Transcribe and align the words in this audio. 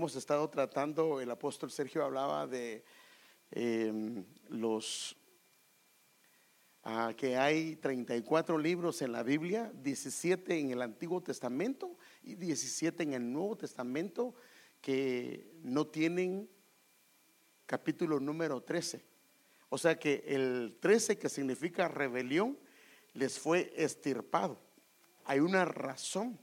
hemos 0.00 0.16
estado 0.16 0.48
tratando, 0.48 1.20
el 1.20 1.30
apóstol 1.30 1.70
Sergio 1.70 2.02
hablaba 2.02 2.46
de 2.46 2.82
em, 3.50 4.24
los 4.48 5.14
ah, 6.84 7.12
que 7.14 7.36
hay 7.36 7.76
34 7.76 8.56
libros 8.56 9.02
en 9.02 9.12
la 9.12 9.22
Biblia, 9.22 9.70
17 9.74 10.58
en 10.58 10.70
el 10.70 10.80
Antiguo 10.80 11.22
Testamento 11.22 11.98
y 12.22 12.34
17 12.34 13.02
en 13.02 13.12
el 13.12 13.30
Nuevo 13.30 13.58
Testamento 13.58 14.34
que 14.80 15.52
no 15.64 15.86
tienen 15.86 16.48
capítulo 17.66 18.18
número 18.20 18.62
13. 18.62 19.04
O 19.68 19.76
sea 19.76 19.98
que 19.98 20.24
el 20.28 20.78
13 20.80 21.18
que 21.18 21.28
significa 21.28 21.88
rebelión 21.88 22.58
les 23.12 23.38
fue 23.38 23.70
estirpado. 23.76 24.58
Hay 25.26 25.40
una 25.40 25.66
razón 25.66 26.40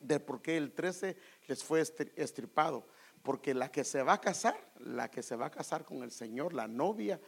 de 0.00 0.18
por 0.18 0.40
qué 0.40 0.56
el 0.56 0.72
13 0.72 1.16
les 1.50 1.64
fue 1.64 1.82
estirpado. 2.16 2.86
Porque 3.22 3.52
la 3.52 3.70
que 3.70 3.84
se 3.84 4.02
va 4.02 4.14
a 4.14 4.20
casar, 4.20 4.56
la 4.78 5.10
que 5.10 5.22
se 5.22 5.36
va 5.36 5.46
a 5.46 5.50
casar 5.50 5.84
con 5.84 6.02
el 6.02 6.10
Señor, 6.10 6.54
la 6.54 6.66
novia, 6.68 7.20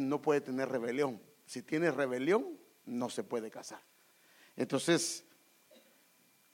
no 0.00 0.22
puede 0.22 0.40
tener 0.40 0.68
rebelión. 0.68 1.20
Si 1.46 1.62
tiene 1.62 1.90
rebelión, 1.90 2.58
no 2.86 3.10
se 3.10 3.22
puede 3.22 3.50
casar. 3.50 3.82
Entonces, 4.56 5.24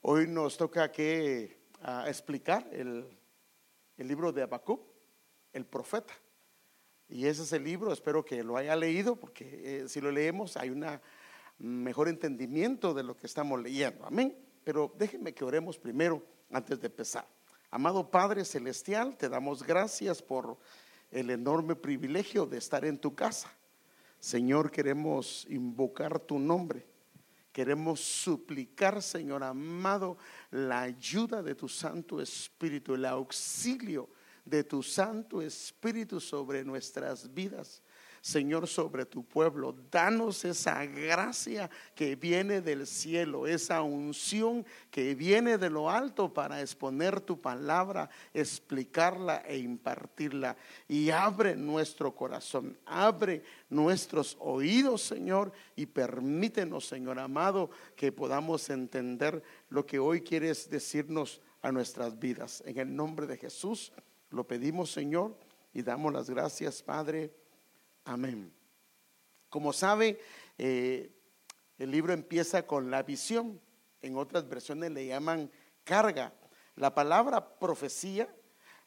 hoy 0.02 0.26
nos 0.26 0.56
toca 0.56 0.90
que 0.90 1.58
ah, 1.82 2.04
explicar 2.08 2.68
el, 2.72 3.06
libro 3.96 4.32
de 4.32 4.42
Habacuc, 4.42 4.82
el 5.52 5.64
profeta. 5.64 6.12
Y 7.08 7.26
ese 7.26 7.42
es 7.42 7.52
el 7.52 7.64
libro, 7.64 7.92
espero 7.92 8.24
que 8.24 8.42
lo 8.42 8.56
haya 8.56 8.76
leído, 8.76 9.16
porque 9.16 9.82
eh, 9.82 9.88
si 9.88 10.00
lo 10.00 10.10
leemos 10.10 10.56
hay 10.56 10.70
un 10.70 10.84
mejor 11.58 12.08
entendimiento 12.08 12.92
de 12.92 13.02
lo 13.02 13.16
que 13.16 13.26
estamos 13.26 13.62
leyendo. 13.62 14.04
Amén. 14.04 14.36
Pero 14.64 14.92
déjenme 14.98 15.32
que 15.32 15.44
oremos 15.44 15.78
primero 15.78 16.22
antes 16.50 16.80
de 16.80 16.86
empezar. 16.86 17.26
Amado 17.70 18.10
Padre 18.10 18.44
Celestial, 18.44 19.16
te 19.16 19.28
damos 19.28 19.62
gracias 19.62 20.22
por 20.22 20.58
el 21.10 21.30
enorme 21.30 21.76
privilegio 21.76 22.46
de 22.46 22.58
estar 22.58 22.84
en 22.84 22.98
tu 22.98 23.14
casa. 23.14 23.52
Señor, 24.18 24.70
queremos 24.70 25.46
invocar 25.48 26.18
tu 26.18 26.38
nombre. 26.38 26.86
Queremos 27.52 28.00
suplicar, 28.00 29.02
Señor 29.02 29.42
amado, 29.42 30.16
la 30.50 30.82
ayuda 30.82 31.42
de 31.42 31.54
tu 31.54 31.68
Santo 31.68 32.20
Espíritu, 32.20 32.94
el 32.94 33.04
auxilio 33.04 34.08
de 34.44 34.64
tu 34.64 34.82
Santo 34.82 35.42
Espíritu 35.42 36.20
sobre 36.20 36.64
nuestras 36.64 37.32
vidas. 37.32 37.82
Señor, 38.20 38.66
sobre 38.66 39.06
tu 39.06 39.24
pueblo. 39.24 39.74
Danos 39.90 40.44
esa 40.44 40.84
gracia 40.86 41.70
que 41.94 42.16
viene 42.16 42.60
del 42.60 42.86
cielo, 42.86 43.46
esa 43.46 43.82
unción 43.82 44.66
que 44.90 45.14
viene 45.14 45.58
de 45.58 45.70
lo 45.70 45.90
alto 45.90 46.32
para 46.32 46.60
exponer 46.60 47.20
tu 47.20 47.40
palabra, 47.40 48.08
explicarla 48.34 49.42
e 49.46 49.58
impartirla. 49.58 50.56
Y 50.88 51.10
abre 51.10 51.56
nuestro 51.56 52.14
corazón, 52.14 52.76
abre 52.84 53.42
nuestros 53.70 54.36
oídos, 54.40 55.02
Señor, 55.02 55.52
y 55.76 55.86
permítenos, 55.86 56.86
Señor 56.86 57.18
amado, 57.18 57.70
que 57.96 58.12
podamos 58.12 58.68
entender 58.70 59.42
lo 59.68 59.86
que 59.86 59.98
hoy 59.98 60.20
quieres 60.20 60.68
decirnos 60.68 61.40
a 61.62 61.72
nuestras 61.72 62.18
vidas. 62.18 62.62
En 62.66 62.78
el 62.78 62.94
nombre 62.94 63.26
de 63.26 63.36
Jesús 63.36 63.92
lo 64.30 64.46
pedimos, 64.46 64.92
Señor, 64.92 65.36
y 65.72 65.82
damos 65.82 66.12
las 66.12 66.28
gracias, 66.28 66.82
Padre. 66.82 67.32
Amén. 68.08 68.50
Como 69.50 69.70
sabe, 69.74 70.18
eh, 70.56 71.14
el 71.76 71.90
libro 71.90 72.14
empieza 72.14 72.66
con 72.66 72.90
la 72.90 73.02
visión. 73.02 73.60
En 74.00 74.16
otras 74.16 74.48
versiones 74.48 74.92
le 74.92 75.06
llaman 75.06 75.50
carga. 75.84 76.32
La 76.74 76.94
palabra 76.94 77.58
profecía, 77.58 78.34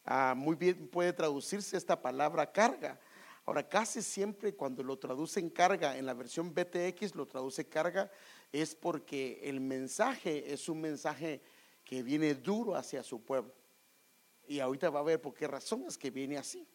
ah, 0.05 0.33
muy 0.35 0.55
bien 0.55 0.87
puede 0.87 1.13
traducirse 1.13 1.77
esta 1.77 2.01
palabra 2.01 2.51
carga. 2.51 2.99
Ahora, 3.45 3.69
casi 3.69 4.01
siempre 4.01 4.55
cuando 4.55 4.81
lo 4.81 4.97
traducen 4.97 5.51
carga, 5.51 5.95
en 5.99 6.07
la 6.07 6.15
versión 6.15 6.51
BTX 6.51 7.13
lo 7.13 7.27
traduce 7.27 7.69
carga, 7.69 8.09
es 8.51 8.73
porque 8.73 9.39
el 9.43 9.59
mensaje 9.61 10.51
es 10.51 10.67
un 10.67 10.81
mensaje 10.81 11.43
que 11.83 12.01
viene 12.01 12.33
duro 12.33 12.73
hacia 12.73 13.03
su 13.03 13.23
pueblo. 13.23 13.53
Y 14.47 14.59
ahorita 14.59 14.89
va 14.89 15.01
a 15.01 15.03
ver 15.03 15.21
por 15.21 15.35
qué 15.35 15.47
razón 15.47 15.85
es 15.87 15.95
que 15.95 16.09
viene 16.09 16.39
así. 16.39 16.67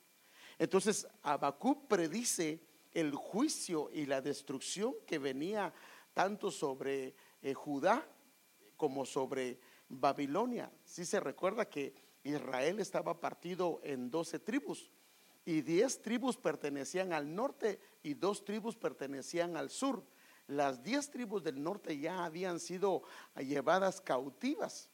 Entonces, 0.59 1.07
Habacuc 1.23 1.87
predice 1.87 2.61
el 2.93 3.15
juicio 3.15 3.91
y 3.93 4.07
la 4.07 4.21
destrucción 4.21 4.95
que 5.07 5.19
venía 5.19 5.73
tanto 6.15 6.51
sobre 6.51 7.15
eh, 7.43 7.53
Judá 7.53 8.07
como 8.77 9.05
sobre 9.05 9.59
Babilonia. 9.89 10.71
Si 10.85 11.05
se 11.05 11.21
recuerda 11.21 11.69
que 11.69 11.95
Israel 12.25 12.81
estaba 12.81 13.21
partido 13.21 13.81
en 13.85 14.11
doce 14.11 14.39
tribus 14.39 14.91
y 15.45 15.61
diez 15.61 16.03
tribus 16.03 16.37
pertenecían 16.37 17.13
al 17.13 17.33
norte 17.35 17.79
y 18.03 18.15
dos 18.15 18.45
tribus 18.45 18.77
pertenecían 18.77 19.57
al 19.57 19.71
sur. 19.71 20.03
Las 20.49 20.83
diez 20.83 21.11
tribus 21.11 21.43
del 21.43 21.63
norte 21.63 21.99
ya 21.99 22.25
habían 22.25 22.59
sido 22.61 23.03
llevadas 23.37 24.01
cautivas, 24.01 24.91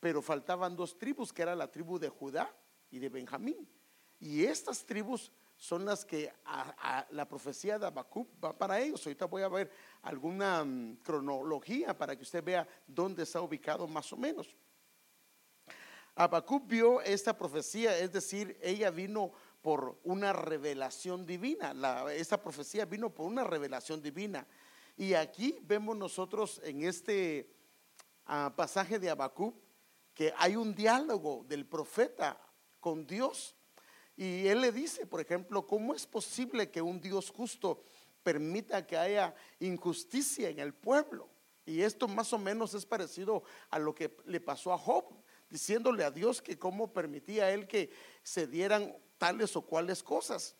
pero 0.00 0.22
faltaban 0.22 0.76
dos 0.76 0.98
tribus, 0.98 1.32
que 1.32 1.42
era 1.42 1.56
la 1.56 1.70
tribu 1.70 1.98
de 1.98 2.08
Judá 2.08 2.54
y 2.90 2.98
de 2.98 3.08
Benjamín. 3.08 3.68
Y 4.20 4.44
estas 4.44 4.84
tribus 4.84 5.30
son 5.56 5.84
las 5.84 6.04
que 6.04 6.32
la 7.10 7.28
profecía 7.28 7.78
de 7.78 7.86
Habacuc 7.86 8.28
va 8.42 8.56
para 8.56 8.80
ellos. 8.80 9.04
Ahorita 9.04 9.26
voy 9.26 9.42
a 9.42 9.48
ver 9.48 9.70
alguna 10.02 10.64
mm, 10.64 10.98
cronología 11.02 11.96
para 11.96 12.14
que 12.14 12.22
usted 12.22 12.42
vea 12.42 12.66
dónde 12.86 13.24
está 13.24 13.40
ubicado 13.40 13.86
más 13.88 14.12
o 14.12 14.16
menos. 14.16 14.54
Habacuc 16.14 16.66
vio 16.66 17.00
esta 17.00 17.36
profecía, 17.36 17.96
es 17.98 18.12
decir, 18.12 18.58
ella 18.60 18.90
vino 18.90 19.32
por 19.62 19.98
una 20.04 20.32
revelación 20.32 21.26
divina. 21.26 21.74
esta 22.12 22.40
profecía 22.40 22.84
vino 22.84 23.10
por 23.10 23.26
una 23.26 23.44
revelación 23.44 24.00
divina. 24.00 24.46
Y 24.96 25.14
aquí 25.14 25.58
vemos 25.62 25.96
nosotros 25.96 26.60
en 26.64 26.82
este 26.82 27.48
ah, 28.26 28.52
pasaje 28.56 28.98
de 28.98 29.10
Habacuc 29.10 29.54
que 30.14 30.32
hay 30.36 30.56
un 30.56 30.74
diálogo 30.74 31.44
del 31.46 31.66
profeta 31.66 32.40
con 32.80 33.06
Dios. 33.06 33.54
Y 34.18 34.48
él 34.48 34.60
le 34.60 34.72
dice, 34.72 35.06
por 35.06 35.20
ejemplo, 35.20 35.64
¿cómo 35.64 35.94
es 35.94 36.04
posible 36.04 36.72
que 36.72 36.82
un 36.82 37.00
Dios 37.00 37.30
justo 37.30 37.80
permita 38.24 38.84
que 38.84 38.96
haya 38.96 39.32
injusticia 39.60 40.48
en 40.48 40.58
el 40.58 40.74
pueblo? 40.74 41.28
Y 41.64 41.82
esto 41.82 42.08
más 42.08 42.32
o 42.32 42.38
menos 42.38 42.74
es 42.74 42.84
parecido 42.84 43.44
a 43.70 43.78
lo 43.78 43.94
que 43.94 44.16
le 44.24 44.40
pasó 44.40 44.72
a 44.72 44.78
Job, 44.78 45.04
diciéndole 45.48 46.02
a 46.02 46.10
Dios 46.10 46.42
que 46.42 46.58
cómo 46.58 46.92
permitía 46.92 47.52
él 47.52 47.68
que 47.68 47.92
se 48.24 48.48
dieran 48.48 48.92
tales 49.18 49.54
o 49.54 49.62
cuales 49.62 50.02
cosas. 50.02 50.56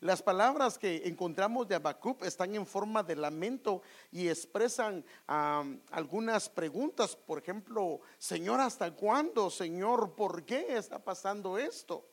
Las 0.00 0.22
palabras 0.22 0.78
que 0.78 1.08
encontramos 1.08 1.66
de 1.66 1.74
Habacuc 1.74 2.22
están 2.24 2.54
en 2.54 2.66
forma 2.66 3.02
de 3.02 3.16
lamento 3.16 3.80
y 4.12 4.28
expresan 4.28 5.02
algunas 5.26 6.50
preguntas. 6.50 7.16
Por 7.16 7.38
ejemplo, 7.38 8.00
Señor, 8.18 8.60
¿hasta 8.60 8.90
cuándo? 8.90 9.48
Señor, 9.48 10.14
¿por 10.14 10.44
qué 10.44 10.76
está 10.76 11.02
pasando 11.02 11.56
esto? 11.56 12.10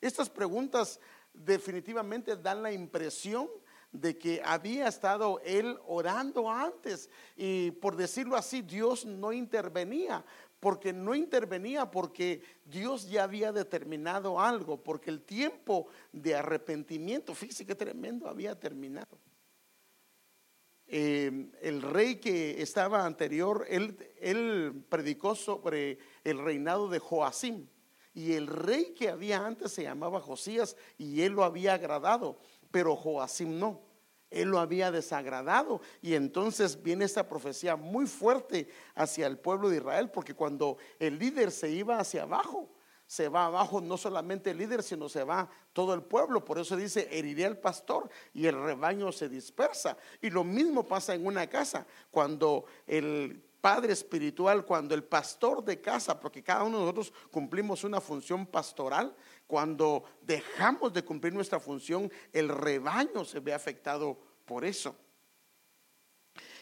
Estas 0.00 0.30
preguntas 0.30 1.00
definitivamente 1.32 2.36
dan 2.36 2.62
la 2.62 2.70
impresión 2.70 3.50
de 3.90 4.16
que 4.16 4.40
había 4.44 4.86
estado 4.86 5.40
él 5.44 5.78
orando 5.86 6.48
antes 6.48 7.10
y 7.36 7.72
por 7.72 7.96
decirlo 7.96 8.36
así, 8.36 8.62
Dios 8.62 9.04
no 9.04 9.32
intervenía, 9.32 10.24
porque 10.64 10.94
no 10.94 11.14
intervenía, 11.14 11.90
porque 11.90 12.40
Dios 12.64 13.06
ya 13.10 13.24
había 13.24 13.52
determinado 13.52 14.40
algo, 14.40 14.82
porque 14.82 15.10
el 15.10 15.20
tiempo 15.20 15.88
de 16.10 16.36
arrepentimiento, 16.36 17.34
qué 17.36 17.74
tremendo, 17.74 18.26
había 18.26 18.58
terminado. 18.58 19.18
Eh, 20.86 21.50
el 21.60 21.82
rey 21.82 22.16
que 22.16 22.62
estaba 22.62 23.04
anterior, 23.04 23.66
él, 23.68 23.94
él 24.18 24.86
predicó 24.88 25.34
sobre 25.34 25.98
el 26.24 26.38
reinado 26.38 26.88
de 26.88 26.98
Joacim. 26.98 27.66
Y 28.14 28.32
el 28.32 28.46
rey 28.46 28.94
que 28.94 29.10
había 29.10 29.44
antes 29.44 29.70
se 29.70 29.82
llamaba 29.82 30.18
Josías 30.18 30.78
y 30.96 31.20
él 31.20 31.32
lo 31.34 31.44
había 31.44 31.74
agradado, 31.74 32.38
pero 32.70 32.96
Joacim 32.96 33.58
no 33.58 33.82
él 34.34 34.48
lo 34.48 34.58
había 34.58 34.90
desagradado. 34.90 35.80
Y 36.02 36.14
entonces 36.14 36.82
viene 36.82 37.04
esta 37.04 37.28
profecía 37.28 37.76
muy 37.76 38.06
fuerte 38.06 38.68
hacia 38.94 39.26
el 39.26 39.38
pueblo 39.38 39.68
de 39.68 39.76
Israel, 39.76 40.10
porque 40.10 40.34
cuando 40.34 40.76
el 40.98 41.18
líder 41.18 41.50
se 41.50 41.70
iba 41.70 41.98
hacia 41.98 42.22
abajo, 42.22 42.70
se 43.06 43.28
va 43.28 43.46
abajo 43.46 43.80
no 43.80 43.96
solamente 43.96 44.50
el 44.50 44.58
líder, 44.58 44.82
sino 44.82 45.08
se 45.08 45.24
va 45.24 45.48
todo 45.72 45.94
el 45.94 46.02
pueblo. 46.02 46.44
Por 46.44 46.58
eso 46.58 46.76
dice, 46.76 47.08
heriré 47.10 47.44
al 47.44 47.58
pastor 47.58 48.08
y 48.32 48.46
el 48.46 48.60
rebaño 48.60 49.12
se 49.12 49.28
dispersa. 49.28 49.96
Y 50.20 50.30
lo 50.30 50.42
mismo 50.42 50.86
pasa 50.86 51.14
en 51.14 51.26
una 51.26 51.46
casa, 51.46 51.86
cuando 52.10 52.64
el 52.86 53.42
padre 53.60 53.94
espiritual, 53.94 54.66
cuando 54.66 54.94
el 54.94 55.04
pastor 55.04 55.64
de 55.64 55.80
casa, 55.80 56.20
porque 56.20 56.42
cada 56.42 56.64
uno 56.64 56.78
de 56.78 56.82
nosotros 56.82 57.12
cumplimos 57.30 57.82
una 57.84 58.00
función 58.00 58.46
pastoral, 58.46 59.14
cuando 59.46 60.04
dejamos 60.22 60.92
de 60.92 61.04
cumplir 61.04 61.32
nuestra 61.32 61.60
función, 61.60 62.10
el 62.32 62.48
rebaño 62.48 63.24
se 63.24 63.40
ve 63.40 63.52
afectado 63.52 64.18
por 64.44 64.64
eso. 64.64 64.96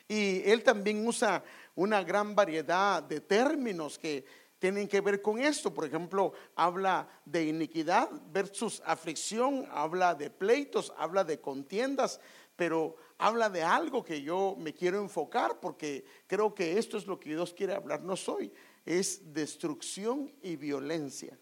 Y 0.09 0.43
él 0.51 0.63
también 0.63 1.07
usa 1.07 1.43
una 1.75 2.03
gran 2.03 2.35
variedad 2.35 3.03
de 3.03 3.21
términos 3.21 3.99
que 3.99 4.25
tienen 4.59 4.87
que 4.87 5.01
ver 5.01 5.23
con 5.23 5.41
esto. 5.41 5.73
Por 5.73 5.87
ejemplo, 5.87 6.33
habla 6.55 7.09
de 7.25 7.47
iniquidad 7.47 8.11
versus 8.31 8.83
aflicción, 8.85 9.67
habla 9.71 10.15
de 10.15 10.31
pleitos, 10.31 10.93
habla 10.97 11.25
de 11.25 11.41
contiendas, 11.41 12.21
pero 12.57 12.97
habla 13.19 13.49
de 13.49 13.63
algo 13.63 14.05
que 14.05 14.23
yo 14.23 14.55
me 14.59 14.75
quiero 14.75 15.01
enfocar 15.01 15.59
porque 15.61 16.05
creo 16.27 16.55
que 16.55 16.79
esto 16.79 16.97
es 16.97 17.07
lo 17.07 17.19
que 17.19 17.31
Dios 17.31 17.55
quiere 17.55 17.75
hablarnos 17.75 18.29
hoy, 18.29 18.53
es 18.85 19.33
destrucción 19.33 20.33
y 20.43 20.57
violencia. 20.57 21.39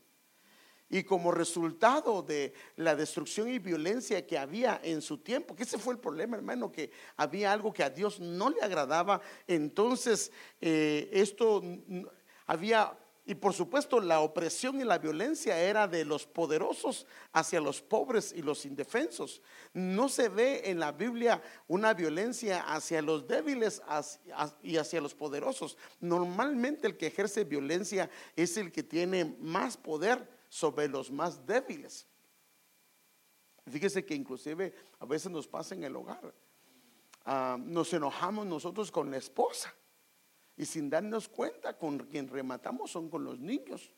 Y 0.90 1.04
como 1.04 1.31
resultado 1.31 2.22
de 2.22 2.52
la 2.76 2.96
destrucción 2.96 3.48
y 3.48 3.58
violencia 3.58 4.26
que 4.26 4.37
había 4.37 4.81
en 4.82 5.00
su 5.00 5.19
tiempo, 5.19 5.54
que 5.54 5.62
ese 5.62 5.78
fue 5.78 5.94
el 5.94 6.00
problema, 6.00 6.37
hermano, 6.37 6.70
que 6.70 6.90
había 7.16 7.52
algo 7.52 7.72
que 7.72 7.84
a 7.84 7.90
Dios 7.90 8.19
no 8.19 8.50
le 8.50 8.60
agradaba, 8.60 9.20
entonces 9.46 10.32
eh, 10.60 11.08
esto 11.12 11.62
había 12.46 12.92
y 13.31 13.37
por 13.37 13.52
supuesto 13.52 14.00
la 14.00 14.19
opresión 14.20 14.81
y 14.81 14.84
la 14.84 14.98
violencia 14.98 15.56
era 15.56 15.87
de 15.87 16.04
los 16.04 16.26
poderosos 16.26 17.06
hacia 17.32 17.60
los 17.60 17.81
pobres 17.81 18.32
y 18.37 18.42
los 18.42 18.66
indefensos. 18.66 19.40
No 19.72 20.08
se 20.08 20.28
ve 20.28 20.62
en 20.64 20.81
la 20.81 20.90
Biblia 20.90 21.40
una 21.69 21.94
violencia 21.94 22.62
hacia 22.62 23.00
los 23.02 23.28
débiles 23.28 23.82
y 24.64 24.78
hacia 24.78 25.00
los 25.00 25.14
poderosos. 25.14 25.76
Normalmente 26.00 26.88
el 26.88 26.96
que 26.96 27.06
ejerce 27.06 27.44
violencia 27.44 28.10
es 28.34 28.56
el 28.56 28.72
que 28.72 28.82
tiene 28.82 29.37
más 29.38 29.76
poder 29.76 30.39
sobre 30.50 30.88
los 30.88 31.11
más 31.11 31.47
débiles. 31.47 32.06
Fíjese 33.70 34.05
que 34.05 34.14
inclusive 34.14 34.75
a 34.99 35.06
veces 35.06 35.31
nos 35.31 35.47
pasa 35.47 35.75
en 35.75 35.85
el 35.85 35.94
hogar. 35.97 36.35
Ah, 37.25 37.56
nos 37.58 37.93
enojamos 37.94 38.47
nosotros 38.47 38.91
con 38.91 39.11
la 39.11 39.17
esposa 39.17 39.73
y 40.56 40.67
sin 40.67 40.91
darnos 40.91 41.29
cuenta 41.29 41.79
con 41.79 41.99
quien 42.00 42.29
rematamos 42.29 42.91
son 42.91 43.08
con 43.08 43.25
los 43.25 43.38
niños. 43.38 43.93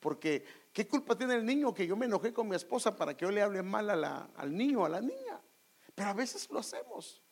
Porque, 0.00 0.44
¿qué 0.72 0.86
culpa 0.86 1.16
tiene 1.16 1.34
el 1.34 1.46
niño 1.46 1.72
que 1.72 1.86
yo 1.86 1.96
me 1.96 2.06
enojé 2.06 2.32
con 2.32 2.48
mi 2.48 2.56
esposa 2.56 2.94
para 2.94 3.16
que 3.16 3.24
yo 3.24 3.30
le 3.30 3.40
hable 3.40 3.62
mal 3.62 3.88
al 3.88 4.56
niño 4.56 4.80
o 4.80 4.84
a 4.84 4.88
la 4.88 5.00
niña? 5.00 5.40
Pero 5.94 6.10
a 6.10 6.14
veces 6.14 6.50
lo 6.50 6.58
hacemos. 6.58 7.22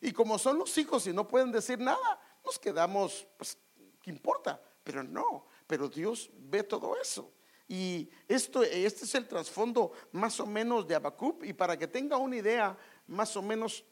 Y 0.00 0.12
como 0.12 0.38
son 0.38 0.58
los 0.58 0.76
hijos 0.76 1.06
y 1.06 1.12
no 1.12 1.28
pueden 1.28 1.52
decir 1.52 1.78
nada, 1.78 2.20
nos 2.44 2.58
quedamos, 2.58 3.26
pues, 3.38 3.56
¿qué 4.02 4.10
importa? 4.10 4.60
Pero 4.82 5.02
no, 5.02 5.46
pero 5.66 5.88
Dios 5.88 6.30
ve 6.34 6.64
todo 6.64 7.00
eso. 7.00 7.32
Y 7.66 8.10
esto, 8.28 8.62
este 8.62 9.04
es 9.04 9.14
el 9.14 9.26
trasfondo 9.26 9.92
más 10.12 10.38
o 10.40 10.46
menos 10.46 10.86
de 10.86 10.94
Habacuc. 10.94 11.44
Y 11.44 11.52
para 11.52 11.78
que 11.78 11.86
tenga 11.86 12.16
una 12.16 12.36
idea 12.36 12.76
más 13.06 13.36
o 13.36 13.42
menos 13.42 13.84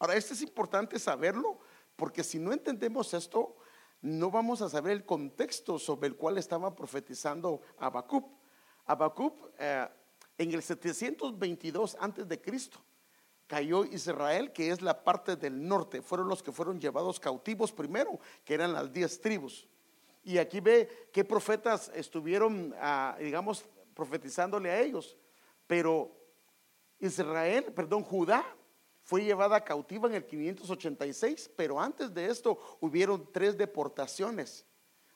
Ahora, 0.00 0.16
esto 0.16 0.32
es 0.32 0.40
importante 0.40 0.98
saberlo, 0.98 1.58
porque 1.94 2.24
si 2.24 2.38
no 2.38 2.54
entendemos 2.54 3.12
esto, 3.12 3.54
no 4.00 4.30
vamos 4.30 4.62
a 4.62 4.70
saber 4.70 4.92
el 4.92 5.04
contexto 5.04 5.78
sobre 5.78 6.08
el 6.08 6.16
cual 6.16 6.38
estaba 6.38 6.74
profetizando 6.74 7.60
Habacuc. 7.76 8.26
Habacuc, 8.86 9.50
eh, 9.58 9.86
en 10.38 10.52
el 10.52 10.62
722 10.62 11.98
antes 12.00 12.26
de 12.26 12.40
Cristo, 12.40 12.80
cayó 13.46 13.84
Israel, 13.84 14.52
que 14.52 14.70
es 14.70 14.80
la 14.80 15.04
parte 15.04 15.36
del 15.36 15.68
norte. 15.68 16.00
Fueron 16.00 16.28
los 16.28 16.42
que 16.42 16.50
fueron 16.50 16.80
llevados 16.80 17.20
cautivos 17.20 17.70
primero, 17.70 18.18
que 18.42 18.54
eran 18.54 18.72
las 18.72 18.90
diez 18.90 19.20
tribus. 19.20 19.68
Y 20.22 20.38
aquí 20.38 20.60
ve 20.60 21.08
qué 21.12 21.24
profetas 21.24 21.90
estuvieron, 21.94 22.74
ah, 22.78 23.16
digamos, 23.18 23.64
profetizándole 23.94 24.70
a 24.70 24.80
ellos. 24.80 25.16
Pero 25.66 26.14
Israel, 26.98 27.72
perdón, 27.74 28.02
Judá 28.02 28.44
fue 29.02 29.24
llevada 29.24 29.64
cautiva 29.64 30.08
en 30.08 30.14
el 30.14 30.26
586, 30.26 31.50
pero 31.56 31.80
antes 31.80 32.12
de 32.12 32.26
esto 32.26 32.58
hubieron 32.80 33.32
tres 33.32 33.56
deportaciones. 33.56 34.66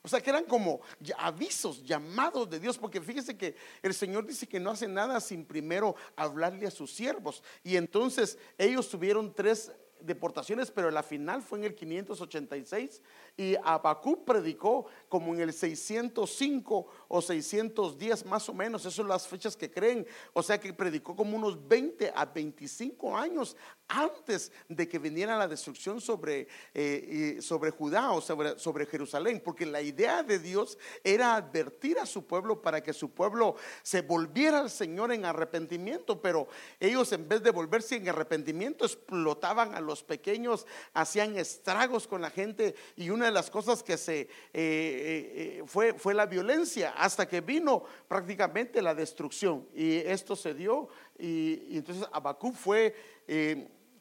O 0.01 0.07
sea 0.07 0.21
que 0.21 0.29
eran 0.29 0.45
como 0.45 0.81
avisos, 1.17 1.83
llamados 1.83 2.47
de 2.47 2.59
Dios, 2.59 2.77
porque 2.77 3.01
fíjese 3.01 3.35
que 3.35 3.55
el 3.81 3.93
Señor 3.93 4.25
dice 4.25 4.47
que 4.47 4.59
no 4.59 4.69
hace 4.69 4.87
nada 4.87 5.19
sin 5.19 5.45
primero 5.45 5.95
hablarle 6.15 6.67
a 6.67 6.71
sus 6.71 6.93
siervos. 6.93 7.41
Y 7.63 7.75
entonces 7.75 8.37
ellos 8.57 8.87
tuvieron 8.87 9.33
tres 9.33 9.71
deportaciones, 10.05 10.71
pero 10.71 10.91
la 10.91 11.03
final 11.03 11.41
fue 11.41 11.59
en 11.59 11.65
el 11.65 11.75
586 11.75 13.01
y 13.37 13.55
Abacú 13.63 14.23
predicó 14.23 14.85
como 15.09 15.33
en 15.33 15.41
el 15.41 15.53
605 15.53 16.87
o 17.07 17.21
610 17.21 18.25
más 18.25 18.49
o 18.49 18.53
menos, 18.53 18.81
esas 18.81 18.93
son 18.93 19.07
las 19.07 19.27
fechas 19.27 19.55
que 19.55 19.71
creen, 19.71 20.05
o 20.33 20.43
sea 20.43 20.59
que 20.59 20.73
predicó 20.73 21.15
como 21.15 21.37
unos 21.37 21.67
20 21.67 22.11
a 22.15 22.25
25 22.25 23.17
años 23.17 23.57
antes 23.87 24.51
de 24.67 24.87
que 24.87 24.99
viniera 24.99 25.37
la 25.37 25.47
destrucción 25.47 26.01
sobre, 26.01 26.47
eh, 26.73 27.37
sobre 27.41 27.71
Judá 27.71 28.11
o 28.11 28.21
sobre, 28.21 28.57
sobre 28.57 28.85
Jerusalén, 28.85 29.41
porque 29.43 29.65
la 29.65 29.81
idea 29.81 30.23
de 30.23 30.39
Dios 30.39 30.77
era 31.03 31.35
advertir 31.35 31.99
a 31.99 32.05
su 32.05 32.25
pueblo 32.25 32.61
para 32.61 32.81
que 32.81 32.93
su 32.93 33.11
pueblo 33.11 33.55
se 33.83 34.01
volviera 34.01 34.59
al 34.59 34.69
Señor 34.69 35.11
en 35.11 35.25
arrepentimiento, 35.25 36.21
pero 36.21 36.47
ellos 36.79 37.11
en 37.11 37.27
vez 37.27 37.43
de 37.43 37.51
volverse 37.51 37.95
en 37.95 38.09
arrepentimiento 38.09 38.85
explotaban 38.85 39.75
a 39.75 39.81
los 39.81 40.03
pequeños, 40.03 40.65
hacían 40.93 41.37
estragos 41.37 42.07
con 42.07 42.21
la 42.21 42.29
gente 42.29 42.75
y 42.95 43.09
una 43.09 43.25
de 43.25 43.31
las 43.31 43.49
cosas 43.49 43.83
que 43.83 43.97
se 43.97 44.21
eh, 44.21 44.27
eh, 44.53 45.63
fue, 45.65 45.93
fue 45.93 46.13
la 46.13 46.25
violencia 46.25 46.93
hasta 46.97 47.27
que 47.27 47.41
vino 47.41 47.83
prácticamente 48.07 48.81
la 48.81 48.95
destrucción 48.95 49.67
y 49.73 49.97
esto 49.97 50.35
se 50.35 50.53
dio 50.53 50.89
y, 51.17 51.77
entonces 51.77 52.05
Abacú 52.11 52.51
fue 52.51 52.95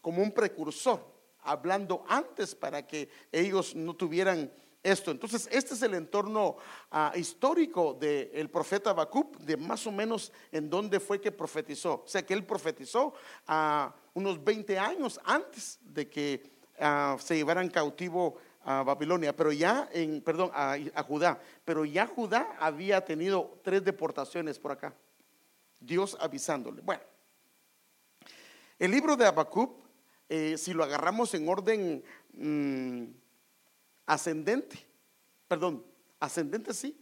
como 0.05 0.23
un 0.23 0.33
precursor, 0.33 1.03
hablando 1.41 2.05
antes 2.07 2.55
para 2.55 2.87
que 2.87 3.09
ellos 3.33 3.75
no 3.75 3.95
tuvieran 3.95 4.53
esto. 4.83 5.11
Entonces, 5.11 5.49
este 5.51 5.73
es 5.73 5.81
el 5.81 5.95
entorno 5.95 6.59
ah, 6.91 7.11
histórico 7.17 7.95
del 7.95 8.51
profeta 8.51 8.91
Habacuc, 8.91 9.39
de 9.39 9.57
más 9.57 9.87
o 9.87 9.91
menos 9.91 10.31
en 10.53 10.69
dónde 10.69 11.01
fue 11.01 11.23
que 11.23 11.33
profetizó. 11.33 12.03
O 12.05 12.07
sea, 12.07 12.21
que 12.21 12.35
él 12.35 12.45
profetizó 12.45 13.15
a 13.47 13.95
unos 14.13 14.45
20 14.45 14.79
años 14.79 15.19
antes 15.25 15.79
de 15.81 16.07
que 16.11 16.53
ah, 16.79 17.17
se 17.19 17.37
llevaran 17.37 17.71
cautivo 17.71 18.37
a 18.63 18.83
Babilonia, 18.83 19.35
pero 19.35 19.53
ya 19.53 19.89
en, 19.91 20.21
perdón, 20.21 20.51
a, 20.53 20.77
Judá, 21.03 21.41
pero 21.65 21.87
ya 21.87 22.07
Judá 22.07 22.57
había 22.61 23.03
tenido 23.03 23.59
tres 23.65 23.83
deportaciones 23.83 24.59
por 24.59 24.73
acá. 24.73 24.95
Dios 25.81 26.15
avisándole. 26.21 26.83
Bueno, 26.83 27.03
el 28.79 28.91
libro 28.91 29.17
de 29.17 29.25
Habacuc 29.25 29.84
eh, 30.29 30.57
si 30.59 30.73
lo 30.73 30.85
agarramos 30.85 31.35
en 31.35 31.49
orden 31.49 32.05
mm, 32.33 33.05
ascendente, 34.07 34.79
perdón, 35.49 35.85
ascendente 36.21 36.73
sí, 36.75 36.99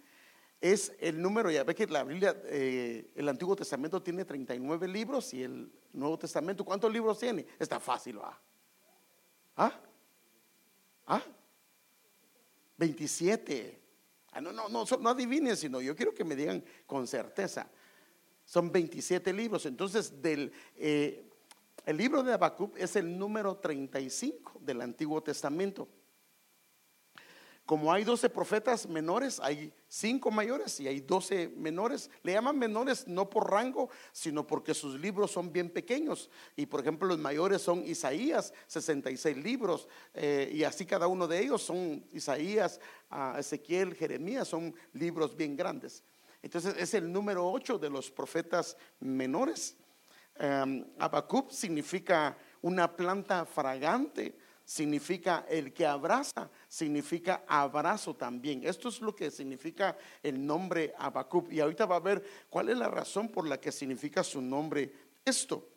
es 0.61 0.93
el 1.01 1.21
número, 1.21 1.51
ya 1.51 1.65
ve 1.65 1.75
que 1.75 1.87
la 1.87 2.05
Biblia, 2.05 2.41
eh, 2.45 3.11
el 3.17 3.29
Antiguo 3.29 3.57
Testamento 3.57 4.03
tiene 4.03 4.25
39 4.25 4.87
libros 4.87 5.35
y 5.35 5.43
el 5.43 5.73
Nuevo 5.93 6.19
Testamento, 6.19 6.65
¿cuántos 6.65 6.93
libros 6.93 7.19
tiene? 7.19 7.47
Está 7.59 7.81
fácil, 7.81 8.19
¿ah? 8.23 8.39
¿Ah? 9.57 9.81
¿Ah? 11.07 11.23
27. 12.79 13.81
Ah, 14.33 14.41
no, 14.41 14.53
no, 14.53 14.69
no, 14.69 14.85
no 15.01 15.11
adivinen, 15.11 15.57
sino 15.57 15.81
yo 15.81 15.95
quiero 15.95 16.15
que 16.15 16.25
me 16.25 16.35
digan 16.35 16.65
con 16.87 17.07
certeza. 17.07 17.69
Son 18.45 18.73
27 18.73 19.33
libros. 19.33 19.67
Entonces, 19.67 20.23
del, 20.23 20.53
eh, 20.77 21.29
el 21.85 21.97
libro 21.97 22.23
de 22.23 22.33
Habacuc 22.33 22.77
es 22.79 22.97
el 22.97 23.19
número 23.19 23.57
35 23.57 24.61
del 24.61 24.81
Antiguo 24.81 25.23
Testamento. 25.23 25.89
Como 27.65 27.93
hay 27.93 28.03
12 28.03 28.29
profetas 28.31 28.89
menores, 28.89 29.39
hay 29.41 29.73
5 29.87 30.31
mayores 30.33 30.81
y 30.81 30.89
hay 30.89 31.01
12 31.01 31.49
menores. 31.57 32.11
Le 32.25 32.33
llaman 32.33 32.59
menores 32.59 33.07
no 33.07 33.31
por 33.31 33.51
rango, 33.51 33.89
sino 34.11 34.47
porque 34.47 34.75
sus 34.75 34.99
libros 35.01 35.31
son 35.31 35.53
bien 35.53 35.71
pequeños. 35.71 36.29
Y 36.57 36.67
por 36.67 36.81
ejemplo, 36.81 37.07
los 37.07 37.19
mayores 37.19 37.63
son 37.63 37.87
Isaías, 37.87 38.53
66 38.67 39.37
libros. 39.37 39.89
Eh, 40.13 40.51
y 40.53 40.65
así 40.65 40.85
cada 40.85 41.07
uno 41.07 41.29
de 41.29 41.39
ellos 41.39 41.63
son 41.63 42.05
Isaías, 42.13 42.81
Ezequiel, 43.39 43.95
Jeremías, 43.95 44.49
son 44.49 44.75
libros 44.93 45.37
bien 45.37 45.57
grandes. 45.57 46.03
Entonces 46.43 46.75
es 46.77 46.93
el 46.95 47.13
número 47.13 47.49
8 47.49 47.79
de 47.79 47.91
los 47.91 48.11
profetas 48.11 48.77
menores. 48.99 49.77
Um, 50.43 50.85
significa 51.51 52.37
una 52.63 52.97
planta 52.97 53.47
fragante, 53.47 54.37
significa 54.65 55.47
el 55.49 55.73
que 55.73 55.87
abraza, 55.87 56.51
significa 56.67 57.45
abrazo 57.47 58.17
también. 58.17 58.65
Esto 58.65 58.89
es 58.89 59.01
lo 59.01 59.15
que 59.15 59.31
significa 59.31 59.97
el 60.21 60.45
nombre 60.45 60.95
Habacuc. 60.99 61.53
Y 61.53 61.61
ahorita 61.61 61.87
va 61.87 61.97
a 61.97 62.01
ver 62.01 62.25
cuál 62.51 62.71
es 62.71 62.77
la 62.77 62.89
razón 62.89 63.29
por 63.29 63.47
la 63.47 63.61
que 63.61 63.71
significa 63.71 64.25
su 64.25 64.43
nombre 64.43 64.93
esto. 65.25 65.69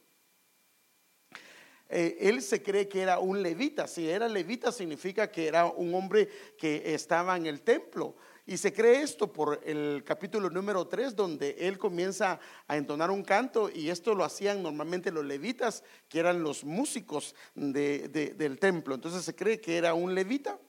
Eh, 1.87 2.17
él 2.21 2.41
se 2.41 2.63
cree 2.63 2.87
que 2.87 3.01
era 3.01 3.19
un 3.19 3.43
levita. 3.43 3.87
Si 3.87 4.09
era 4.09 4.27
levita 4.27 4.71
significa 4.71 5.29
que 5.29 5.47
era 5.47 5.67
un 5.67 5.93
hombre 5.93 6.27
que 6.57 6.95
estaba 6.95 7.37
en 7.37 7.45
el 7.45 7.61
templo. 7.61 8.15
Y 8.47 8.57
se 8.57 8.71
cree 8.71 9.01
esto 9.01 9.33
por 9.33 9.59
el 9.65 10.03
capítulo 10.05 10.51
número 10.51 10.87
3, 10.87 11.15
donde 11.15 11.55
él 11.59 11.79
comienza 11.79 12.39
a 12.67 12.77
entonar 12.77 13.09
un 13.09 13.23
canto, 13.23 13.71
y 13.73 13.89
esto 13.89 14.13
lo 14.13 14.23
hacían 14.23 14.61
normalmente 14.61 15.11
los 15.11 15.25
levitas, 15.25 15.83
que 16.07 16.19
eran 16.19 16.43
los 16.43 16.63
músicos 16.63 17.33
del 17.55 18.59
templo. 18.59 18.93
Entonces 18.93 19.23
se 19.25 19.35
cree 19.35 19.59
que 19.59 19.77
era 19.77 19.95
un 19.95 20.13
levita. 20.13 20.59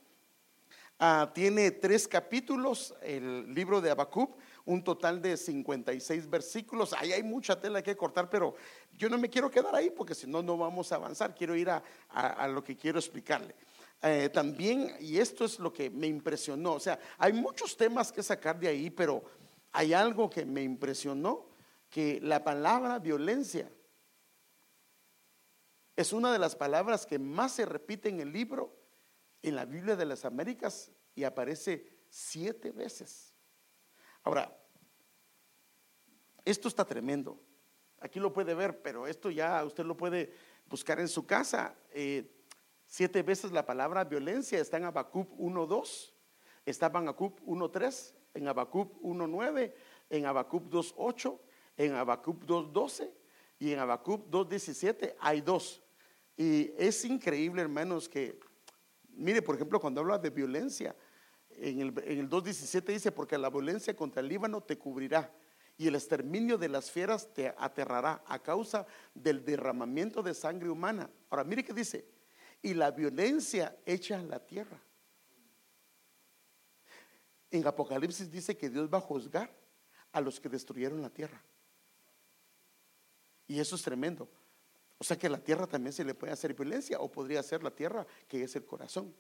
Ah, 0.99 1.31
tiene 1.35 1.71
tres 1.73 2.09
capítulos, 2.09 2.95
el 3.03 3.53
libro 3.53 3.83
de 3.83 3.91
Habacuc, 3.91 4.39
un 4.65 4.83
total 4.83 5.21
de 5.21 5.37
56 5.37 6.31
versículos. 6.31 6.95
Ahí 6.95 7.13
hay 7.13 7.23
mucha 7.23 7.61
tela 7.61 7.83
que 7.83 7.95
cortar, 7.95 8.31
pero 8.31 8.55
yo 8.97 9.11
no 9.11 9.19
me 9.19 9.29
quiero 9.29 9.51
quedar 9.51 9.75
ahí 9.75 9.91
porque 9.91 10.15
si 10.15 10.27
no, 10.27 10.43
no 10.43 10.57
vamos 10.57 10.91
a 10.93 10.97
avanzar. 10.97 11.35
Quiero 11.35 11.55
ir 11.55 11.69
a, 11.69 12.49
lo 12.49 12.65
que 12.65 12.77
quiero 12.77 12.99
explicarle. 12.99 13.55
Eh, 14.03 14.29
también, 14.29 14.95
y 15.01 15.19
esto 15.19 15.45
es 15.45 15.59
lo 15.59 15.73
que 15.73 15.91
me 15.91 16.07
impresionó, 16.07 16.75
o 16.75 16.81
sea, 16.81 16.99
hay 17.19 17.33
muchos 17.33 17.77
temas 17.77 18.13
que 18.13 18.23
sacar 18.23 18.59
de 18.61 18.69
ahí, 18.69 18.91
pero 18.91 19.25
hay 19.73 19.95
algo 19.95 20.29
que 20.29 20.45
me 20.45 20.63
impresionó, 20.63 21.47
que 21.89 22.21
la 22.21 22.45
palabra 22.45 22.99
violencia 22.99 23.71
es 25.97 26.13
una 26.13 26.31
de 26.31 26.39
las 26.39 26.55
palabras 26.55 27.07
que 27.07 27.19
más 27.19 27.53
se 27.53 27.65
repite 27.65 28.11
en 28.11 28.21
el 28.21 28.31
libro 28.31 28.77
en 29.43 29.57
la 29.57 29.65
Biblia 29.65 29.97
de 29.97 30.05
las 30.05 30.25
Américas 30.25 30.91
y 31.15 31.25
aparece 31.25 31.87
siete 32.11 32.71
veces. 32.71 33.33
Ahora, 34.23 34.55
esto 36.45 36.69
está 36.69 36.85
tremendo. 36.85 37.41
Aquí 38.01 38.21
lo 38.21 38.33
puede 38.33 38.55
ver, 38.55 38.83
pero 38.83 39.07
esto 39.07 39.31
ya 39.31 39.65
usted 39.65 39.85
lo 39.85 39.97
puede 39.97 40.33
buscar 40.67 41.01
en 41.01 41.09
su 41.09 41.27
casa. 41.27 41.75
Eh, 41.91 42.36
siete 42.87 43.23
veces 43.23 43.53
la 43.53 43.67
palabra 43.67 44.05
violencia 44.05 44.59
está 44.61 44.77
en 44.77 44.85
Habacuc 44.85 45.31
1.2, 45.39 46.13
está 46.65 46.87
en 46.87 46.97
Habacuc 46.97 47.41
1.3, 47.43 48.15
en 48.35 48.49
Habacuc 48.49 49.01
1.9, 49.03 49.73
en 50.11 50.27
Habacuc 50.27 50.65
2.8, 50.71 51.39
en 51.77 51.95
Habacuc 51.95 52.45
2.12 52.45 53.11
y 53.59 53.73
en 53.73 53.79
Habacuc 53.79 54.29
2.17 54.31 55.15
hay 55.21 55.41
dos. 55.41 55.83
Y 56.37 56.73
es 56.77 57.05
increíble, 57.05 57.63
hermanos, 57.63 58.09
que 58.09 58.39
Mire, 59.17 59.41
por 59.41 59.55
ejemplo, 59.55 59.81
cuando 59.81 60.03
habla 60.03 60.19
de 60.19 60.29
violencia, 60.29 60.95
en 61.51 61.81
el, 61.81 61.95
en 62.05 62.19
el 62.19 62.29
2.17 62.29 62.85
dice, 62.93 63.13
porque 63.13 63.39
la 63.39 63.49
violencia 63.49 63.97
contra 63.97 64.21
el 64.21 64.29
Líbano 64.29 64.63
te 64.63 64.77
cubrirá 64.77 65.33
y 65.79 65.89
el 65.89 65.95
exterminio 65.95 66.59
de 66.59 66.69
las 66.69 66.91
fieras 66.91 67.33
te 67.33 67.55
aterrará 67.57 68.23
a 68.27 68.39
causa 68.43 68.87
del 69.15 69.43
derramamiento 69.43 70.23
de 70.23 70.35
sangre 70.35 70.69
humana. 70.69 71.11
Ahora, 71.31 71.45
mire 71.45 71.65
que 71.65 71.73
dice, 71.73 72.07
y 72.67 72.75
la 72.75 72.91
violencia 72.91 73.77
echa 73.87 74.21
la 74.23 74.45
tierra. 74.45 74.77
En 77.49 77.65
Apocalipsis 77.65 78.29
dice 78.29 78.57
que 78.57 78.69
Dios 78.69 78.93
va 78.93 78.99
a 78.99 79.03
juzgar 79.03 79.57
a 80.11 80.21
los 80.21 80.41
que 80.41 80.49
destruyeron 80.49 81.01
la 81.01 81.09
tierra. 81.09 81.41
Y 83.47 83.61
eso 83.61 83.77
es 83.77 83.83
tremendo. 83.83 84.29
O 84.99 85.05
sea 85.05 85.17
que 85.17 85.29
la 85.29 85.39
tierra 85.39 85.69
también 85.69 85.93
se 85.93 86.03
le 86.03 86.15
puede 86.15 86.33
hacer 86.33 86.55
violencia 86.55 86.99
o 86.99 87.09
podría 87.09 87.41
ser 87.45 87.63
la 87.63 87.71
tierra 87.71 88.05
que 88.27 88.43
es 88.43 88.57
el 88.57 88.67
corazón. 88.67 89.15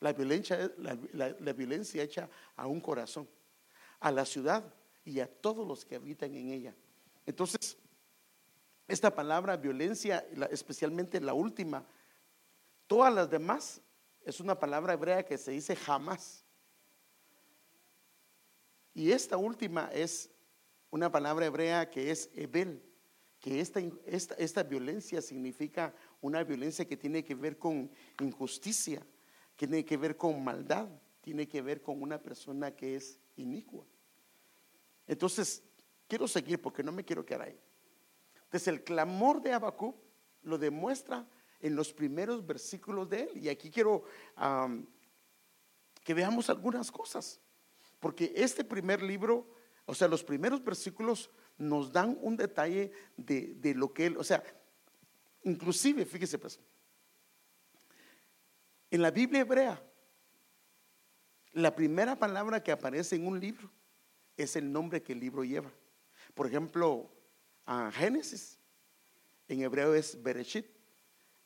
La 0.00 0.14
violencia, 0.14 0.72
la, 0.78 1.52
violencia 1.52 2.02
hecha 2.02 2.30
a 2.56 2.66
un 2.66 2.80
corazón, 2.80 3.28
a 4.00 4.10
la 4.10 4.24
ciudad 4.24 4.64
y 5.04 5.20
a 5.20 5.26
todos 5.30 5.68
los 5.68 5.84
que 5.84 5.96
habitan 5.96 6.34
en 6.34 6.48
ella. 6.48 6.74
Entonces, 7.26 7.76
esta 8.88 9.14
palabra 9.14 9.58
violencia, 9.58 10.26
especialmente 10.50 11.20
la 11.20 11.34
última, 11.34 11.84
todas 12.86 13.12
las 13.12 13.30
demás 13.30 13.80
es 14.24 14.40
una 14.40 14.58
palabra 14.58 14.94
hebrea 14.94 15.24
que 15.24 15.38
se 15.38 15.52
dice 15.52 15.76
jamás. 15.76 16.44
Y 18.92 19.12
esta 19.12 19.36
última 19.36 19.90
es 19.92 20.30
una 20.90 21.10
palabra 21.10 21.46
hebrea 21.46 21.90
que 21.90 22.10
es 22.10 22.30
ebel, 22.34 22.82
que 23.40 23.60
esta, 23.60 23.80
esta, 24.06 24.34
esta 24.36 24.62
violencia 24.62 25.20
significa 25.20 25.94
una 26.20 26.42
violencia 26.42 26.86
que 26.86 26.96
tiene 26.96 27.22
que 27.22 27.34
ver 27.34 27.58
con 27.58 27.90
injusticia, 28.20 29.06
tiene 29.56 29.84
que 29.84 29.96
ver 29.96 30.16
con 30.16 30.42
maldad, 30.42 30.88
tiene 31.20 31.46
que 31.46 31.60
ver 31.60 31.82
con 31.82 32.00
una 32.00 32.22
persona 32.22 32.74
que 32.74 32.96
es 32.96 33.18
inicua. 33.36 33.84
Entonces, 35.06 35.62
quiero 36.08 36.26
seguir 36.26 36.60
porque 36.60 36.82
no 36.82 36.92
me 36.92 37.04
quiero 37.04 37.24
quedar 37.24 37.42
ahí. 37.42 37.60
Entonces, 38.44 38.68
el 38.68 38.82
clamor 38.82 39.42
de 39.42 39.52
Habacuc 39.52 39.96
lo 40.42 40.56
demuestra 40.58 41.26
en 41.60 41.74
los 41.74 41.92
primeros 41.92 42.44
versículos 42.46 43.08
de 43.08 43.22
él. 43.24 43.30
Y 43.34 43.48
aquí 43.48 43.70
quiero 43.70 44.04
que 46.04 46.14
veamos 46.14 46.48
algunas 46.50 46.90
cosas. 46.90 47.40
Porque 48.00 48.32
este 48.36 48.64
primer 48.64 49.02
libro, 49.02 49.46
o 49.84 49.94
sea, 49.94 50.08
los 50.08 50.22
primeros 50.22 50.62
versículos 50.62 51.30
nos 51.58 51.92
dan 51.92 52.18
un 52.20 52.36
detalle 52.36 52.92
de, 53.16 53.74
lo 53.74 53.92
que 53.92 54.06
él, 54.06 54.16
o 54.16 54.24
sea, 54.24 54.42
inclusive, 55.42 56.04
fíjese 56.04 56.38
pues, 56.38 56.60
en 58.90 59.02
la 59.02 59.10
Biblia 59.10 59.40
hebrea, 59.40 59.82
la 61.52 61.74
primera 61.74 62.18
palabra 62.18 62.62
que 62.62 62.70
aparece 62.70 63.16
en 63.16 63.26
un 63.26 63.40
libro 63.40 63.70
es 64.36 64.56
el 64.56 64.70
nombre 64.70 65.02
que 65.02 65.14
el 65.14 65.20
libro 65.20 65.42
lleva. 65.42 65.72
Por 66.34 66.46
ejemplo, 66.46 67.10
a 67.64 67.90
Génesis, 67.90 68.58
en 69.48 69.62
hebreo 69.62 69.94
es 69.94 70.22
Bereshit. 70.22 70.75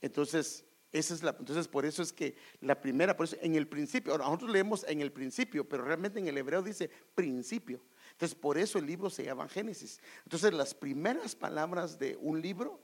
Entonces, 0.01 0.65
esa 0.93 1.15
es 1.15 1.23
la, 1.23 1.37
entonces 1.39 1.69
por 1.69 1.87
eso 1.87 2.03
es 2.03 2.13
que 2.13 2.35
la 2.61 2.81
primera, 2.81 3.17
por 3.17 3.25
eso 3.25 3.37
en 3.41 3.55
el 3.55 3.69
principio, 3.69 4.13
ahora 4.13 4.25
nosotros 4.25 4.51
leemos 4.51 4.85
en 4.89 5.01
el 5.01 5.13
principio, 5.13 5.69
pero 5.69 5.85
realmente 5.85 6.19
en 6.19 6.27
el 6.27 6.37
hebreo 6.37 6.63
dice 6.63 6.91
principio. 7.15 7.81
Entonces, 8.13 8.37
por 8.37 8.59
eso 8.59 8.79
el 8.79 8.87
libro 8.87 9.09
se 9.09 9.25
llama 9.25 9.49
Génesis. 9.49 10.01
Entonces, 10.25 10.53
las 10.53 10.75
primeras 10.75 11.37
palabras 11.37 11.99
de 11.99 12.17
un 12.21 12.41
libro 12.41 12.81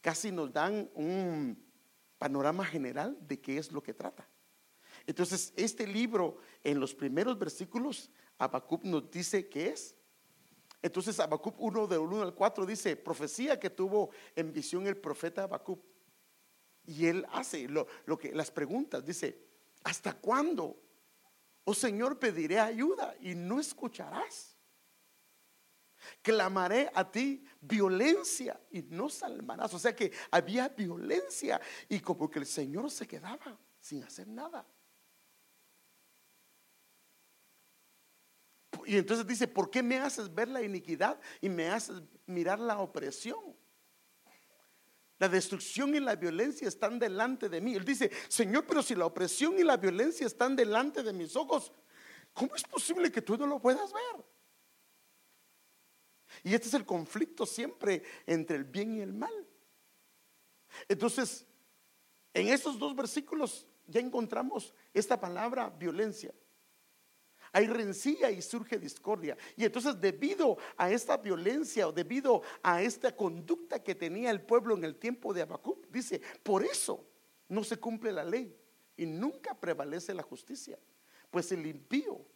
casi 0.00 0.32
nos 0.32 0.52
dan 0.52 0.90
un 0.94 1.62
panorama 2.18 2.64
general 2.64 3.16
de 3.20 3.40
qué 3.40 3.58
es 3.58 3.70
lo 3.70 3.82
que 3.82 3.92
trata. 3.92 4.26
Entonces, 5.06 5.52
este 5.56 5.86
libro, 5.86 6.38
en 6.64 6.80
los 6.80 6.94
primeros 6.94 7.38
versículos, 7.38 8.10
Habacuc 8.38 8.82
nos 8.84 9.10
dice 9.10 9.48
qué 9.48 9.68
es. 9.68 9.94
Entonces, 10.80 11.20
Habacuc 11.20 11.54
1, 11.58 11.86
de 11.86 11.98
1 11.98 12.22
al 12.22 12.34
4 12.34 12.66
dice, 12.66 12.96
profecía 12.96 13.60
que 13.60 13.70
tuvo 13.70 14.10
en 14.34 14.52
visión 14.52 14.86
el 14.86 14.96
profeta 14.96 15.44
Habacuc. 15.44 15.91
Y 16.84 17.06
él 17.06 17.26
hace 17.32 17.68
lo, 17.68 17.86
que 18.18 18.32
las 18.32 18.50
preguntas, 18.50 19.04
dice, 19.04 19.38
¿hasta 19.84 20.14
cuándo? 20.14 20.80
Oh 21.64 21.74
Señor, 21.74 22.18
pediré 22.18 22.58
ayuda 22.58 23.14
y 23.20 23.34
no 23.34 23.60
escucharás. 23.60 24.56
Clamaré 26.20 26.90
a 26.92 27.08
ti 27.08 27.44
violencia 27.60 28.60
y 28.70 28.82
no 28.82 29.08
salvarás. 29.08 29.72
O 29.72 29.78
sea 29.78 29.94
que 29.94 30.12
había 30.30 30.68
violencia 30.68 31.60
y 31.88 32.00
como 32.00 32.28
que 32.28 32.40
el 32.40 32.46
Señor 32.46 32.90
se 32.90 33.06
quedaba 33.06 33.56
sin 33.80 34.02
hacer 34.02 34.26
nada. 34.26 34.66
Y 38.84 38.96
entonces 38.96 39.26
dice, 39.26 39.46
¿por 39.46 39.70
qué 39.70 39.82
me 39.82 39.98
haces 39.98 40.34
ver 40.34 40.48
la 40.48 40.62
iniquidad 40.62 41.20
y 41.40 41.48
me 41.48 41.68
haces 41.68 42.02
mirar 42.26 42.58
la 42.58 42.80
opresión? 42.80 43.56
La 45.22 45.28
destrucción 45.28 45.94
y 45.94 46.00
la 46.00 46.16
violencia 46.16 46.66
están 46.66 46.98
delante 46.98 47.48
de 47.48 47.60
mí. 47.60 47.76
Él 47.76 47.84
dice, 47.84 48.10
Señor, 48.26 48.66
pero 48.66 48.82
si 48.82 48.96
la 48.96 49.06
opresión 49.06 49.56
y 49.56 49.62
la 49.62 49.76
violencia 49.76 50.26
están 50.26 50.56
delante 50.56 51.00
de 51.04 51.12
mis 51.12 51.36
ojos, 51.36 51.70
¿cómo 52.32 52.56
es 52.56 52.64
posible 52.64 53.12
que 53.12 53.22
tú 53.22 53.36
no 53.36 53.46
lo 53.46 53.60
puedas 53.60 53.92
ver? 53.92 54.24
Y 56.42 56.52
este 56.52 56.66
es 56.66 56.74
el 56.74 56.84
conflicto 56.84 57.46
siempre 57.46 58.02
entre 58.26 58.56
el 58.56 58.64
bien 58.64 58.96
y 58.96 59.00
el 59.00 59.12
mal. 59.12 59.46
Entonces, 60.88 61.46
en 62.34 62.48
estos 62.48 62.76
dos 62.76 62.96
versículos 62.96 63.64
ya 63.86 64.00
encontramos 64.00 64.74
esta 64.92 65.20
palabra 65.20 65.70
violencia. 65.70 66.34
Hay 67.52 67.66
rencilla 67.66 68.30
y 68.30 68.40
surge 68.40 68.78
discordia. 68.78 69.36
Y 69.56 69.64
entonces 69.64 70.00
debido 70.00 70.56
a 70.76 70.90
esta 70.90 71.16
violencia 71.18 71.86
o 71.86 71.92
debido 71.92 72.42
a 72.62 72.82
esta 72.82 73.14
conducta 73.14 73.82
que 73.82 73.94
tenía 73.94 74.30
el 74.30 74.40
pueblo 74.40 74.74
en 74.74 74.84
el 74.84 74.96
tiempo 74.96 75.34
de 75.34 75.42
Habacuc, 75.42 75.86
dice, 75.88 76.20
por 76.42 76.64
eso 76.64 77.06
no 77.48 77.62
se 77.62 77.76
cumple 77.76 78.12
la 78.12 78.24
ley 78.24 78.56
y 78.96 79.06
nunca 79.06 79.54
prevalece 79.54 80.14
la 80.14 80.22
justicia. 80.22 80.78
Pues 81.30 81.52
el 81.52 81.66
impío 81.66 82.26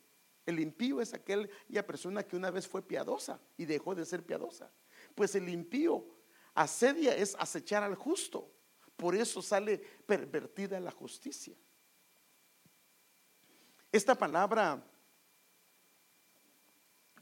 el 0.47 0.61
impío 0.61 1.01
es 1.01 1.13
aquella 1.13 1.87
persona 1.87 2.23
que 2.23 2.37
una 2.37 2.53
vez 2.53 2.69
fue 2.69 2.81
piadosa 2.81 3.41
y 3.57 3.65
dejó 3.65 3.97
de 3.97 4.07
ser 4.07 4.25
piadosa. 4.25 4.71
Pues 5.17 5.35
el 5.35 5.49
impío 5.49 6.07
asedia 6.55 7.17
es 7.17 7.35
acechar 7.39 7.83
al 7.83 7.97
justo. 7.97 8.49
Por 8.97 9.17
eso 9.17 9.43
sale 9.43 9.79
pervertida 10.07 10.79
la 10.79 10.93
justicia. 10.93 11.55
Esta 13.91 14.15
palabra 14.15 14.83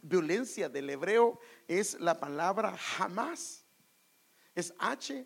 violencia 0.05 0.69
del 0.69 0.91
hebreo 0.91 1.41
es 1.67 1.99
la 2.01 2.21
palabra 2.21 2.77
jamás. 2.77 3.65
Es 4.55 4.73
H-A-M-A-S. 4.79 5.25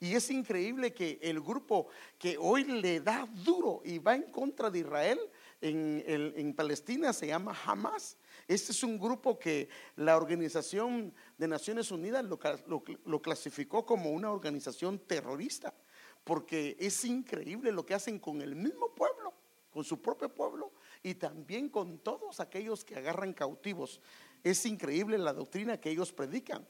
Y 0.00 0.14
es 0.14 0.30
increíble 0.30 0.94
que 0.94 1.18
el 1.20 1.40
grupo 1.40 1.88
que 2.18 2.38
hoy 2.38 2.62
le 2.64 3.00
da 3.00 3.28
duro 3.44 3.82
y 3.84 3.98
va 3.98 4.14
en 4.14 4.30
contra 4.30 4.70
de 4.70 4.78
Israel 4.78 5.18
en, 5.60 6.54
Palestina 6.54 7.12
se 7.12 7.26
llama 7.26 7.56
Hamas. 7.66 8.16
Este 8.46 8.70
es 8.70 8.84
un 8.84 8.96
grupo 8.96 9.40
que 9.40 9.68
la 9.96 10.16
Organización 10.16 11.12
de 11.36 11.48
Naciones 11.48 11.90
Unidas 11.90 12.24
lo, 12.24 13.20
clasificó 13.20 13.84
como 13.84 14.10
una 14.10 14.30
organización 14.30 15.00
terrorista 15.00 15.74
porque 16.22 16.76
es 16.78 17.04
increíble 17.04 17.72
lo 17.72 17.84
que 17.84 17.94
hacen 17.94 18.20
con 18.20 18.40
el 18.40 18.54
mismo 18.54 18.94
pueblo, 18.94 19.34
con 19.70 19.82
su 19.82 20.00
propio 20.00 20.32
pueblo 20.32 20.72
y 21.02 21.14
también 21.14 21.68
con 21.68 21.98
todos 21.98 22.40
aquellos 22.40 22.84
que 22.84 22.96
agarran 22.96 23.32
cautivos. 23.32 24.00
Es 24.42 24.64
increíble 24.66 25.18
la 25.18 25.32
doctrina 25.32 25.80
que 25.80 25.90
ellos 25.90 26.12
predican. 26.12 26.66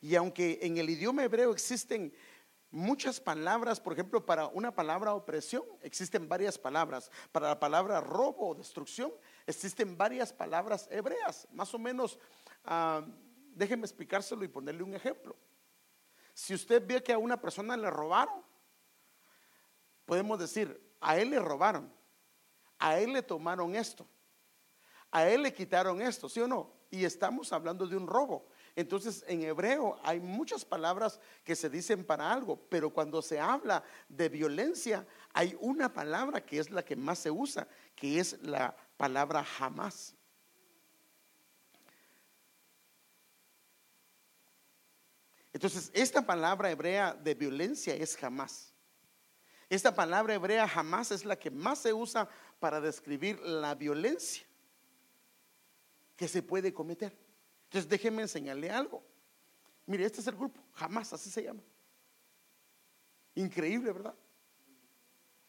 Y 0.00 0.14
aunque 0.14 0.58
en 0.62 0.78
el 0.78 0.90
idioma 0.90 1.24
hebreo 1.24 1.52
existen 1.52 2.12
muchas 2.70 3.20
palabras, 3.20 3.80
por 3.80 3.92
ejemplo, 3.92 4.24
para 4.24 4.48
una 4.48 4.74
palabra 4.74 5.14
opresión 5.14 5.64
existen 5.82 6.28
varias 6.28 6.58
palabras. 6.58 7.10
Para 7.32 7.48
la 7.48 7.58
palabra 7.58 8.00
robo 8.00 8.50
o 8.50 8.54
destrucción 8.54 9.12
existen 9.46 9.96
varias 9.96 10.32
palabras 10.32 10.88
hebreas. 10.90 11.46
Más 11.52 11.72
o 11.74 11.78
menos, 11.78 12.18
uh, 12.66 13.02
déjenme 13.54 13.84
explicárselo 13.84 14.44
y 14.44 14.48
ponerle 14.48 14.82
un 14.82 14.94
ejemplo. 14.94 15.36
Si 16.34 16.52
usted 16.52 16.86
ve 16.86 17.02
que 17.02 17.12
a 17.12 17.18
una 17.18 17.40
persona 17.40 17.76
le 17.76 17.90
robaron, 17.90 18.42
podemos 20.04 20.38
decir, 20.38 20.78
a 21.00 21.18
él 21.18 21.30
le 21.30 21.38
robaron, 21.38 21.90
a 22.78 22.98
él 22.98 23.12
le 23.12 23.22
tomaron 23.22 23.74
esto, 23.74 24.06
a 25.10 25.28
él 25.28 25.42
le 25.42 25.52
quitaron 25.52 26.00
esto, 26.00 26.28
¿sí 26.28 26.40
o 26.40 26.48
no? 26.48 26.72
Y 26.90 27.04
estamos 27.04 27.52
hablando 27.52 27.86
de 27.86 27.96
un 27.96 28.06
robo. 28.06 28.46
Entonces, 28.76 29.24
en 29.26 29.42
hebreo 29.42 29.98
hay 30.02 30.20
muchas 30.20 30.64
palabras 30.64 31.18
que 31.42 31.56
se 31.56 31.70
dicen 31.70 32.04
para 32.04 32.30
algo, 32.30 32.60
pero 32.68 32.90
cuando 32.90 33.22
se 33.22 33.40
habla 33.40 33.82
de 34.08 34.28
violencia, 34.28 35.06
hay 35.32 35.56
una 35.60 35.92
palabra 35.92 36.44
que 36.44 36.58
es 36.58 36.70
la 36.70 36.84
que 36.84 36.94
más 36.94 37.18
se 37.18 37.30
usa, 37.30 37.66
que 37.94 38.20
es 38.20 38.40
la 38.42 38.76
palabra 38.98 39.42
jamás. 39.42 40.14
Entonces, 45.54 45.90
esta 45.94 46.20
palabra 46.20 46.70
hebrea 46.70 47.14
de 47.14 47.34
violencia 47.34 47.94
es 47.94 48.14
jamás. 48.14 48.74
Esta 49.70 49.94
palabra 49.94 50.34
hebrea 50.34 50.68
jamás 50.68 51.10
es 51.10 51.24
la 51.24 51.36
que 51.36 51.50
más 51.50 51.78
se 51.78 51.94
usa 51.94 52.28
para 52.58 52.80
describir 52.80 53.40
la 53.40 53.74
violencia 53.74 54.46
que 56.16 56.28
se 56.28 56.42
puede 56.42 56.72
cometer. 56.72 57.16
Entonces 57.64 57.88
déjenme 57.88 58.22
enseñarle 58.22 58.70
algo. 58.70 59.02
Mire, 59.86 60.04
este 60.04 60.20
es 60.20 60.26
el 60.26 60.36
grupo, 60.36 60.60
jamás 60.72 61.12
así 61.12 61.30
se 61.30 61.44
llama. 61.44 61.62
Increíble, 63.34 63.92
¿verdad? 63.92 64.14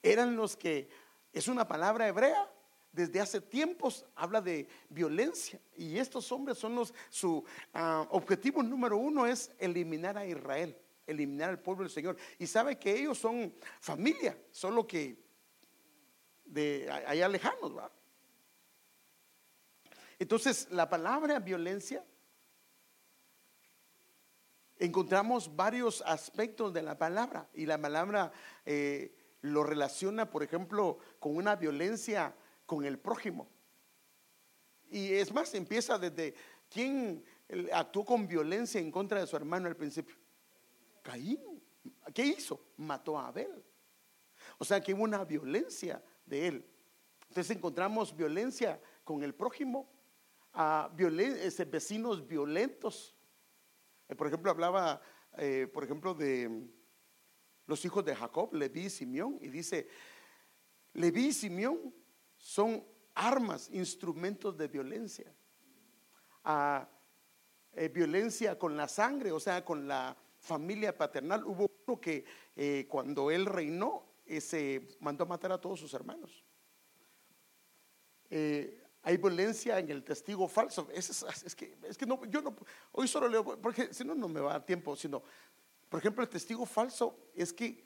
Eran 0.03 0.35
los 0.35 0.55
que, 0.55 0.89
es 1.33 1.47
una 1.47 1.67
palabra 1.67 2.07
hebrea, 2.07 2.51
desde 2.91 3.19
hace 3.19 3.41
tiempos 3.41 4.05
habla 4.15 4.41
de 4.41 4.67
violencia 4.89 5.59
y 5.75 5.99
estos 5.99 6.31
hombres 6.31 6.57
son 6.57 6.73
los, 6.73 6.93
su 7.09 7.43
ah, 7.73 8.07
objetivo 8.09 8.63
número 8.63 8.97
uno 8.97 9.27
es 9.27 9.51
eliminar 9.59 10.17
a 10.17 10.25
Israel, 10.25 10.75
eliminar 11.05 11.49
al 11.49 11.59
pueblo 11.59 11.83
del 11.83 11.91
Señor. 11.91 12.17
Y 12.39 12.47
sabe 12.47 12.79
que 12.79 12.99
ellos 12.99 13.17
son 13.17 13.53
familia, 13.79 14.37
solo 14.49 14.87
que 14.87 15.26
de 16.47 16.89
allá 16.89 17.27
lejanos, 17.27 17.73
¿verdad? 17.73 17.91
Entonces, 20.19 20.67
la 20.71 20.89
palabra 20.89 21.39
violencia, 21.39 22.03
encontramos 24.79 25.55
varios 25.55 26.01
aspectos 26.01 26.73
de 26.73 26.81
la 26.81 26.97
palabra 26.97 27.49
y 27.53 27.65
la 27.65 27.79
palabra 27.79 28.31
eh, 28.65 29.15
lo 29.41 29.63
relaciona, 29.63 30.29
por 30.29 30.43
ejemplo, 30.43 30.97
con 31.19 31.35
una 31.35 31.55
violencia 31.55 32.35
con 32.65 32.85
el 32.85 32.97
prójimo. 32.97 33.47
Y 34.89 35.13
es 35.13 35.33
más, 35.33 35.53
empieza 35.53 35.97
desde 35.97 36.33
quién 36.69 37.23
actuó 37.73 38.05
con 38.05 38.27
violencia 38.27 38.79
en 38.79 38.91
contra 38.91 39.19
de 39.19 39.27
su 39.27 39.35
hermano 39.35 39.67
al 39.67 39.75
principio. 39.75 40.15
Caín. 41.01 41.61
¿Qué 42.13 42.25
hizo? 42.25 42.59
Mató 42.77 43.17
a 43.17 43.27
Abel. 43.27 43.63
O 44.57 44.65
sea 44.65 44.81
que 44.81 44.93
hubo 44.93 45.03
una 45.03 45.23
violencia 45.23 46.01
de 46.27 46.47
él. 46.47 46.65
Entonces 47.29 47.55
encontramos 47.55 48.15
violencia 48.15 48.79
con 49.03 49.23
el 49.23 49.33
prójimo, 49.33 49.89
a 50.59 50.89
ese, 50.97 51.65
vecinos 51.65 52.27
violentos. 52.27 53.15
Eh, 54.09 54.15
por 54.15 54.27
ejemplo, 54.27 54.49
hablaba, 54.49 55.01
eh, 55.37 55.67
por 55.71 55.83
ejemplo, 55.83 56.15
de 56.15 56.67
los 57.67 57.85
hijos 57.85 58.03
de 58.03 58.15
Jacob, 58.15 58.53
Leví 58.53 58.85
y 58.85 58.89
Simeón, 58.89 59.37
y 59.39 59.49
dice, 59.49 59.87
Leví 60.93 61.27
y 61.27 61.33
Simeón 61.33 61.93
son 62.37 62.83
armas, 63.13 63.69
instrumentos 63.71 64.57
de 64.57 64.67
violencia. 64.67 65.31
Eh, 67.73 67.89
violencia 67.89 68.57
con 68.57 68.75
la 68.75 68.87
sangre, 68.87 69.31
o 69.31 69.39
sea, 69.39 69.63
con 69.63 69.87
la 69.87 70.17
familia 70.39 70.97
paternal. 70.97 71.45
Hubo 71.45 71.69
uno 71.85 72.01
que 72.01 72.25
cuando 72.89 73.29
él 73.29 73.45
reinó, 73.45 74.06
se 74.39 74.87
mandó 74.99 75.23
a 75.23 75.27
matar 75.27 75.51
a 75.51 75.59
todos 75.59 75.79
sus 75.79 75.93
hermanos. 75.93 76.43
Hay 79.07 79.15
violencia 79.15 79.79
en 79.79 79.89
el 79.89 80.03
testigo 80.03 80.49
falso. 80.49 80.89
Es, 80.93 81.23
es, 81.45 81.55
que, 81.55 81.77
es 81.83 81.97
que 81.97 82.05
no, 82.05 82.25
yo 82.25 82.41
no, 82.41 82.53
hoy 82.91 83.07
solo 83.07 83.29
leo, 83.29 83.43
porque 83.61 83.93
si 83.93 84.03
no, 84.03 84.13
no 84.13 84.27
me 84.27 84.41
va 84.41 84.49
a 84.49 84.53
dar 84.53 84.65
tiempo, 84.65 84.97
sino, 84.97 85.23
por 85.87 85.99
ejemplo, 85.99 86.23
el 86.23 86.29
testigo 86.29 86.65
falso 86.65 87.17
es 87.33 87.53
que 87.53 87.85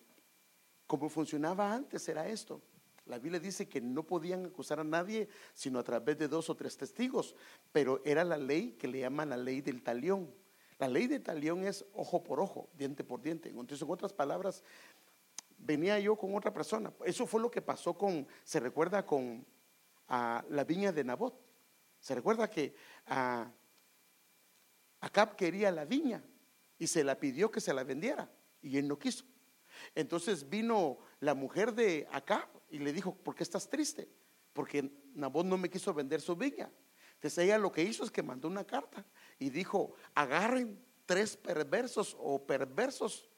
como 0.88 1.10
funcionaba 1.10 1.72
antes 1.72 2.10
era 2.10 2.28
esto. 2.28 2.60
La 3.06 3.20
Biblia 3.20 3.40
dice 3.40 3.70
que 3.70 3.80
no 3.80 4.02
podían 4.02 4.48
acusar 4.48 4.80
a 4.80 4.84
nadie 4.84 5.30
sino 5.54 5.78
a 5.78 5.84
través 5.84 6.18
de 6.18 6.28
dos 6.28 6.50
o 6.50 6.56
tres 6.56 6.76
testigos, 6.76 7.36
pero 7.72 8.02
era 8.04 8.24
la 8.24 8.38
ley 8.38 8.72
que 8.72 8.88
le 8.88 9.02
llaman 9.02 9.30
la 9.30 9.38
ley 9.38 9.62
del 9.62 9.84
talión. 9.84 10.34
La 10.80 10.88
ley 10.88 11.06
del 11.06 11.22
talión 11.22 11.64
es 11.64 11.86
ojo 11.94 12.24
por 12.24 12.40
ojo, 12.40 12.68
diente 12.74 13.04
por 13.04 13.22
diente. 13.22 13.50
Entonces, 13.50 13.84
en 13.84 13.92
otras 13.92 14.12
palabras, 14.12 14.64
venía 15.64 16.00
yo 16.00 16.16
con 16.16 16.36
otra 16.36 16.54
persona. 16.54 16.92
Eso 17.06 17.26
fue 17.26 17.42
lo 17.42 17.50
que 17.52 17.62
pasó 17.62 17.98
con, 17.98 18.28
se 18.44 18.60
recuerda 18.60 19.06
con 19.06 19.46
la 20.08 20.64
viña 20.68 20.92
de 20.92 21.04
Nabot. 21.04 21.40
Se 22.00 22.16
recuerda 22.16 22.50
que 22.50 22.76
Acab 25.00 25.36
quería 25.36 25.72
la 25.72 25.86
viña 25.86 26.24
y 26.78 26.88
se 26.88 27.04
la 27.04 27.20
pidió 27.20 27.52
que 27.52 27.62
se 27.62 27.74
la 27.74 27.84
vendiera 27.84 28.30
y 28.62 28.78
él 28.78 28.88
no 28.88 28.98
quiso. 28.98 29.26
Entonces 29.96 30.50
vino 30.50 30.98
la 31.20 31.34
mujer 31.34 31.74
de 31.74 32.08
Acab 32.12 32.50
y 32.70 32.80
le 32.80 32.92
dijo, 32.92 33.16
¿por 33.16 33.36
qué 33.36 33.44
estás 33.44 33.70
triste? 33.70 34.10
Porque 34.54 34.92
Nabot 35.14 35.46
no 35.46 35.58
me 35.58 35.70
quiso 35.70 35.94
vender 35.94 36.22
su 36.22 36.36
viña. 36.36 36.70
Entonces 37.14 37.38
ella 37.38 37.58
lo 37.58 37.72
que 37.72 37.84
hizo 37.84 38.04
es 38.04 38.12
que 38.12 38.24
mandó 38.24 38.48
una 38.48 38.66
carta 38.66 39.06
y 39.40 39.50
dijo, 39.50 39.94
agarren 40.16 40.84
tres 41.06 41.38
perversos 41.38 42.18
o 42.20 42.46
perversos 42.46 43.31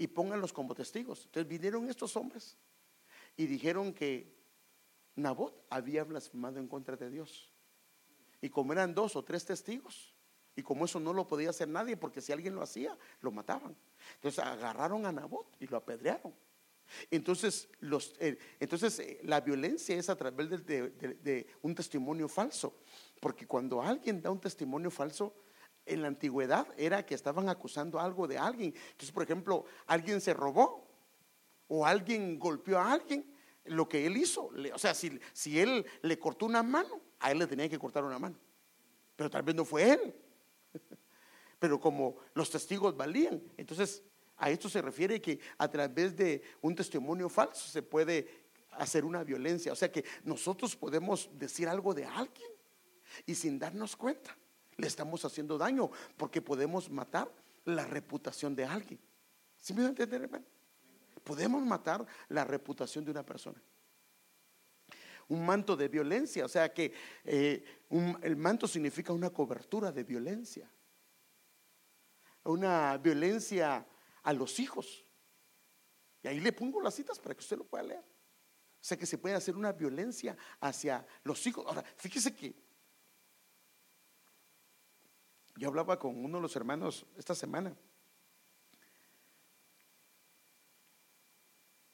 y 0.00 0.06
pónganlos 0.06 0.50
como 0.54 0.74
testigos. 0.74 1.26
Entonces 1.26 1.46
vinieron 1.46 1.86
estos 1.90 2.16
hombres 2.16 2.56
y 3.36 3.46
dijeron 3.46 3.92
que 3.92 4.34
Nabot 5.14 5.62
había 5.68 6.04
blasfemado 6.04 6.58
en 6.58 6.66
contra 6.66 6.96
de 6.96 7.10
Dios. 7.10 7.52
Y 8.40 8.48
como 8.48 8.72
eran 8.72 8.94
dos 8.94 9.14
o 9.14 9.22
tres 9.22 9.44
testigos, 9.44 10.14
y 10.56 10.62
como 10.62 10.86
eso 10.86 10.98
no 11.00 11.12
lo 11.12 11.28
podía 11.28 11.50
hacer 11.50 11.68
nadie, 11.68 11.98
porque 11.98 12.22
si 12.22 12.32
alguien 12.32 12.54
lo 12.54 12.62
hacía, 12.62 12.96
lo 13.20 13.30
mataban. 13.30 13.76
Entonces 14.14 14.42
agarraron 14.42 15.04
a 15.04 15.12
Nabot 15.12 15.54
y 15.60 15.66
lo 15.66 15.76
apedrearon. 15.76 16.34
Entonces, 17.10 17.68
los, 17.80 18.14
eh, 18.20 18.38
entonces 18.58 18.98
eh, 19.00 19.20
la 19.24 19.42
violencia 19.42 19.94
es 19.98 20.08
a 20.08 20.16
través 20.16 20.48
de, 20.64 21.46
un 21.60 21.74
testimonio 21.74 22.26
falso, 22.26 22.80
porque 23.20 23.46
cuando 23.46 23.82
alguien 23.82 24.22
da 24.22 24.30
un 24.30 24.40
testimonio 24.40 24.90
falso, 24.90 25.34
en 25.86 26.02
la 26.02 26.08
antigüedad 26.08 26.66
era 26.76 27.04
que 27.04 27.14
estaban 27.14 27.48
acusando 27.48 27.98
algo 27.98 28.26
de 28.26 28.38
alguien. 28.38 28.74
Entonces, 28.74 29.12
por 29.12 29.22
ejemplo, 29.22 29.64
alguien 29.86 30.20
se 30.20 30.34
robó 30.34 30.88
o 31.68 31.86
alguien 31.86 32.38
golpeó 32.38 32.78
a 32.78 32.92
alguien, 32.92 33.24
lo 33.64 33.88
que 33.88 34.06
él 34.06 34.16
hizo. 34.16 34.50
O 34.74 34.78
sea, 34.78 34.94
si, 34.94 35.18
si 35.32 35.60
él 35.60 35.84
le 36.02 36.18
cortó 36.18 36.46
una 36.46 36.62
mano, 36.62 37.00
a 37.20 37.30
él 37.30 37.38
le 37.38 37.46
tenía 37.46 37.68
que 37.68 37.78
cortar 37.78 38.04
una 38.04 38.18
mano. 38.18 38.38
Pero 39.16 39.30
tal 39.30 39.42
vez 39.42 39.54
no 39.54 39.64
fue 39.64 39.92
él. 39.92 40.14
Pero 41.58 41.78
como 41.78 42.16
los 42.34 42.50
testigos 42.50 42.96
valían, 42.96 43.42
entonces 43.56 44.02
a 44.36 44.50
esto 44.50 44.68
se 44.68 44.80
refiere 44.80 45.20
que 45.20 45.38
a 45.58 45.68
través 45.68 46.16
de 46.16 46.42
un 46.62 46.74
testimonio 46.74 47.28
falso 47.28 47.68
se 47.68 47.82
puede 47.82 48.46
hacer 48.72 49.04
una 49.04 49.22
violencia. 49.22 49.72
O 49.72 49.76
sea 49.76 49.92
que 49.92 50.04
nosotros 50.24 50.74
podemos 50.74 51.28
decir 51.34 51.68
algo 51.68 51.92
de 51.92 52.06
alguien 52.06 52.50
y 53.26 53.34
sin 53.34 53.58
darnos 53.58 53.96
cuenta 53.96 54.36
le 54.76 54.86
estamos 54.86 55.24
haciendo 55.24 55.58
daño 55.58 55.90
porque 56.16 56.40
podemos 56.40 56.90
matar 56.90 57.30
la 57.64 57.86
reputación 57.86 58.54
de 58.54 58.64
alguien. 58.64 59.00
¿Sí 59.58 59.74
me 59.74 59.84
entender? 59.84 60.28
Podemos 61.22 61.62
matar 61.62 62.06
la 62.28 62.44
reputación 62.44 63.04
de 63.04 63.10
una 63.10 63.24
persona. 63.24 63.62
Un 65.28 65.46
manto 65.46 65.76
de 65.76 65.88
violencia, 65.88 66.44
o 66.44 66.48
sea 66.48 66.72
que 66.72 66.92
eh, 67.24 67.62
el 68.22 68.36
manto 68.36 68.66
significa 68.66 69.12
una 69.12 69.30
cobertura 69.30 69.92
de 69.92 70.02
violencia. 70.02 70.70
Una 72.44 72.96
violencia 72.96 73.86
a 74.22 74.32
los 74.32 74.58
hijos. 74.58 75.04
Y 76.22 76.28
ahí 76.28 76.40
le 76.40 76.52
pongo 76.52 76.80
las 76.80 76.94
citas 76.94 77.18
para 77.18 77.34
que 77.34 77.40
usted 77.40 77.58
lo 77.58 77.64
pueda 77.64 77.84
leer. 77.84 78.04
O 78.80 78.82
sea 78.82 78.96
que 78.96 79.06
se 79.06 79.18
puede 79.18 79.34
hacer 79.34 79.56
una 79.56 79.72
violencia 79.72 80.36
hacia 80.60 81.06
los 81.22 81.46
hijos. 81.46 81.66
Ahora, 81.66 81.84
fíjese 81.96 82.34
que 82.34 82.54
yo 85.60 85.68
hablaba 85.68 85.98
con 85.98 86.24
uno 86.24 86.38
de 86.38 86.42
los 86.42 86.56
hermanos 86.56 87.04
esta 87.18 87.34
semana 87.34 87.76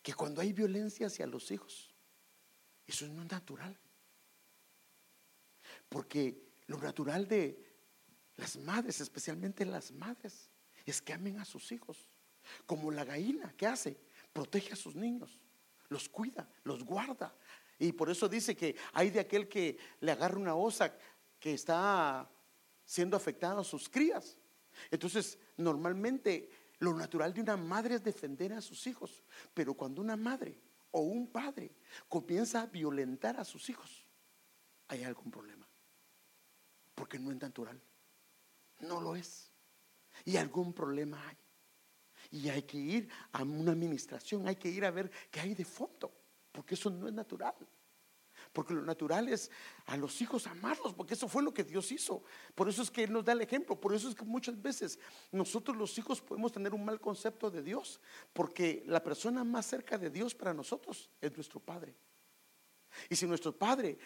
que 0.05 0.15
cuando 0.15 0.41
hay 0.41 0.53
violencia 0.53 1.09
hacia 1.09 1.27
los 1.27 1.51
hijos, 1.51 1.93
eso 2.87 3.09
no 3.09 3.23
es 3.23 3.29
natural. 3.29 3.77
Porque 5.89 6.47
lo 6.69 6.79
natural 6.79 7.27
de 7.27 7.61
las 8.37 8.57
madres, 8.57 9.01
especialmente 9.01 9.65
las 9.65 9.91
madres, 9.91 10.49
es 10.85 11.03
que 11.03 11.13
amen 11.13 11.41
a 11.41 11.45
sus 11.45 11.73
hijos. 11.73 12.09
Como 12.67 12.93
la 12.93 13.05
gallina, 13.05 13.53
¿qué 13.57 13.67
hace? 13.67 13.99
Protege 14.33 14.75
a 14.75 14.77
sus 14.77 14.95
niños, 14.95 15.41
los 15.89 16.09
cuida, 16.09 16.49
los 16.63 16.85
guarda. 16.85 17.35
Y 17.81 17.91
por 17.91 18.11
eso 18.11 18.29
dice 18.29 18.57
que 18.57 18.77
hay 18.93 19.11
de 19.11 19.19
aquel 19.19 19.49
que 19.49 19.77
le 19.99 20.13
agarra 20.13 20.39
una 20.39 20.55
osa 20.55 20.97
que 21.41 21.53
está 21.53 22.31
siendo 22.87 23.17
afectada 23.17 23.61
a 23.61 23.65
sus 23.65 23.89
crías. 23.89 24.39
Entonces, 24.91 25.39
normalmente 25.59 26.49
lo 26.79 26.95
natural 26.95 27.35
de 27.35 27.43
una 27.43 27.57
madre 27.57 27.97
es 27.97 28.05
defender 28.05 28.53
a 28.53 28.63
sus 28.63 28.87
hijos. 28.87 29.23
Pero 29.53 29.75
cuando 29.75 30.01
una 30.01 30.17
madre 30.17 30.59
o 30.93 31.01
un 31.01 31.27
padre 31.27 31.75
comienza 32.09 32.63
a 32.63 32.67
violentar 32.67 33.39
a 33.39 33.45
sus 33.45 33.69
hijos, 33.69 34.07
hay 34.89 35.03
algún 35.03 35.31
problema. 35.31 35.69
Porque 36.95 37.19
no 37.19 37.31
es 37.31 37.41
natural. 37.41 37.81
No 38.81 39.01
lo 39.01 39.17
es. 39.17 39.51
Y 40.25 40.37
algún 40.37 40.73
problema 40.73 41.23
hay. 41.29 41.37
Y 42.31 42.49
hay 42.49 42.63
que 42.63 42.79
ir 42.79 43.09
a 43.33 43.43
una 43.43 43.73
administración, 43.73 44.49
hay 44.49 44.57
que 44.57 44.69
ir 44.69 44.85
a 44.85 44.91
ver 44.91 45.11
qué 45.31 45.41
hay 45.41 45.55
de 45.55 45.65
fondo, 45.65 46.13
porque 46.51 46.75
eso 46.75 46.91
no 46.91 47.07
es 47.07 47.15
natural. 47.15 47.55
Porque 48.57 48.73
lo 48.73 48.81
natural 48.81 49.29
es 49.29 49.51
a 49.85 49.99
los 49.99 50.23
hijos 50.23 50.47
amarlos, 50.47 50.95
porque 50.95 51.13
eso 51.13 51.29
fue 51.29 51.43
lo 51.43 51.53
que 51.53 51.63
Dios 51.63 51.93
hizo. 51.93 52.25
Por 52.55 52.71
eso 52.71 52.81
es 52.81 52.91
que 52.91 53.05
Él 53.05 53.13
nos 53.13 53.23
da 53.23 53.33
el 53.33 53.43
ejemplo. 53.43 53.79
Por 53.79 53.95
eso 53.95 54.09
es 54.09 54.15
que 54.15 54.25
muchas 54.25 54.63
veces 54.63 54.99
nosotros 55.31 55.77
los 55.77 55.99
hijos 55.99 56.23
podemos 56.23 56.53
tener 56.53 56.73
un 56.73 56.83
mal 56.83 56.99
concepto 56.99 57.51
de 57.51 57.63
Dios, 57.63 58.01
porque 58.33 58.83
la 58.87 59.03
persona 59.03 59.45
más 59.45 59.67
cerca 59.67 59.99
de 59.99 60.09
Dios 60.09 60.35
para 60.35 60.55
nosotros 60.55 61.11
es 61.21 61.37
nuestro 61.37 61.61
Padre. 61.61 61.95
Y 63.11 63.17
si 63.17 63.27
nuestro 63.27 63.53
Padre 63.55 63.99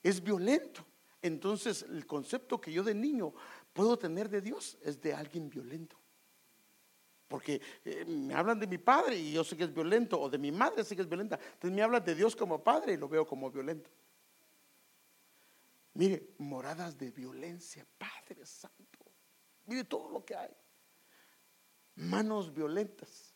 es 0.00 0.22
violento, 0.22 0.86
entonces 1.20 1.82
el 1.82 2.06
concepto 2.06 2.60
que 2.60 2.70
yo 2.70 2.84
de 2.84 2.94
niño 2.94 3.34
puedo 3.72 3.98
tener 3.98 4.28
de 4.28 4.42
Dios 4.42 4.78
es 4.80 5.00
de 5.00 5.12
alguien 5.12 5.50
violento. 5.50 5.98
Porque 7.28 7.60
eh, 7.84 8.04
me 8.06 8.34
hablan 8.34 8.58
de 8.58 8.66
mi 8.66 8.78
padre 8.78 9.16
y 9.16 9.32
yo 9.32 9.44
sé 9.44 9.56
que 9.56 9.64
es 9.64 9.72
violento, 9.72 10.18
o 10.18 10.30
de 10.30 10.38
mi 10.38 10.50
madre 10.50 10.82
sé 10.82 10.96
que 10.96 11.02
es 11.02 11.08
violenta. 11.08 11.38
Entonces 11.38 11.76
me 11.76 11.82
hablan 11.82 12.02
de 12.02 12.14
Dios 12.14 12.34
como 12.34 12.64
padre 12.64 12.94
y 12.94 12.96
lo 12.96 13.08
veo 13.08 13.26
como 13.26 13.50
violento. 13.50 13.90
Mire, 15.94 16.30
moradas 16.38 16.96
de 16.96 17.10
violencia, 17.10 17.84
Padre 17.98 18.46
Santo. 18.46 19.04
Mire 19.66 19.84
todo 19.84 20.08
lo 20.10 20.24
que 20.24 20.36
hay. 20.36 20.56
Manos 21.96 22.54
violentas. 22.54 23.34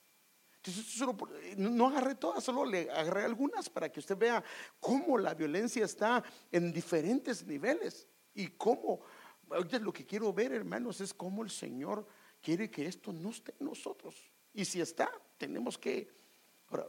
Entonces, 0.57 1.59
no 1.59 1.89
agarré 1.89 2.15
todas, 2.15 2.45
solo 2.45 2.65
le 2.65 2.89
agarré 2.89 3.25
algunas 3.25 3.69
para 3.69 3.91
que 3.91 3.99
usted 3.99 4.17
vea 4.17 4.45
cómo 4.79 5.19
la 5.19 5.35
violencia 5.35 5.85
está 5.85 6.23
en 6.53 6.73
diferentes 6.73 7.45
niveles 7.45 8.07
y 8.33 8.47
cómo, 8.47 9.01
lo 9.49 9.93
que 9.93 10.07
quiero 10.07 10.33
ver, 10.33 10.53
hermanos, 10.53 11.01
es 11.01 11.13
cómo 11.13 11.43
el 11.43 11.51
Señor 11.51 12.07
quiere 12.43 12.71
que 12.71 12.87
esto 12.87 13.13
no 13.13 13.31
esté 13.31 13.55
en 13.59 13.67
nosotros. 13.67 14.15
Y 14.53 14.65
si 14.65 14.81
está, 14.81 15.11
tenemos 15.39 15.79
que... 15.79 16.11
Ahora, 16.69 16.87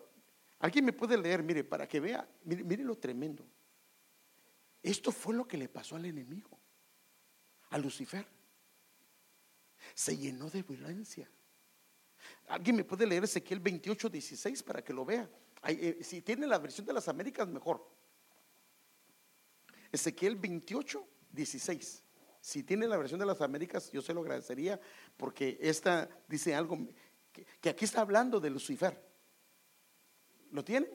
alguien 0.60 0.86
me 0.86 0.94
puede 0.94 1.18
leer, 1.18 1.44
mire, 1.44 1.64
para 1.64 1.88
que 1.88 2.00
vea, 2.00 2.28
mire, 2.44 2.84
lo 2.84 2.98
tremendo. 2.98 3.46
Esto 4.82 5.12
fue 5.12 5.36
lo 5.36 5.48
que 5.48 5.58
le 5.58 5.70
pasó 5.70 5.96
al 5.96 6.06
enemigo, 6.06 6.60
a 7.70 7.78
Lucifer. 7.78 8.26
Se 9.94 10.18
llenó 10.18 10.50
de 10.50 10.64
violencia. 10.64 11.30
Alguien 12.48 12.76
me 12.76 12.84
puede 12.84 13.06
leer 13.06 13.24
Ezequiel 13.24 13.60
28, 13.60 14.10
16 14.10 14.64
para 14.64 14.84
que 14.84 14.94
lo 14.94 15.06
vea. 15.06 15.30
Eh, 15.68 16.00
si 16.02 16.22
tiene 16.22 16.48
la 16.48 16.60
versión 16.60 16.86
de 16.86 16.94
las 16.94 17.08
Américas, 17.08 17.48
mejor. 17.48 17.90
Ezequiel 19.92 20.36
28, 20.36 21.08
16. 21.32 22.03
Si 22.44 22.62
tiene 22.62 22.90
la 22.90 22.98
versión 22.98 23.22
de 23.22 23.26
las 23.26 23.40
Américas, 23.40 23.90
yo 23.90 24.02
se 24.02 24.14
lo 24.14 24.20
agradecería 24.20 24.78
porque 25.16 25.58
esta 25.62 26.10
dice 26.28 26.54
algo 26.54 26.78
que, 27.32 27.70
aquí 27.70 27.86
está 27.86 28.02
hablando 28.02 28.38
de 28.38 28.50
Lucifer. 28.50 29.02
¿Lo 30.52 30.62
tiene? 30.62 30.90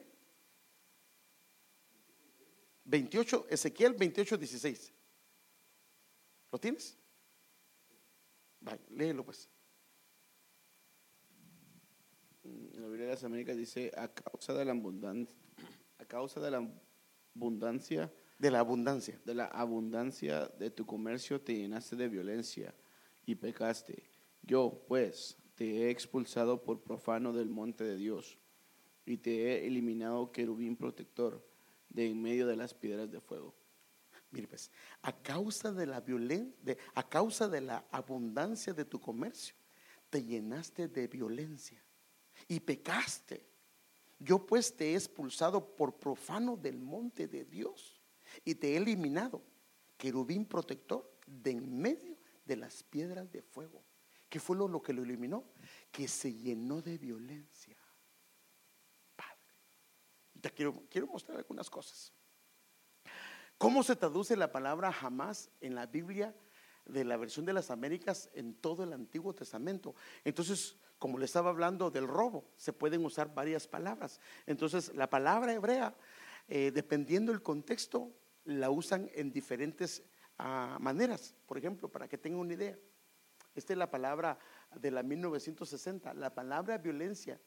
28, 2.85 3.47
Ezequiel 3.49 3.95
28, 3.95 4.37
16. 4.37 4.93
¿Lo 6.51 6.59
tienes? 6.59 6.95
Vale, 8.59 8.81
léelo 8.91 9.25
pues. 9.25 9.49
La 12.43 12.85
Biblia 12.85 13.05
de 13.05 13.13
las 13.13 13.23
Américas 13.23 13.57
dice, 13.57 13.91
a 13.97 14.07
causa 14.07 14.53
de 14.53 14.65
la 14.65 14.71
abundancia, 14.73 15.35
a 15.97 16.05
causa 16.05 16.39
de 16.41 16.51
la 16.51 16.69
abundancia 17.35 18.13
de 18.39 18.49
la 18.49 18.59
abundancia. 18.59 19.19
De 19.25 19.35
la 19.35 19.45
abundancia 19.45 20.47
de 20.57 20.71
tu 20.71 20.85
comercio 20.85 21.39
te 21.39 21.55
llenaste 21.55 21.95
de 21.95 22.07
violencia 22.07 22.73
y 23.25 23.35
pecaste. 23.35 24.09
Yo, 24.41 24.83
pues, 24.87 25.37
te 25.55 25.83
he 25.83 25.89
expulsado 25.91 26.63
por 26.63 26.81
profano 26.81 27.33
del 27.33 27.49
monte 27.49 27.83
de 27.83 27.97
Dios 27.97 28.39
y 29.05 29.17
te 29.17 29.43
he 29.43 29.67
eliminado 29.67 30.31
querubín 30.31 30.77
protector 30.77 31.45
de 31.89 32.07
en 32.07 32.21
medio 32.21 32.47
de 32.47 32.55
las 32.55 32.73
piedras 32.73 33.11
de 33.11 33.19
fuego. 33.19 33.53
Mire 34.31 34.47
pues, 34.47 34.71
a 35.01 35.11
causa 35.11 35.71
de 35.71 35.85
la 35.85 36.01
violencia, 36.01 36.77
a 36.93 37.07
causa 37.07 37.49
de 37.49 37.61
la 37.61 37.85
abundancia 37.91 38.73
de 38.73 38.85
tu 38.85 38.99
comercio, 38.99 39.55
te 40.09 40.23
llenaste 40.23 40.87
de 40.87 41.07
violencia 41.07 41.83
y 42.47 42.59
pecaste. 42.59 43.45
Yo 44.19 44.45
pues 44.45 44.75
te 44.75 44.91
he 44.91 44.95
expulsado 44.95 45.75
por 45.75 45.97
profano 45.97 46.55
del 46.55 46.77
monte 46.77 47.27
de 47.27 47.45
Dios 47.45 47.98
y 48.45 48.55
te 48.55 48.73
he 48.73 48.77
eliminado, 48.77 49.41
querubín 49.97 50.45
protector, 50.45 51.09
de 51.25 51.51
en 51.51 51.79
medio 51.79 52.17
de 52.45 52.55
las 52.55 52.83
piedras 52.83 53.31
de 53.31 53.41
fuego. 53.41 53.83
¿Qué 54.29 54.39
fue 54.39 54.55
lo, 54.55 54.81
que 54.81 54.93
lo 54.93 55.03
eliminó? 55.03 55.43
Que 55.91 56.07
se 56.07 56.33
llenó 56.33 56.81
de 56.81 56.97
violencia. 56.97 57.77
Padre. 59.15 59.39
Te 60.39 60.51
quiero, 60.51 60.83
quiero 60.89 61.07
mostrar 61.07 61.37
algunas 61.37 61.69
cosas. 61.69 62.13
¿Cómo 63.57 63.83
se 63.83 63.95
traduce 63.95 64.37
la 64.37 64.51
palabra 64.51 64.91
jamás 64.91 65.49
en 65.59 65.75
la 65.75 65.85
Biblia 65.85 66.35
de 66.85 67.03
la 67.03 67.17
versión 67.17 67.45
de 67.45 67.53
las 67.53 67.71
Américas 67.71 68.29
en 68.33 68.53
todo 68.53 68.83
el 68.83 68.93
Antiguo 68.93 69.33
Testamento? 69.33 69.95
Entonces, 70.23 70.77
como 70.97 71.17
le 71.17 71.25
estaba 71.25 71.49
hablando 71.49 71.89
del 71.89 72.07
robo, 72.07 72.51
se 72.55 72.71
pueden 72.71 73.03
usar 73.03 73.33
varias 73.33 73.67
palabras. 73.67 74.19
Entonces, 74.45 74.93
la 74.95 75.09
palabra 75.09 75.53
hebrea, 75.53 75.95
eh, 76.47 76.71
dependiendo 76.71 77.31
del 77.31 77.41
contexto, 77.41 78.13
la 78.49 78.69
usan 78.69 79.09
en 79.13 79.31
diferentes 79.31 80.03
ah, 80.37 80.77
maneras. 80.79 81.35
Por 81.45 81.57
ejemplo, 81.57 81.89
para 81.89 82.07
que 82.07 82.17
tengan 82.17 82.39
una 82.39 82.53
idea, 82.53 82.77
esta 83.55 83.73
es 83.73 83.79
la 83.79 83.89
palabra 83.89 84.37
de 84.75 84.91
la 84.91 85.03
1960. 85.03 86.13
La 86.13 86.33
palabra 86.33 86.77
violencia 86.77 87.39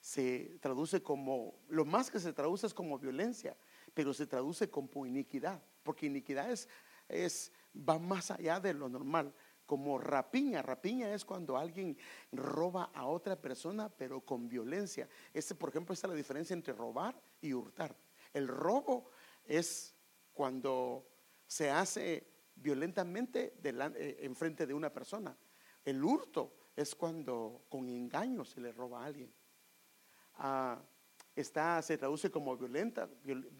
se 0.00 0.58
traduce 0.60 1.02
como, 1.02 1.58
lo 1.68 1.84
más 1.84 2.10
que 2.10 2.20
se 2.20 2.32
traduce 2.32 2.66
es 2.66 2.74
como 2.74 2.98
violencia, 2.98 3.56
pero 3.94 4.12
se 4.12 4.26
traduce 4.26 4.68
como 4.68 5.06
iniquidad, 5.06 5.62
porque 5.82 6.06
iniquidad 6.06 6.50
es, 6.50 6.68
es 7.08 7.52
va 7.76 7.98
más 7.98 8.30
allá 8.30 8.60
de 8.60 8.74
lo 8.74 8.88
normal 8.88 9.34
como 9.66 9.98
rapiña. 9.98 10.62
Rapiña 10.62 11.12
es 11.14 11.24
cuando 11.24 11.56
alguien 11.56 11.96
roba 12.32 12.90
a 12.94 13.06
otra 13.06 13.40
persona, 13.40 13.88
pero 13.88 14.20
con 14.20 14.48
violencia. 14.48 15.08
Este, 15.32 15.54
por 15.54 15.70
ejemplo, 15.70 15.92
esta 15.92 16.06
es 16.06 16.10
la 16.10 16.16
diferencia 16.16 16.54
entre 16.54 16.74
robar 16.74 17.20
y 17.40 17.52
hurtar. 17.54 17.96
El 18.32 18.48
robo 18.48 19.10
es 19.44 19.94
cuando 20.32 21.06
se 21.46 21.70
hace 21.70 22.26
violentamente 22.56 23.54
eh, 23.62 24.16
en 24.20 24.36
frente 24.36 24.66
de 24.66 24.74
una 24.74 24.92
persona. 24.92 25.36
El 25.84 26.02
hurto 26.02 26.56
es 26.74 26.94
cuando 26.94 27.66
con 27.68 27.88
engaño 27.88 28.44
se 28.44 28.60
le 28.60 28.72
roba 28.72 29.02
a 29.02 29.06
alguien. 29.06 29.32
Ah, 30.36 30.82
está, 31.36 31.80
se 31.82 31.98
traduce 31.98 32.30
como, 32.30 32.56
violenta, 32.56 33.08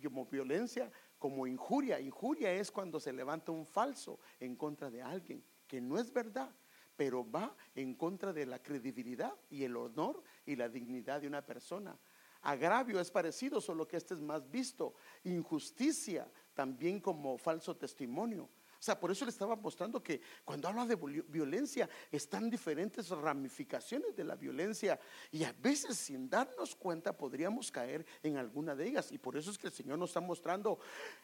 como 0.02 0.26
violencia, 0.26 0.90
como 1.18 1.46
injuria. 1.46 2.00
Injuria 2.00 2.52
es 2.52 2.70
cuando 2.70 2.98
se 2.98 3.12
levanta 3.12 3.52
un 3.52 3.66
falso 3.66 4.18
en 4.40 4.56
contra 4.56 4.90
de 4.90 5.02
alguien, 5.02 5.44
que 5.66 5.80
no 5.80 5.98
es 5.98 6.12
verdad, 6.12 6.50
pero 6.96 7.28
va 7.28 7.54
en 7.74 7.94
contra 7.94 8.32
de 8.32 8.46
la 8.46 8.62
credibilidad 8.62 9.34
y 9.50 9.64
el 9.64 9.76
honor 9.76 10.22
y 10.46 10.56
la 10.56 10.68
dignidad 10.68 11.20
de 11.20 11.26
una 11.26 11.44
persona. 11.44 11.98
Agravio 12.44 13.00
es 13.00 13.10
parecido, 13.10 13.60
solo 13.60 13.88
que 13.88 13.96
este 13.96 14.14
es 14.14 14.20
más 14.20 14.50
visto. 14.50 14.94
Injusticia 15.24 16.30
también 16.54 17.00
como 17.00 17.38
falso 17.38 17.76
testimonio. 17.76 18.44
O 18.44 18.82
sea, 18.84 19.00
por 19.00 19.10
eso 19.10 19.24
le 19.24 19.30
estaba 19.30 19.56
mostrando 19.56 20.02
que 20.02 20.20
cuando 20.44 20.68
habla 20.68 20.84
de 20.84 20.96
violencia 20.96 21.88
están 22.12 22.50
diferentes 22.50 23.08
ramificaciones 23.08 24.14
de 24.14 24.24
la 24.24 24.34
violencia 24.34 25.00
y 25.32 25.42
a 25.42 25.52
veces 25.52 25.96
sin 25.96 26.28
darnos 26.28 26.76
cuenta 26.76 27.16
podríamos 27.16 27.72
caer 27.72 28.04
en 28.22 28.36
alguna 28.36 28.76
de 28.76 28.88
ellas. 28.88 29.10
Y 29.10 29.16
por 29.16 29.38
eso 29.38 29.50
es 29.50 29.56
que 29.56 29.68
el 29.68 29.72
Señor 29.72 29.98
nos 29.98 30.10
está 30.10 30.20
mostrando 30.20 30.78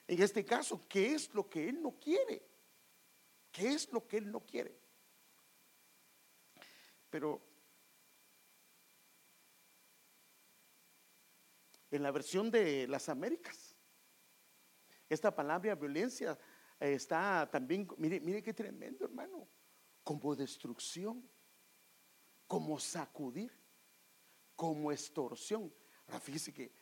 en 0.08 0.22
este 0.22 0.42
caso 0.42 0.86
qué 0.88 1.12
es 1.12 1.34
lo 1.34 1.50
que 1.50 1.68
Él 1.68 1.82
no 1.82 1.92
quiere. 2.00 2.42
¿Qué 3.52 3.68
es 3.68 3.92
lo 3.92 4.06
que 4.06 4.16
Él 4.16 4.32
no 4.32 4.40
quiere? 4.40 4.74
Pero 7.10 7.42
en 11.90 12.02
la 12.02 12.10
versión 12.10 12.50
de 12.50 12.86
las 12.86 13.08
Américas. 13.08 13.76
Esta 15.08 15.34
palabra 15.34 15.74
violencia 15.74 16.38
eh, 16.78 16.94
está 16.94 17.48
también, 17.50 17.88
mire, 17.96 18.20
mire 18.20 18.42
qué 18.42 18.54
tremendo 18.54 19.04
hermano, 19.04 19.48
como 20.04 20.36
destrucción, 20.36 21.28
como 22.46 22.78
sacudir, 22.78 23.52
como 24.54 24.92
extorsión. 24.92 25.72
Ahora 26.06 26.20
fíjese 26.20 26.52
que 26.52 26.72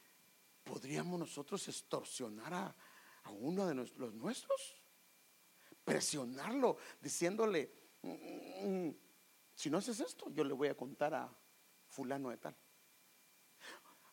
podríamos 0.62 1.18
nosotros 1.18 1.66
extorsionar 1.68 2.52
a, 2.52 2.76
uno 3.30 3.66
de 3.66 3.74
los 3.74 4.14
nuestros, 4.14 4.82
presionarlo, 5.84 6.78
diciéndole, 6.98 7.70
mm, 8.00 8.10
mm, 8.10 8.86
mm, 8.86 8.96
si 9.54 9.68
no 9.68 9.78
haces 9.78 10.00
esto, 10.00 10.30
yo 10.30 10.44
le 10.44 10.54
voy 10.54 10.68
a 10.68 10.74
contar 10.74 11.12
a 11.12 11.30
fulano 11.88 12.30
de 12.30 12.38
tal. 12.38 12.56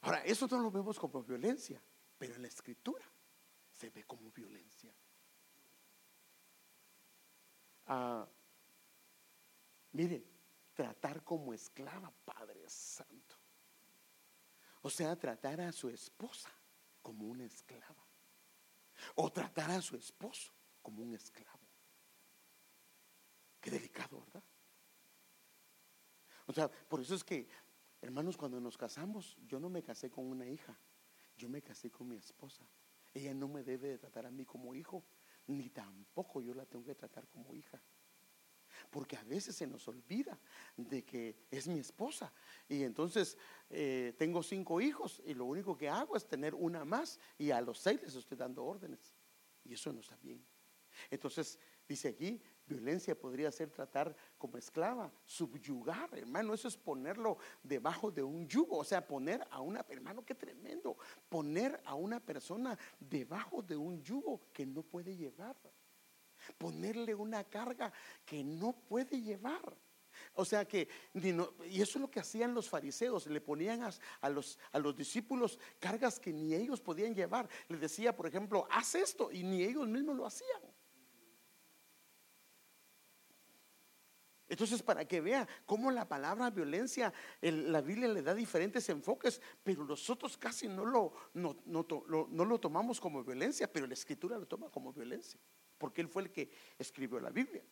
Ahora, 0.05 0.19
eso 0.23 0.47
no 0.47 0.59
lo 0.59 0.69
vemos 0.69 0.99
como 0.99 1.23
violencia, 1.23 1.81
pero 2.19 2.35
en 2.35 2.43
la 2.43 2.47
escritura 2.47 3.03
se 3.71 3.89
ve 3.89 4.03
como 4.03 4.29
violencia. 4.29 4.93
Ah, 7.87 8.27
mire, 9.93 10.23
tratar 10.75 11.23
como 11.23 11.55
esclava, 11.55 12.13
Padre 12.23 12.69
Santo. 12.69 13.35
O 14.83 14.91
sea, 14.91 15.15
tratar 15.15 15.59
a 15.61 15.71
su 15.71 15.89
esposa 15.89 16.51
como 17.01 17.25
una 17.25 17.45
esclava. 17.45 18.05
O 19.15 19.31
tratar 19.31 19.71
a 19.71 19.81
su 19.81 19.95
esposo 19.95 20.53
como 20.83 21.01
un 21.01 21.15
esclavo. 21.15 21.67
Qué 23.59 23.71
delicado, 23.71 24.19
¿verdad? 24.19 24.43
O 26.45 26.53
sea, 26.53 26.69
por 26.69 27.01
eso 27.01 27.15
es 27.15 27.23
que 27.23 27.49
Hermanos, 28.05 28.37
cuando 28.37 28.61
nos 28.61 28.77
casamos, 28.77 29.35
yo 29.47 29.59
no 29.59 29.67
me 29.67 29.81
casé 29.81 30.11
con 30.11 30.27
una 30.27 30.47
hija, 30.47 30.77
yo 31.35 31.49
me 31.49 31.63
casé 31.63 31.89
con 31.89 32.07
mi 32.07 32.17
esposa. 32.17 32.63
Ella 33.11 33.33
no 33.33 33.47
me 33.47 33.63
debe 33.63 33.87
de 33.87 33.97
tratar 33.97 34.27
a 34.27 34.31
mí 34.31 34.45
como 34.45 34.75
hijo, 34.75 35.03
ni 35.47 35.71
tampoco 35.71 36.39
yo 36.39 36.53
la 36.53 36.67
tengo 36.67 36.85
que 36.85 36.93
tratar 36.93 37.27
como 37.27 37.51
hija. 37.55 37.81
Porque 38.91 39.17
a 39.17 39.23
veces 39.23 39.55
se 39.55 39.65
nos 39.65 39.87
olvida 39.87 40.39
de 40.77 41.03
que 41.03 41.47
es 41.49 41.67
mi 41.67 41.79
esposa. 41.79 42.31
Y 42.69 42.83
entonces 42.83 43.39
eh, 43.71 44.13
tengo 44.19 44.43
cinco 44.43 44.79
hijos 44.79 45.19
y 45.25 45.33
lo 45.33 45.45
único 45.45 45.75
que 45.75 45.89
hago 45.89 46.15
es 46.15 46.27
tener 46.27 46.53
una 46.53 46.85
más 46.85 47.19
y 47.39 47.49
a 47.49 47.59
los 47.59 47.79
seis 47.79 48.03
les 48.03 48.13
estoy 48.13 48.37
dando 48.37 48.63
órdenes. 48.65 49.15
Y 49.63 49.73
eso 49.73 49.91
no 49.91 50.01
está 50.01 50.15
bien. 50.17 50.45
Entonces 51.09 51.57
dice 51.87 52.09
aquí, 52.09 52.39
Violencia 52.67 53.13
podría 53.13 53.51
ser 53.51 53.69
tratar 53.69 54.15
como 54.37 54.57
esclava, 54.57 55.11
subyugar, 55.23 56.09
hermano, 56.17 56.53
eso 56.53 56.67
es 56.67 56.75
ponerlo 56.75 57.37
debajo 57.61 58.09
de 58.09 58.23
un 58.23 58.47
yugo, 58.47 58.77
o 58.77 58.83
sea, 58.83 59.05
poner 59.05 59.45
a 59.51 59.61
una, 59.61 59.85
hermano, 59.87 60.25
qué 60.25 60.33
tremendo, 60.33 60.97
poner 61.29 61.79
a 61.85 61.93
una 61.93 62.19
persona 62.19 62.77
debajo 62.99 63.61
de 63.61 63.77
un 63.77 64.01
yugo 64.01 64.41
que 64.51 64.65
no 64.65 64.81
puede 64.81 65.15
llevar, 65.15 65.55
ponerle 66.57 67.13
una 67.13 67.43
carga 67.43 67.93
que 68.25 68.43
no 68.43 68.73
puede 68.73 69.21
llevar. 69.21 69.77
O 70.33 70.45
sea 70.45 70.65
que, 70.65 70.87
y 71.13 71.81
eso 71.81 71.97
es 71.97 72.01
lo 72.01 72.09
que 72.09 72.19
hacían 72.19 72.53
los 72.53 72.69
fariseos, 72.69 73.27
le 73.27 73.41
ponían 73.41 73.81
a, 74.21 74.29
los, 74.29 74.57
a 74.71 74.79
los 74.79 74.95
discípulos 74.95 75.59
cargas 75.79 76.19
que 76.19 76.33
ni 76.33 76.53
ellos 76.53 76.81
podían 76.81 77.13
llevar. 77.13 77.47
Les 77.67 77.79
decía, 77.79 78.15
por 78.15 78.27
ejemplo, 78.27 78.67
haz 78.71 78.95
esto, 78.95 79.31
y 79.31 79.43
ni 79.43 79.63
ellos 79.63 79.87
mismos 79.87 80.15
lo 80.15 80.25
hacían. 80.25 80.61
Entonces, 84.47 84.83
para 84.83 85.05
que 85.05 85.21
vea 85.21 85.47
cómo 85.65 85.89
la 85.89 86.07
palabra 86.07 86.51
violencia, 86.51 87.11
la 87.41 87.81
Biblia 87.81 88.07
le 88.07 88.21
da 88.21 88.35
diferentes 88.35 88.87
enfoques, 88.89 89.41
pero 89.63 89.83
nosotros 89.83 90.37
casi 90.37 90.67
no 90.67 90.85
lo, 90.85 91.13
no, 91.33 91.55
lo, 91.65 92.59
tomamos 92.59 93.01
como 93.01 93.23
violencia, 93.23 93.71
pero 93.71 93.87
la 93.87 93.95
escritura 93.95 94.37
lo 94.37 94.47
toma 94.47 94.69
como 94.69 94.93
violencia, 94.93 95.39
porque 95.77 96.01
él 96.01 96.07
fue 96.07 96.23
el 96.23 96.31
que 96.31 96.51
escribió 96.77 97.19
la 97.19 97.31
Biblia. 97.31 97.63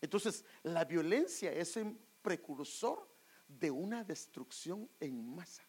Entonces, 0.00 0.44
la 0.62 0.84
violencia 0.84 1.52
es 1.52 1.74
un 1.76 1.98
precursor 2.22 3.08
de 3.48 3.70
una 3.70 4.04
destrucción 4.04 4.88
en 5.00 5.34
masa. 5.34 5.64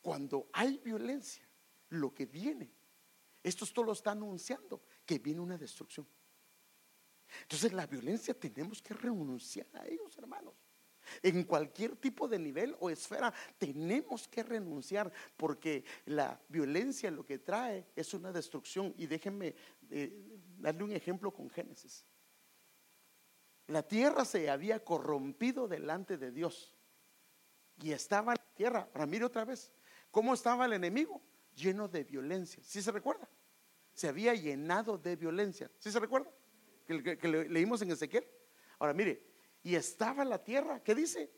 Cuando 0.00 0.48
hay 0.52 0.78
violencia, 0.78 1.44
lo 1.88 2.14
que 2.14 2.26
viene, 2.26 2.72
esto 3.42 3.66
todo 3.66 3.86
lo 3.86 3.92
está 3.92 4.12
anunciando, 4.12 4.82
que 5.04 5.18
viene 5.18 5.40
una 5.40 5.58
destrucción. 5.58 6.06
Entonces 7.42 7.72
la 7.72 7.86
violencia 7.86 8.34
tenemos 8.34 8.82
que 8.82 8.94
renunciar 8.94 9.66
a 9.74 9.86
ellos, 9.86 10.16
hermanos. 10.18 10.54
En 11.22 11.44
cualquier 11.44 11.96
tipo 11.96 12.28
de 12.28 12.38
nivel 12.38 12.76
o 12.80 12.90
esfera 12.90 13.32
tenemos 13.58 14.28
que 14.28 14.42
renunciar 14.42 15.10
porque 15.36 15.84
la 16.06 16.40
violencia 16.48 17.10
lo 17.10 17.24
que 17.24 17.38
trae 17.38 17.86
es 17.96 18.14
una 18.14 18.32
destrucción. 18.32 18.94
Y 18.96 19.06
déjenme 19.06 19.54
eh, 19.90 20.38
darle 20.58 20.84
un 20.84 20.92
ejemplo 20.92 21.32
con 21.32 21.50
Génesis. 21.50 22.04
La 23.66 23.82
tierra 23.82 24.24
se 24.24 24.50
había 24.50 24.84
corrompido 24.84 25.68
delante 25.68 26.16
de 26.16 26.32
Dios 26.32 26.74
y 27.82 27.92
estaba 27.92 28.34
la 28.34 28.54
tierra. 28.54 28.88
Ahora 28.92 29.06
mire 29.06 29.24
otra 29.24 29.44
vez, 29.44 29.72
¿cómo 30.10 30.34
estaba 30.34 30.66
el 30.66 30.72
enemigo? 30.72 31.22
Lleno 31.54 31.88
de 31.88 32.04
violencia. 32.04 32.62
¿Sí 32.64 32.82
se 32.82 32.90
recuerda? 32.90 33.28
Se 33.92 34.08
había 34.08 34.34
llenado 34.34 34.98
de 34.98 35.16
violencia. 35.16 35.70
¿Sí 35.78 35.90
se 35.90 36.00
recuerda? 36.00 36.30
Que, 37.18 37.28
leímos 37.28 37.82
en 37.82 37.90
Ezequiel. 37.90 38.26
Ahora 38.78 38.94
mire, 38.94 39.22
y 39.62 39.74
estaba 39.74 40.24
la 40.24 40.42
tierra, 40.42 40.82
¿qué 40.82 40.94
dice? 40.94 41.30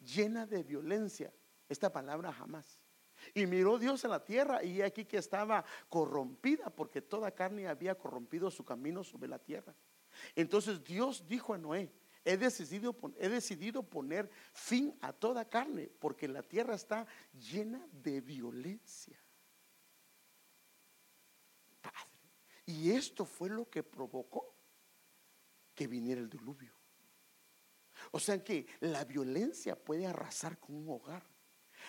Llena 0.00 0.46
de 0.46 0.62
violencia. 0.62 1.32
Esta 1.68 1.92
palabra 1.92 2.32
jamás. 2.32 2.78
Y 3.32 3.46
miró 3.46 3.78
Dios 3.78 4.04
en 4.04 4.10
la 4.10 4.24
tierra 4.24 4.62
y 4.62 4.82
aquí 4.82 5.04
que 5.04 5.16
estaba 5.16 5.64
corrompida 5.88 6.70
porque 6.70 7.00
toda 7.00 7.30
carne 7.30 7.68
había 7.68 7.96
corrompido 7.96 8.50
su 8.50 8.64
camino 8.64 9.02
sobre 9.02 9.28
la 9.28 9.38
tierra. 9.38 9.74
Entonces 10.34 10.82
Dios 10.84 11.26
dijo 11.26 11.54
a 11.54 11.58
Noé, 11.58 11.90
he 12.24 12.36
decidido, 12.36 12.96
he 13.18 13.28
decidido 13.28 13.82
poner 13.82 14.30
fin 14.52 14.96
a 15.00 15.12
toda 15.12 15.48
carne 15.48 15.90
porque 15.98 16.28
la 16.28 16.42
tierra 16.42 16.74
está 16.74 17.06
llena 17.32 17.86
de 17.92 18.20
violencia. 18.20 19.18
Padre. 21.80 21.96
Y 22.66 22.90
esto 22.90 23.24
fue 23.24 23.48
lo 23.48 23.68
que 23.68 23.82
provocó 23.82 24.53
que 25.74 25.86
viniera 25.86 26.20
el 26.20 26.30
diluvio. 26.30 26.72
O 28.12 28.20
sea 28.20 28.42
que 28.42 28.66
la 28.80 29.04
violencia 29.04 29.76
puede 29.76 30.06
arrasar 30.06 30.58
con 30.58 30.76
un 30.76 30.88
hogar. 30.90 31.24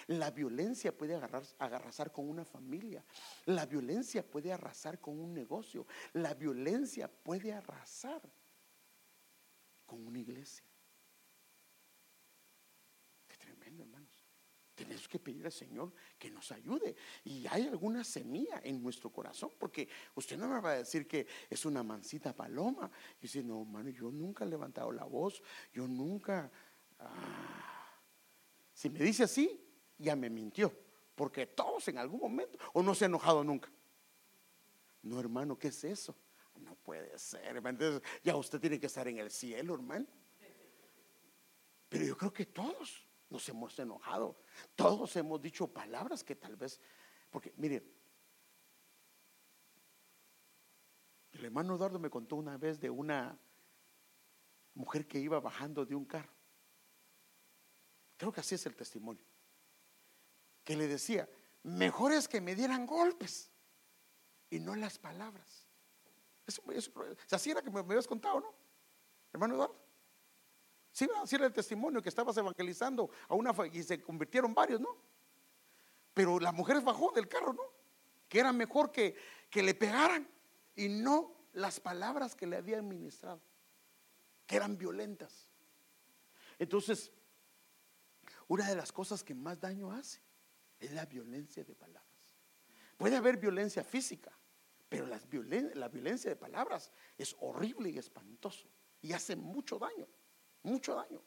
La 0.08 0.32
violencia 0.32 0.95
puede 0.95 1.15
arrasar 1.15 2.12
con 2.12 2.30
una 2.30 2.45
familia. 2.45 3.04
La 3.45 3.65
violencia 3.65 4.26
puede 4.30 4.52
arrasar 4.52 5.00
con 5.00 5.19
un 5.19 5.34
negocio. 5.34 5.88
La 6.13 6.34
violencia 6.34 7.08
puede 7.08 7.54
arrasar 7.54 8.21
con 9.86 10.06
una 10.06 10.19
iglesia. 10.19 10.65
Qué 13.28 13.38
tremendo, 13.38 13.84
hermanos. 13.84 14.26
Tenemos 14.75 15.07
que 15.07 15.19
pedir 15.19 15.45
al 15.45 15.51
Señor 15.53 15.93
que 16.19 16.29
nos 16.29 16.51
ayude. 16.51 16.95
Y 17.23 17.47
hay 17.47 17.63
alguna 17.67 18.03
semilla 18.03 18.59
en 18.63 18.83
nuestro 18.83 19.09
corazón, 19.09 19.51
porque 19.57 19.88
usted 20.15 20.38
no 20.38 20.49
me 20.49 20.59
va 20.59 20.71
a 20.71 20.77
decir 20.77 21.07
que 21.07 21.25
es 21.49 21.65
una 21.65 21.81
mansita 21.81 22.35
paloma. 22.35 22.91
Y 23.19 23.23
dice, 23.23 23.41
no, 23.41 23.61
hermano, 23.61 23.89
yo 23.89 24.11
nunca 24.11 24.43
he 24.43 24.47
levantado 24.47 24.91
la 24.91 25.05
voz, 25.05 25.41
yo 25.73 25.88
nunca... 25.88 26.51
Ah". 26.99 28.01
Si 28.73 28.89
me 28.89 28.99
dice 28.99 29.23
así, 29.23 29.65
ya 29.97 30.17
me 30.17 30.29
mintió, 30.29 30.77
porque 31.15 31.47
todos 31.47 31.88
en 31.88 31.97
algún 31.97 32.19
momento, 32.19 32.59
o 32.73 32.83
no 32.83 32.93
se 32.93 33.05
ha 33.05 33.07
enojado 33.07 33.41
nunca. 33.41 33.71
No, 35.01 35.19
hermano, 35.19 35.57
¿qué 35.57 35.69
es 35.69 35.83
eso? 35.85 36.13
No 36.55 36.75
puede 36.75 37.17
ser, 37.17 37.57
Entonces, 37.57 38.01
ya 38.23 38.35
usted 38.35 38.59
tiene 38.59 38.79
que 38.79 38.88
estar 38.88 39.07
en 39.07 39.19
el 39.19 39.31
cielo, 39.31 39.75
hermano. 39.75 40.05
Pero 41.88 42.05
yo 42.05 42.17
creo 42.17 42.33
que 42.33 42.45
todos 42.45 43.05
nos 43.36 43.50
hemos 43.50 43.78
enojado. 43.78 44.38
Todos 44.76 45.13
hemos 45.17 45.41
dicho 45.41 45.67
palabras 45.67 46.24
que 46.24 46.36
tal 46.36 46.56
vez, 46.56 46.80
porque 47.30 47.54
mire, 47.58 47.84
el 51.34 51.43
hermano 51.43 51.76
Eduardo 51.76 52.00
me 52.00 52.10
contó 52.10 52.38
una 52.38 52.58
vez 52.58 52.80
de 52.80 52.89
una 52.89 53.38
mujer 54.74 55.06
que 55.06 55.19
iba 55.19 55.39
bajando 55.41 55.86
de 55.86 55.95
un 55.95 56.06
carro. 56.06 56.34
Creo 58.15 58.32
que 58.32 58.39
así 58.39 58.56
es 58.56 58.65
el 58.65 58.76
testimonio. 58.76 59.26
Que 60.63 60.78
le 60.78 60.88
decía, 60.88 61.30
mejor 61.63 62.13
es 62.13 62.30
que 62.30 62.39
me 62.39 62.56
dieran 62.56 62.86
golpes 62.86 63.52
y 64.50 64.60
no 64.60 64.76
las 64.76 64.98
palabras. 64.98 65.67
Eso, 66.48 66.63
así 67.32 67.52
era 67.52 67.62
que 67.62 67.69
me, 67.69 67.84
me 67.84 67.91
habías 67.91 68.08
contado, 68.08 68.39
¿no? 68.39 68.56
Hermano 69.34 69.56
Eduardo. 69.56 69.85
Sí, 70.95 71.10
así 71.21 71.36
era 71.36 71.45
el 71.45 71.51
testimonio 71.51 72.01
que 72.01 72.08
estabas 72.08 72.38
evangelizando 72.38 73.10
a 73.27 73.36
una 73.36 73.53
y 73.73 73.84
se 73.84 74.01
convirtieron 74.01 74.53
varios, 74.53 74.79
¿no? 74.79 74.95
Pero 76.13 76.39
la 76.39 76.53
mujer 76.53 76.79
bajó 76.79 77.12
del 77.12 77.27
carro, 77.27 77.51
¿no? 77.51 77.63
Que 78.29 78.39
era 78.39 78.53
mejor 78.53 78.93
que, 78.93 79.13
que 79.49 79.62
le 79.62 79.73
pegaran 79.73 80.25
y 80.73 80.88
no 80.88 81.36
las 81.51 81.81
palabras 81.81 82.34
que 82.34 82.47
le 82.47 82.55
habían 82.55 82.88
ministrado, 82.88 83.41
que 84.47 84.55
eran 84.55 84.77
violentas. 84.77 85.49
Entonces, 86.60 87.12
una 88.47 88.65
de 88.65 88.77
las 88.77 88.93
cosas 88.93 89.21
que 89.21 89.36
más 89.36 89.60
daño 89.60 89.91
hace 89.91 90.21
es 90.79 90.93
la 90.93 91.05
violencia 91.05 91.65
de 91.65 91.75
palabras. 91.75 92.38
Puede 92.95 93.17
haber 93.17 93.36
violencia 93.36 93.84
física, 93.84 94.31
pero 94.88 95.05
la 95.05 95.19
violencia 95.89 96.29
de 96.29 96.38
palabras 96.38 96.89
es 97.17 97.36
horrible 97.41 97.89
y 97.89 97.97
espantoso 97.97 98.69
y 99.01 99.12
hace 99.12 99.36
mucho 99.36 99.77
daño, 99.77 100.08
mucho 100.65 100.95
daño. 100.95 101.21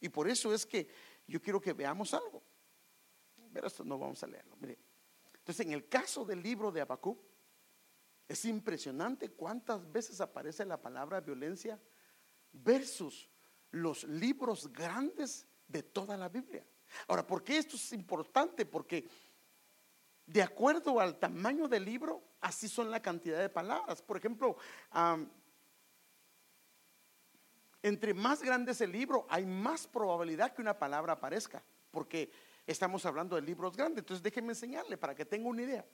Y 0.00 0.08
por 0.08 0.28
eso 0.28 0.52
es 0.52 0.66
que 0.66 0.88
yo 1.26 1.40
quiero 1.40 1.60
que 1.60 1.72
veamos 1.72 2.12
algo. 2.14 2.42
Pero 3.52 3.66
esto 3.66 3.84
no 3.84 3.98
vamos 3.98 4.22
a 4.22 4.26
leerlo. 4.26 4.56
Mire. 4.56 4.78
Entonces, 5.38 5.64
en 5.64 5.72
el 5.72 5.88
caso 5.88 6.24
del 6.24 6.42
libro 6.42 6.70
de 6.72 6.80
Abacú, 6.80 7.18
es 8.28 8.44
impresionante 8.44 9.30
cuántas 9.30 9.90
veces 9.90 10.20
aparece 10.20 10.64
la 10.64 10.80
palabra 10.80 11.20
violencia 11.20 11.80
versus 12.52 13.30
los 13.70 14.04
libros 14.04 14.72
grandes 14.72 15.46
de 15.68 15.82
toda 15.82 16.16
la 16.16 16.28
Biblia. 16.28 16.66
Ahora, 17.08 17.26
¿por 17.26 17.44
qué 17.44 17.58
esto 17.58 17.76
es 17.76 17.92
importante? 17.92 18.66
Porque 18.66 19.08
de 20.26 20.42
acuerdo 20.42 20.98
al 20.98 21.18
tamaño 21.18 21.68
del 21.68 21.84
libro, 21.84 22.22
así 22.40 22.68
son 22.68 22.90
la 22.90 23.00
cantidad 23.00 23.38
de 23.38 23.48
palabras. 23.48 24.02
Por 24.02 24.16
ejemplo, 24.16 24.56
entre 27.86 28.14
más 28.14 28.42
grande 28.42 28.72
es 28.72 28.80
el 28.80 28.90
libro, 28.90 29.26
hay 29.30 29.46
más 29.46 29.86
probabilidad 29.86 30.52
que 30.52 30.60
una 30.60 30.76
palabra 30.76 31.12
aparezca, 31.12 31.62
porque 31.92 32.32
estamos 32.66 33.06
hablando 33.06 33.36
de 33.36 33.42
libros 33.42 33.76
grandes. 33.76 34.00
Entonces, 34.02 34.24
déjenme 34.24 34.54
enseñarle 34.54 34.96
para 34.96 35.14
que 35.14 35.24
tenga 35.24 35.48
una 35.48 35.62
idea. 35.62 35.86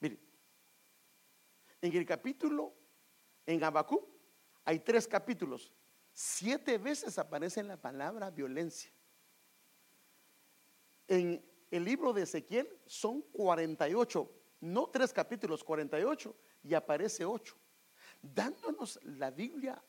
Mire, 0.00 0.18
en 1.82 1.94
el 1.94 2.06
capítulo, 2.06 2.72
en 3.44 3.62
Abacú, 3.62 4.08
hay 4.64 4.78
tres 4.78 5.06
capítulos. 5.06 5.70
Siete 6.14 6.78
veces 6.78 7.18
aparece 7.18 7.62
la 7.62 7.76
palabra 7.76 8.30
violencia. 8.30 8.90
En 11.06 11.44
el 11.70 11.84
libro 11.84 12.14
de 12.14 12.22
Ezequiel 12.22 12.80
son 12.86 13.20
48, 13.20 14.32
no 14.60 14.86
tres 14.88 15.12
capítulos, 15.12 15.62
48, 15.62 16.34
y 16.62 16.72
aparece 16.72 17.26
8, 17.26 17.54
dándonos 18.22 18.98
la 19.02 19.30
Biblia 19.30 19.84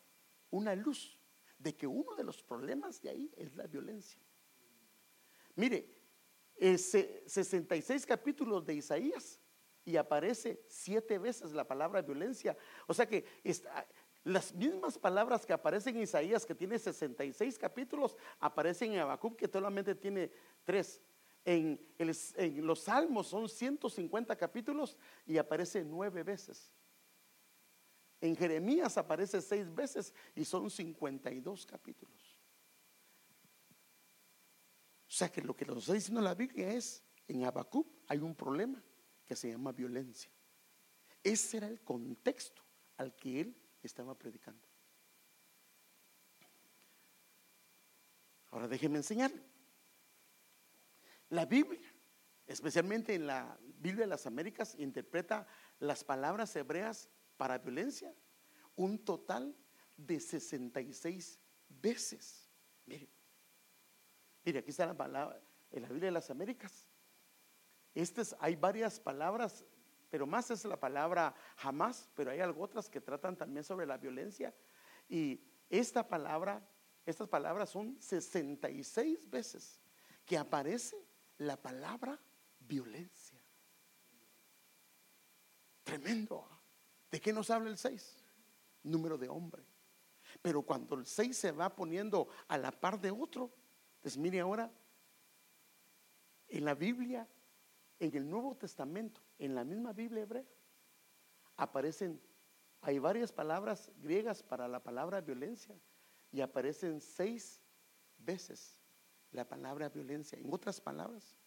una 0.52 0.76
luz 0.76 1.20
de 1.58 1.76
que 1.76 1.88
uno 1.88 2.16
de 2.16 2.24
los 2.24 2.42
problemas 2.44 3.02
de 3.02 3.10
ahí 3.10 3.32
es 3.38 3.56
la 3.56 3.68
violencia. 3.68 4.22
Mire, 5.56 5.90
66 6.58 8.06
capítulos 8.06 8.66
de 8.66 8.76
Isaías 8.76 9.40
y 9.84 9.98
aparece 9.98 10.64
siete 10.68 11.18
veces 11.18 11.52
la 11.52 11.68
palabra 11.68 12.02
violencia. 12.02 12.58
O 12.88 12.94
sea 12.94 13.08
que 13.08 13.26
las 14.24 14.54
mismas 14.54 14.98
palabras 14.98 15.46
que 15.46 15.54
aparecen 15.54 15.96
en 15.96 16.04
Isaías, 16.04 16.46
que 16.46 16.56
tiene 16.56 16.80
66 16.80 17.60
capítulos, 17.60 18.18
aparecen 18.40 18.94
en 18.94 19.00
Habacuc, 19.00 19.38
que 19.38 19.48
solamente 19.48 19.94
tiene 19.96 20.32
tres. 20.64 21.02
En, 21.46 21.80
los 22.64 22.80
Salmos 22.80 23.28
son 23.28 23.48
150 23.48 24.36
capítulos 24.36 24.98
y 25.28 25.38
aparece 25.38 25.84
nueve 25.86 26.24
veces. 26.24 26.72
En 28.26 28.36
Jeremías 28.36 28.98
aparece 28.98 29.40
seis 29.40 29.74
veces 29.74 30.12
y 30.34 30.44
son 30.44 30.72
52 30.72 31.64
capítulos. 31.68 32.40
O 35.08 35.12
sea 35.12 35.32
que 35.32 35.42
lo 35.42 35.56
que 35.56 35.64
nos 35.64 35.78
está 35.78 35.94
diciendo 35.94 36.22
la 36.22 36.34
Biblia 36.34 36.74
es, 36.74 37.04
en 37.28 37.44
Habacuc 37.44 37.88
hay 38.08 38.18
un 38.18 38.34
problema 38.34 38.84
que 39.24 39.36
se 39.36 39.52
llama 39.52 39.72
violencia. 39.72 40.32
Ese 41.24 41.58
era 41.58 41.68
el 41.68 41.82
contexto 41.82 42.64
al 42.98 43.16
que 43.16 43.42
él 43.42 43.56
estaba 43.84 44.18
predicando. 44.18 44.68
Ahora 48.50 48.68
déjenme 48.68 48.98
enseñarle. 48.98 49.44
La 51.30 51.46
Biblia, 51.46 51.94
especialmente 52.48 53.14
en 53.14 53.28
la 53.28 53.56
Biblia 53.78 54.06
de 54.06 54.10
las 54.10 54.26
Américas, 54.26 54.74
interpreta 54.80 55.46
las 55.80 56.04
palabras 56.04 56.56
hebreas 56.56 57.10
para 57.38 57.58
violencia 57.58 58.14
un 58.76 59.04
total 59.04 59.56
de 59.96 60.20
66 60.20 61.40
veces. 61.70 62.50
Mire, 62.86 63.10
mire, 64.44 64.60
aquí 64.60 64.72
está 64.72 64.86
la 64.86 64.98
palabra 64.98 65.42
en 65.72 65.82
la 65.82 65.88
Biblia 65.90 66.08
de 66.08 66.14
las 66.14 66.30
Américas. 66.30 66.88
Estas, 67.94 68.36
hay 68.40 68.56
varias 68.56 69.00
palabras 69.00 69.66
pero 70.16 70.26
más 70.26 70.50
es 70.50 70.64
la 70.64 70.80
palabra 70.80 71.36
jamás, 71.58 72.10
pero 72.16 72.32
hay 72.32 72.40
algo 72.40 72.64
otras 72.64 72.90
que 72.90 73.02
tratan 73.02 73.36
también 73.36 73.66
sobre 73.66 73.86
la 73.86 73.98
violencia. 73.98 74.56
Y 75.10 75.42
esta 75.70 76.08
palabra, 76.08 76.66
estas 77.06 77.28
palabras 77.28 77.70
son 77.70 78.02
66 78.02 79.30
veces 79.30 79.82
que 80.26 80.38
aparece 80.38 80.96
la 81.38 81.62
palabra 81.62 82.18
violencia. 82.60 83.42
Tremendo. 85.84 86.48
¿De 87.16 87.22
qué 87.22 87.32
nos 87.32 87.50
habla 87.50 87.70
el 87.70 87.78
6? 87.78 88.14
Número 88.84 89.18
de 89.18 89.30
hombre. 89.30 89.64
Pero 90.42 90.64
cuando 90.64 90.96
el 90.96 91.06
6 91.06 91.38
se 91.38 91.52
va 91.54 91.74
poniendo 91.74 92.28
a 92.50 92.58
la 92.58 92.72
par 92.72 93.00
de 93.00 93.10
otro, 93.10 93.56
pues 94.02 94.18
mire 94.18 94.42
ahora, 94.42 94.70
en 96.50 96.66
la 96.66 96.76
Biblia 96.76 97.26
en 98.00 98.14
el 98.18 98.30
Nuevo 98.30 98.58
Testamento, 98.58 99.22
en 99.40 99.56
la 99.56 99.64
misma 99.64 99.94
Biblia 99.94 100.24
hebrea, 100.24 100.44
aparecen, 101.56 102.22
hay 102.82 103.00
varias 103.00 103.32
palabras 103.32 103.90
griegas 104.02 104.44
para 104.44 104.68
la 104.68 104.84
palabra 104.84 105.22
violencia 105.22 105.80
y 106.34 106.42
aparecen 106.42 107.00
seis 107.00 107.62
veces 108.18 108.78
la 109.32 109.48
palabra 109.48 109.88
violencia. 109.88 110.38
En 110.38 110.54
otras 110.54 110.82
palabras, 110.82 111.38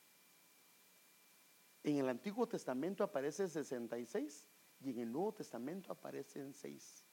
en 1.83 1.99
el 1.99 2.09
Antiguo 2.09 2.49
Testamento 2.49 3.05
aparece 3.05 3.47
66 3.47 4.49
y 4.81 4.91
en 4.91 4.99
el 5.01 5.13
Nuevo 5.13 5.35
Testamento 5.35 5.93
aparecen 5.93 6.55
6. 6.55 7.05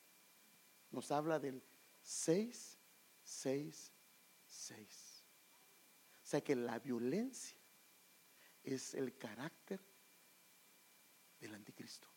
Nos 0.92 1.12
habla 1.12 1.40
del 1.40 1.64
6, 2.02 2.78
6, 3.24 3.92
6. 4.46 5.24
O 6.24 6.28
sea 6.28 6.42
que 6.42 6.56
la 6.56 6.80
violencia 6.80 7.58
es 8.64 8.94
el 8.94 9.18
carácter 9.18 9.80
del 11.40 11.54
anticristo. 11.54 12.08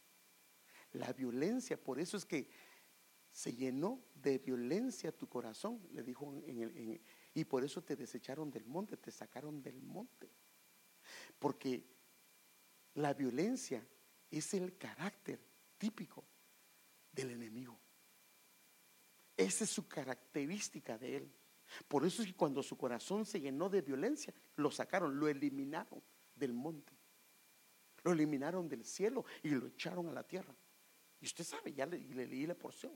La 0.92 1.12
violencia, 1.12 1.82
por 1.82 2.00
eso 2.00 2.16
es 2.16 2.24
que 2.24 2.50
se 3.30 3.54
llenó 3.54 4.02
de 4.14 4.38
violencia 4.38 5.16
tu 5.16 5.28
corazón, 5.28 5.86
le 5.92 6.02
dijo 6.02 6.32
en 6.46 6.62
el, 6.62 7.00
y 7.34 7.44
por 7.44 7.62
eso 7.62 7.82
te 7.82 7.96
desecharon 7.96 8.50
del 8.50 8.64
monte, 8.64 8.96
te 8.96 9.10
sacaron 9.10 9.62
del 9.62 9.80
monte. 9.82 10.32
Porque 11.38 11.84
la 12.94 13.14
violencia 13.14 13.86
es 14.30 14.54
el 14.54 14.76
carácter 14.76 15.40
típico 15.76 16.24
del 17.12 17.30
enemigo. 17.30 17.78
Esa 19.36 19.64
es 19.64 19.70
su 19.70 19.86
característica 19.86 20.98
de 20.98 21.16
él. 21.16 21.32
Por 21.86 22.04
eso 22.04 22.22
es 22.22 22.28
que 22.28 22.34
cuando 22.34 22.62
su 22.62 22.76
corazón 22.76 23.24
se 23.24 23.40
llenó 23.40 23.68
de 23.68 23.82
violencia, 23.82 24.34
lo 24.56 24.70
sacaron, 24.70 25.18
lo 25.18 25.28
eliminaron 25.28 26.02
del 26.34 26.52
monte. 26.52 26.92
Lo 28.04 28.12
eliminaron 28.12 28.68
del 28.68 28.84
cielo 28.84 29.24
y 29.42 29.50
lo 29.50 29.66
echaron 29.66 30.08
a 30.08 30.12
la 30.12 30.26
tierra. 30.26 30.54
Y 31.20 31.26
usted 31.26 31.44
sabe, 31.44 31.72
ya 31.72 31.84
le, 31.86 31.98
leí 31.98 32.46
la 32.46 32.54
porción. 32.54 32.92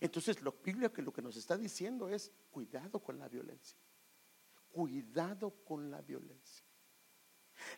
Entonces, 0.00 0.38
Biblia 0.64 0.90
lo 0.96 1.12
que 1.12 1.22
nos 1.22 1.36
está 1.36 1.56
diciendo 1.56 2.08
es 2.08 2.32
cuidado 2.50 3.00
con 3.00 3.18
la 3.18 3.28
violencia. 3.28 3.78
Cuidado 4.68 5.50
con 5.64 5.90
la 5.90 6.02
violencia. 6.02 6.65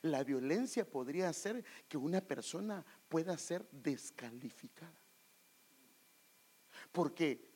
La 0.03 0.25
violencia 0.25 0.89
podría 0.89 1.29
hacer 1.29 1.65
que 1.89 1.97
una 1.97 2.21
persona 2.21 2.85
pueda 3.09 3.37
ser 3.39 3.69
descalificada. 3.71 4.99
Porque 6.93 7.49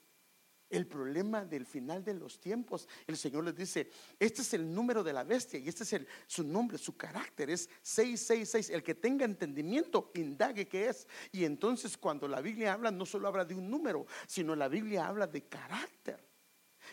el 0.73 0.87
problema 0.87 1.45
del 1.45 1.66
final 1.66 2.03
de 2.03 2.14
los 2.14 2.41
tiempos. 2.41 2.89
El 3.07 3.16
Señor 3.16 3.45
les 3.45 3.55
dice, 3.55 3.91
este 4.18 4.41
es 4.41 4.55
el 4.55 4.75
número 4.75 5.05
de 5.05 5.12
la 5.12 5.23
bestia 5.23 5.61
y 5.61 5.68
este 5.68 5.85
es 5.85 6.07
su 6.27 6.43
nombre, 6.43 6.79
su 6.79 6.97
carácter 6.97 7.51
es 7.51 7.68
666. 7.83 8.70
El 8.70 8.83
que 8.83 8.95
tenga 8.95 9.27
entendimiento, 9.27 10.11
indague 10.14 10.66
qué 10.66 10.89
es. 10.89 11.07
Y 11.31 11.45
entonces 11.45 11.97
cuando 11.99 12.27
la 12.27 12.41
Biblia 12.41 12.73
habla, 12.73 12.91
no 12.91 13.05
solo 13.05 13.29
habla 13.29 13.45
de 13.45 13.55
un 13.55 13.70
número, 13.70 14.07
sino 14.27 14.57
la 14.57 14.68
Biblia 14.68 15.07
habla 15.07 15.27
de 15.27 15.43
carácter. 15.43 16.32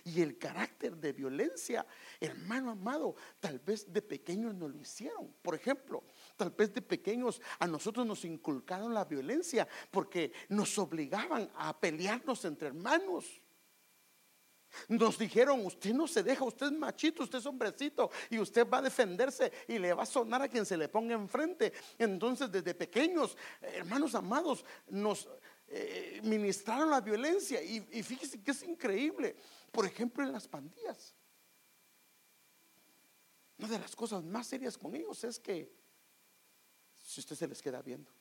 Y 0.04 0.22
el 0.22 0.38
carácter 0.38 0.96
de 0.98 1.14
violencia, 1.14 1.86
hermano 2.20 2.72
amado, 2.72 3.16
tal 3.40 3.60
vez 3.60 3.92
de 3.92 4.02
pequeños 4.02 4.54
no 4.56 4.68
lo 4.68 4.80
hicieron. 4.80 5.34
Por 5.42 5.56
ejemplo, 5.56 6.04
tal 6.36 6.52
vez 6.52 6.74
de 6.74 6.82
pequeños 6.82 7.42
a 7.60 7.68
nosotros 7.68 8.06
nos 8.06 8.26
inculcaron 8.26 8.94
la 8.94 9.06
violencia 9.06 9.68
porque 9.92 10.32
nos 10.50 10.78
obligaban 10.78 11.50
a 11.56 11.80
pelearnos 11.80 12.46
entre 12.46 12.70
hermanos. 12.70 13.42
Nos 14.88 15.18
dijeron, 15.18 15.66
usted 15.66 15.94
no 15.94 16.08
se 16.08 16.24
deja, 16.24 16.44
usted 16.44 16.68
es 16.68 16.72
machito, 16.72 17.24
usted 17.24 17.40
es 17.40 17.46
hombrecito 17.46 18.10
y 18.30 18.40
usted 18.40 18.68
va 18.68 18.80
a 18.80 18.84
defenderse 18.84 19.52
y 19.68 19.80
le 19.80 19.94
va 19.94 20.04
a 20.04 20.06
sonar 20.06 20.42
a 20.42 20.48
quien 20.48 20.66
se 20.66 20.78
le 20.78 20.88
ponga 20.88 21.16
enfrente. 21.16 21.74
Entonces, 21.98 22.52
desde 22.52 22.74
pequeños, 22.74 23.36
hermanos 23.62 24.16
amados, 24.16 24.64
nos 24.88 25.28
eh, 25.68 26.20
ministraron 26.24 26.90
la 26.90 27.02
violencia 27.02 27.62
y, 27.62 27.88
y 27.92 28.04
fíjese 28.04 28.42
que 28.42 28.52
es 28.52 28.64
increíble. 28.64 29.36
Por 29.72 29.86
ejemplo, 29.86 30.24
en 30.24 30.32
las 30.32 30.48
pandillas. 30.48 31.16
Una 33.58 33.68
de 33.68 33.80
las 33.80 33.96
cosas 33.96 34.24
más 34.24 34.48
serias 34.48 34.78
con 34.78 34.96
ellos 34.96 35.24
es 35.24 35.40
que 35.40 35.72
si 36.94 37.20
usted 37.20 37.36
se 37.36 37.48
les 37.48 37.62
queda 37.62 37.82
viendo, 37.82 38.12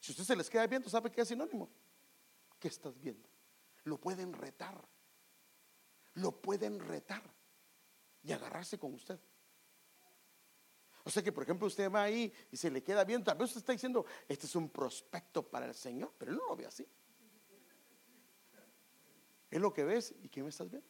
si 0.00 0.12
usted 0.12 0.24
se 0.24 0.36
les 0.36 0.48
queda 0.48 0.66
viendo, 0.66 0.88
¿sabe 0.88 1.12
qué 1.12 1.20
es 1.20 1.28
sinónimo? 1.28 1.70
¿Qué 2.58 2.68
estás 2.68 2.98
viendo? 2.98 3.28
Lo 3.84 4.00
pueden 4.00 4.32
retar, 4.32 4.80
lo 6.14 6.40
pueden 6.40 6.80
retar 6.80 7.22
y 8.22 8.32
agarrarse 8.32 8.78
con 8.78 8.94
usted. 8.94 9.20
O 11.04 11.10
sea 11.10 11.22
que, 11.22 11.32
por 11.32 11.42
ejemplo, 11.42 11.66
usted 11.66 11.90
va 11.90 12.04
ahí 12.04 12.32
y 12.50 12.56
se 12.56 12.70
le 12.70 12.82
queda 12.82 13.04
viendo, 13.04 13.26
tal 13.26 13.38
vez 13.38 13.48
usted 13.48 13.60
está 13.60 13.72
diciendo, 13.72 14.06
este 14.28 14.46
es 14.46 14.54
un 14.54 14.68
prospecto 14.70 15.48
para 15.48 15.66
el 15.66 15.74
Señor, 15.74 16.14
pero 16.16 16.30
él 16.30 16.38
no 16.38 16.46
lo 16.46 16.56
ve 16.56 16.66
así. 16.66 16.86
Es 19.52 19.60
lo 19.60 19.70
que 19.70 19.84
ves 19.84 20.14
y 20.22 20.30
¿qué 20.30 20.42
me 20.42 20.48
estás 20.48 20.70
viendo? 20.70 20.88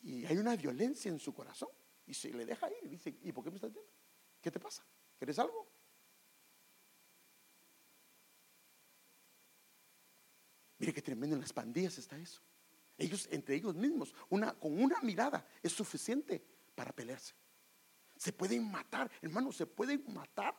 Y, 0.00 0.24
hay 0.24 0.38
una 0.38 0.56
violencia 0.56 1.10
en 1.10 1.18
su 1.18 1.34
corazón 1.34 1.68
y 2.06 2.14
se 2.14 2.32
le 2.32 2.46
deja 2.46 2.66
ir 2.70 2.78
y 2.84 2.88
dice, 2.88 3.14
¿y 3.22 3.30
por 3.30 3.44
qué 3.44 3.50
me 3.50 3.56
estás 3.56 3.70
viendo? 3.70 3.92
¿Qué 4.40 4.50
te 4.50 4.58
pasa? 4.58 4.82
¿Quieres 5.18 5.38
algo? 5.38 5.70
Mire 10.78 10.94
qué 10.94 11.02
tremendo 11.02 11.36
en 11.36 11.42
las 11.42 11.52
pandillas 11.52 11.98
está 11.98 12.16
eso. 12.16 12.40
Ellos, 12.96 13.28
entre 13.30 13.56
ellos 13.56 13.74
mismos, 13.74 14.14
una, 14.30 14.54
con 14.54 14.82
una 14.82 14.98
mirada 15.02 15.46
es 15.62 15.72
suficiente 15.72 16.42
para 16.74 16.90
pelearse. 16.90 17.34
Se 18.16 18.32
pueden 18.32 18.70
matar, 18.70 19.10
hermano, 19.20 19.52
se 19.52 19.66
pueden 19.66 20.02
matar. 20.08 20.56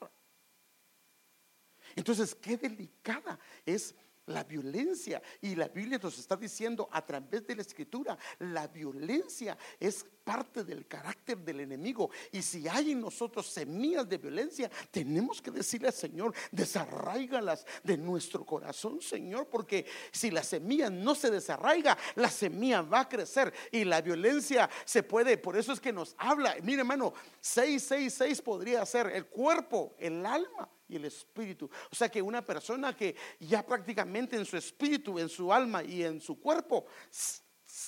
Entonces, 1.95 2.35
qué 2.35 2.55
delicada 2.55 3.39
es 3.65 3.95
la 4.27 4.43
violencia. 4.43 5.21
Y 5.41 5.55
la 5.55 5.67
Biblia 5.67 5.99
nos 6.01 6.17
está 6.17 6.35
diciendo 6.35 6.87
a 6.91 7.03
través 7.03 7.45
de 7.45 7.55
la 7.55 7.61
escritura, 7.61 8.17
la 8.39 8.67
violencia 8.67 9.57
es 9.79 10.05
parte 10.23 10.63
del 10.63 10.85
carácter 10.87 11.37
del 11.37 11.61
enemigo. 11.61 12.09
Y 12.31 12.41
si 12.41 12.67
hay 12.67 12.91
en 12.91 13.01
nosotros 13.01 13.47
semillas 13.47 14.07
de 14.07 14.17
violencia, 14.17 14.69
tenemos 14.91 15.41
que 15.41 15.51
decirle 15.51 15.87
al 15.87 15.93
Señor, 15.93 16.33
desarraigalas 16.51 17.65
de 17.83 17.97
nuestro 17.97 18.45
corazón, 18.45 19.01
Señor, 19.01 19.47
porque 19.47 19.85
si 20.11 20.29
la 20.29 20.43
semilla 20.43 20.89
no 20.89 21.15
se 21.15 21.31
desarraiga, 21.31 21.97
la 22.15 22.29
semilla 22.29 22.81
va 22.81 23.01
a 23.01 23.09
crecer 23.09 23.53
y 23.71 23.85
la 23.85 24.01
violencia 24.01 24.69
se 24.83 25.03
puede, 25.03 25.37
por 25.37 25.57
eso 25.57 25.71
es 25.71 25.79
que 25.79 25.93
nos 25.93 26.13
habla, 26.17 26.55
mire 26.61 26.81
hermano, 26.81 27.13
666 27.39 28.41
podría 28.41 28.85
ser 28.85 29.07
el 29.07 29.27
cuerpo, 29.27 29.95
el 29.97 30.25
alma 30.25 30.69
y 30.87 30.95
el 30.95 31.05
espíritu. 31.05 31.69
O 31.91 31.95
sea 31.95 32.09
que 32.09 32.21
una 32.21 32.43
persona 32.43 32.95
que 32.95 33.15
ya 33.39 33.65
prácticamente 33.65 34.35
en 34.35 34.45
su 34.45 34.57
espíritu, 34.57 35.19
en 35.19 35.29
su 35.29 35.51
alma 35.51 35.83
y 35.83 36.03
en 36.03 36.21
su 36.21 36.39
cuerpo, 36.39 36.85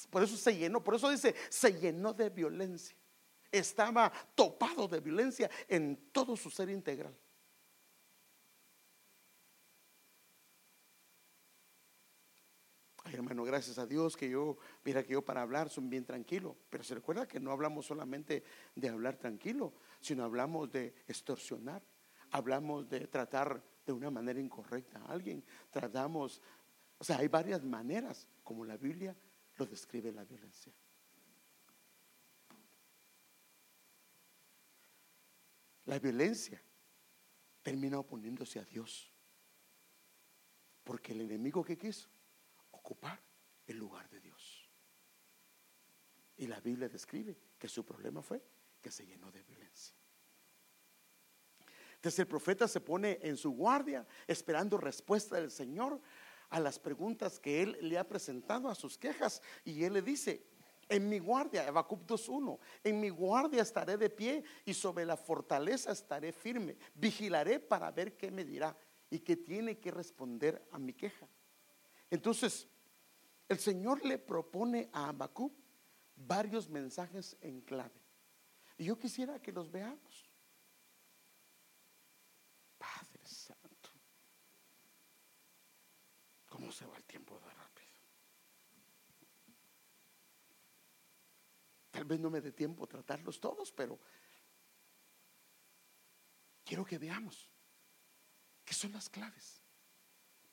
por 0.09 0.23
eso 0.23 0.35
se 0.35 0.55
llenó, 0.55 0.83
por 0.83 0.95
eso 0.95 1.09
dice, 1.09 1.35
se 1.49 1.79
llenó 1.79 2.13
de 2.13 2.29
violencia. 2.29 2.95
Estaba 3.51 4.11
topado 4.35 4.87
de 4.87 4.99
violencia 4.99 5.49
en 5.67 6.11
todo 6.11 6.35
su 6.35 6.49
ser 6.49 6.69
integral. 6.69 7.15
Ay, 13.05 13.15
hermano, 13.15 13.43
gracias 13.43 13.79
a 13.79 13.87
Dios 13.87 14.15
que 14.15 14.29
yo, 14.29 14.57
mira 14.83 15.01
que 15.03 15.13
yo 15.13 15.23
para 15.23 15.41
hablar 15.41 15.69
soy 15.69 15.87
bien 15.87 16.05
tranquilo. 16.05 16.55
Pero 16.69 16.83
se 16.83 16.93
recuerda 16.93 17.27
que 17.27 17.39
no 17.39 17.51
hablamos 17.51 17.87
solamente 17.87 18.43
de 18.75 18.89
hablar 18.89 19.17
tranquilo, 19.17 19.73
sino 19.99 20.23
hablamos 20.23 20.71
de 20.71 20.93
extorsionar 21.07 21.81
hablamos 22.31 22.89
de 22.89 23.07
tratar 23.07 23.63
de 23.85 23.93
una 23.93 24.09
manera 24.09 24.39
incorrecta 24.39 24.99
a 24.99 25.11
alguien, 25.11 25.43
tratamos, 25.71 26.41
o 26.97 27.03
sea, 27.03 27.17
hay 27.17 27.27
varias 27.27 27.63
maneras 27.63 28.27
como 28.43 28.65
la 28.65 28.77
Biblia 28.77 29.15
lo 29.57 29.65
describe 29.65 30.11
la 30.11 30.23
violencia. 30.23 30.73
La 35.85 35.97
violencia 35.97 36.61
termina 37.63 37.97
oponiéndose 37.97 38.59
a 38.59 38.63
Dios, 38.63 39.11
porque 40.83 41.13
el 41.13 41.21
enemigo 41.21 41.63
que 41.63 41.77
quiso 41.77 42.09
ocupar 42.71 43.19
el 43.65 43.77
lugar 43.77 44.07
de 44.09 44.19
Dios. 44.19 44.69
Y 46.37 46.47
la 46.47 46.59
Biblia 46.59 46.87
describe 46.87 47.37
que 47.57 47.67
su 47.67 47.83
problema 47.83 48.21
fue 48.21 48.41
que 48.79 48.91
se 48.91 49.05
llenó 49.05 49.31
de 49.31 49.43
violencia. 49.43 49.98
Entonces 51.99 52.19
el 52.19 52.27
profeta 52.27 52.65
se 52.65 52.79
pone 52.79 53.19
en 53.21 53.35
su 53.35 53.51
guardia 53.51 54.07
esperando 54.25 54.77
respuesta 54.77 55.35
del 55.35 55.51
Señor 55.51 55.99
a 56.49 56.61
las 56.61 56.79
preguntas 56.79 57.41
que 57.41 57.61
él 57.61 57.77
le 57.81 57.97
ha 57.97 58.07
presentado, 58.07 58.69
a 58.69 58.75
sus 58.75 58.97
quejas. 58.97 59.41
Y 59.65 59.83
él 59.83 59.91
le 59.91 60.01
dice, 60.01 60.45
en 60.87 61.09
mi 61.09 61.19
guardia, 61.19 61.67
Habacuc 61.67 62.07
2.1, 62.07 62.57
en 62.85 63.01
mi 63.01 63.09
guardia 63.09 63.63
estaré 63.63 63.97
de 63.97 64.09
pie 64.09 64.45
y 64.63 64.73
sobre 64.73 65.05
la 65.05 65.17
fortaleza 65.17 65.91
estaré 65.91 66.31
firme. 66.31 66.77
Vigilaré 66.95 67.59
para 67.59 67.91
ver 67.91 68.15
qué 68.15 68.31
me 68.31 68.45
dirá 68.45 68.77
y 69.09 69.19
qué 69.19 69.35
tiene 69.35 69.77
que 69.77 69.91
responder 69.91 70.65
a 70.71 70.79
mi 70.79 70.93
queja. 70.93 71.27
Entonces, 72.09 72.65
el 73.49 73.59
Señor 73.59 74.05
le 74.05 74.17
propone 74.17 74.89
a 74.93 75.09
Habacuc 75.09 75.51
varios 76.15 76.69
mensajes 76.69 77.35
en 77.41 77.59
clave. 77.59 77.99
Y 78.77 78.85
yo 78.85 78.97
quisiera 78.97 79.41
que 79.41 79.51
los 79.51 79.69
veamos. 79.69 80.28
¿Cómo 86.69 86.77
se 86.77 86.85
va 86.85 86.97
el 86.97 87.03
tiempo 87.05 87.33
de 87.39 87.49
rápido? 87.49 87.89
Tal 91.89 92.05
vez 92.05 92.19
no 92.19 92.29
me 92.29 92.41
dé 92.41 92.51
tiempo 92.51 92.85
tratarlos 92.85 93.39
todos, 93.39 93.71
pero 93.71 93.99
quiero 96.63 96.85
que 96.85 96.99
veamos 96.99 97.49
qué 98.63 98.75
son 98.75 98.91
las 98.91 99.09
claves 99.09 99.63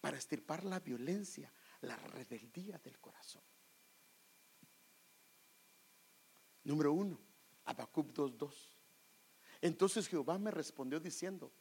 para 0.00 0.16
estirpar 0.16 0.64
la 0.64 0.80
violencia, 0.80 1.52
la 1.82 1.96
rebeldía 1.96 2.78
del 2.78 2.98
corazón. 2.98 3.42
Número 6.64 6.94
uno, 6.94 7.20
Habacuc 7.66 8.14
2.2. 8.14 8.54
Entonces 9.60 10.08
Jehová 10.08 10.38
me 10.38 10.50
respondió 10.50 10.98
diciendo, 10.98 11.52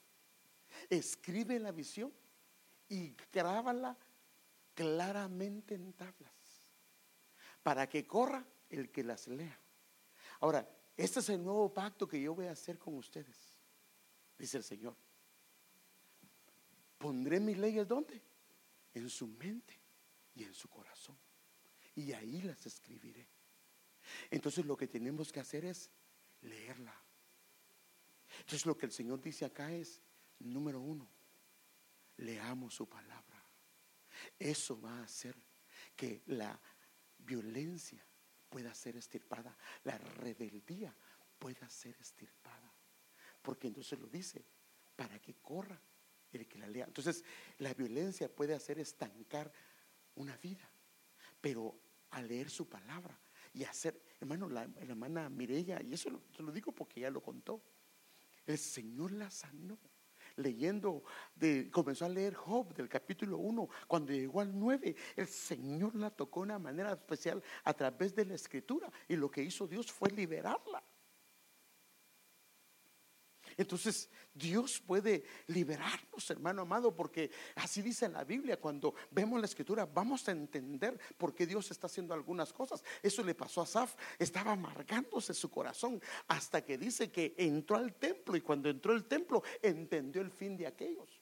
escribe 0.89 1.59
la 1.59 1.73
visión 1.73 2.13
y 2.87 3.17
grábala 3.33 3.97
claramente 4.75 5.73
en 5.73 5.93
tablas, 5.93 6.69
para 7.63 7.89
que 7.89 8.05
corra 8.05 8.45
el 8.69 8.91
que 8.91 9.03
las 9.03 9.27
lea. 9.27 9.59
Ahora, 10.41 10.69
este 10.95 11.21
es 11.21 11.29
el 11.29 11.43
nuevo 11.43 11.73
pacto 11.73 12.07
que 12.07 12.21
yo 12.21 12.35
voy 12.35 12.45
a 12.45 12.51
hacer 12.51 12.77
con 12.77 12.95
ustedes, 12.95 13.57
dice 14.37 14.57
el 14.57 14.63
Señor. 14.63 14.95
Pondré 16.97 17.39
mis 17.39 17.57
leyes 17.57 17.87
¿dónde? 17.87 18.21
En 18.93 19.09
su 19.09 19.27
mente 19.27 19.79
y 20.35 20.43
en 20.43 20.53
su 20.53 20.69
corazón. 20.69 21.17
Y 21.95 22.11
ahí 22.13 22.41
las 22.41 22.65
escribiré. 22.65 23.27
Entonces 24.29 24.65
lo 24.65 24.77
que 24.77 24.87
tenemos 24.87 25.31
que 25.31 25.39
hacer 25.39 25.65
es 25.65 25.89
leerla. 26.41 26.95
Entonces 28.39 28.65
lo 28.65 28.77
que 28.77 28.85
el 28.85 28.91
Señor 28.91 29.21
dice 29.21 29.45
acá 29.45 29.71
es, 29.71 30.01
número 30.39 30.81
uno, 30.81 31.07
leamos 32.17 32.73
su 32.73 32.87
palabra. 32.87 33.34
Eso 34.37 34.79
va 34.79 34.99
a 34.99 35.03
hacer 35.03 35.35
que 35.95 36.21
la 36.27 36.59
violencia 37.17 38.05
pueda 38.49 38.73
ser 38.73 38.95
estirpada, 38.97 39.55
la 39.83 39.97
rebeldía 39.97 40.95
pueda 41.39 41.69
ser 41.69 41.95
estirpada. 41.99 42.71
Porque 43.41 43.67
entonces 43.67 43.99
lo 43.99 44.07
dice, 44.07 44.43
para 44.95 45.19
que 45.19 45.35
corra 45.35 45.79
el 46.31 46.47
que 46.47 46.57
la 46.57 46.67
lea. 46.67 46.85
Entonces, 46.85 47.23
la 47.59 47.73
violencia 47.73 48.33
puede 48.33 48.53
hacer 48.53 48.79
estancar 48.79 49.51
una 50.15 50.35
vida, 50.37 50.69
pero 51.41 51.77
al 52.11 52.27
leer 52.27 52.49
su 52.49 52.67
palabra 52.67 53.17
y 53.53 53.63
hacer, 53.63 54.01
hermano, 54.19 54.49
la, 54.49 54.63
hermana 54.77 55.29
Mirella, 55.29 55.81
y 55.81 55.93
eso 55.93 56.09
lo, 56.09 56.21
lo 56.39 56.51
digo 56.51 56.71
porque 56.71 57.01
ya 57.01 57.09
lo 57.09 57.21
contó, 57.21 57.61
el 58.45 58.57
Señor 58.57 59.11
la 59.11 59.29
sanó 59.29 59.77
leyendo, 60.37 61.03
de, 61.35 61.69
comenzó 61.71 62.05
a 62.05 62.09
leer 62.09 62.33
Job 62.33 62.73
del 62.73 62.89
capítulo 62.89 63.37
1, 63.37 63.69
cuando 63.87 64.11
llegó 64.11 64.41
al 64.41 64.57
9, 64.57 64.95
el 65.15 65.27
Señor 65.27 65.95
la 65.95 66.09
tocó 66.09 66.41
de 66.41 66.45
una 66.45 66.59
manera 66.59 66.91
especial 66.91 67.41
a 67.63 67.73
través 67.73 68.15
de 68.15 68.25
la 68.25 68.35
escritura 68.35 68.91
y 69.07 69.15
lo 69.15 69.29
que 69.29 69.43
hizo 69.43 69.67
Dios 69.67 69.91
fue 69.91 70.09
liberarla. 70.11 70.83
Entonces 73.57 74.09
Dios 74.33 74.81
puede 74.85 75.23
liberarnos, 75.47 76.29
hermano 76.29 76.63
amado, 76.63 76.93
porque 76.93 77.31
así 77.55 77.81
dice 77.81 78.09
la 78.09 78.23
Biblia, 78.23 78.59
cuando 78.59 78.93
vemos 79.11 79.39
la 79.39 79.45
escritura 79.45 79.85
vamos 79.85 80.27
a 80.27 80.31
entender 80.31 80.99
por 81.17 81.33
qué 81.33 81.47
Dios 81.47 81.71
está 81.71 81.87
haciendo 81.87 82.13
algunas 82.13 82.51
cosas. 82.51 82.83
Eso 83.01 83.23
le 83.23 83.33
pasó 83.33 83.61
a 83.61 83.65
Saf, 83.65 83.95
estaba 84.19 84.51
amargándose 84.51 85.33
su 85.33 85.49
corazón 85.49 86.01
hasta 86.27 86.65
que 86.65 86.77
dice 86.77 87.11
que 87.11 87.33
entró 87.37 87.77
al 87.77 87.93
templo 87.93 88.35
y 88.35 88.41
cuando 88.41 88.69
entró 88.69 88.91
al 88.91 89.05
templo 89.05 89.41
entendió 89.61 90.21
el 90.21 90.31
fin 90.31 90.57
de 90.57 90.67
aquellos. 90.67 91.21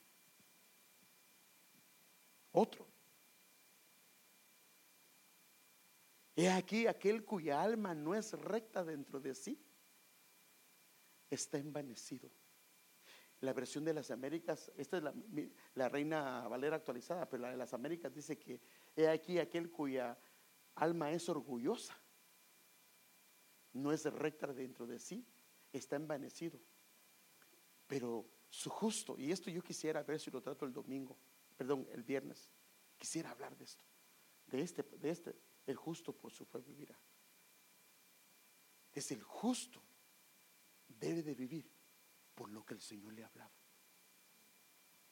Otro. 2.52 2.88
He 6.36 6.50
aquí 6.50 6.88
aquel 6.88 7.24
cuya 7.26 7.62
alma 7.62 7.94
no 7.94 8.16
es 8.16 8.34
recta 8.34 8.84
dentro 8.84 9.20
de 9.20 9.36
sí 9.36 9.60
está 11.34 11.58
envanecido. 11.58 12.32
La 13.42 13.54
versión 13.54 13.84
de 13.84 13.94
las 13.94 14.10
Américas, 14.10 14.72
esta 14.78 14.98
es 14.98 15.04
la, 15.76 15.90
Reina 15.90 16.48
Valera 16.48 16.78
actualizada, 16.78 17.30
pero 17.30 17.44
la 17.44 17.52
de 17.52 17.58
las 17.58 17.74
Américas 17.74 18.14
dice 18.14 18.40
que 18.40 18.62
he 18.96 19.08
aquí 19.08 19.38
aquel 19.38 19.70
cuya 19.70 20.18
alma 20.76 21.12
es 21.12 21.28
orgullosa, 21.28 22.00
no 23.74 23.92
es 23.92 24.06
recta 24.06 24.48
dentro 24.54 24.88
de 24.88 25.00
sí, 25.00 25.26
está 25.74 25.98
envanecido. 25.98 26.60
Pero 27.88 28.30
su 28.50 28.70
justo, 28.70 29.16
y 29.18 29.32
esto 29.32 29.50
yo 29.50 29.62
quisiera 29.62 30.04
ver 30.04 30.20
si 30.20 30.32
lo 30.32 30.42
trato 30.42 30.66
el 30.66 30.72
domingo, 30.72 31.18
perdón, 31.58 31.88
el 31.92 32.04
viernes, 32.04 32.50
quisiera 32.98 33.32
hablar 33.32 33.58
de 33.58 33.66
esto, 33.66 33.84
de 34.48 34.62
este, 34.62 34.84
de 34.84 35.10
este, 35.10 35.36
el 35.66 35.76
justo 35.76 36.16
por 36.16 36.32
su 36.32 36.46
fe 36.46 36.60
vivirá. 36.60 36.98
Es 38.94 39.12
el 39.12 39.22
justo, 39.22 39.82
debe 41.00 41.24
de 41.24 41.36
vivir 41.36 41.70
por 42.34 42.50
lo 42.50 42.66
que 42.66 42.74
el 42.74 42.82
Señor 42.82 43.14
le 43.14 43.24
ha 43.24 43.28
hablado. 43.28 43.52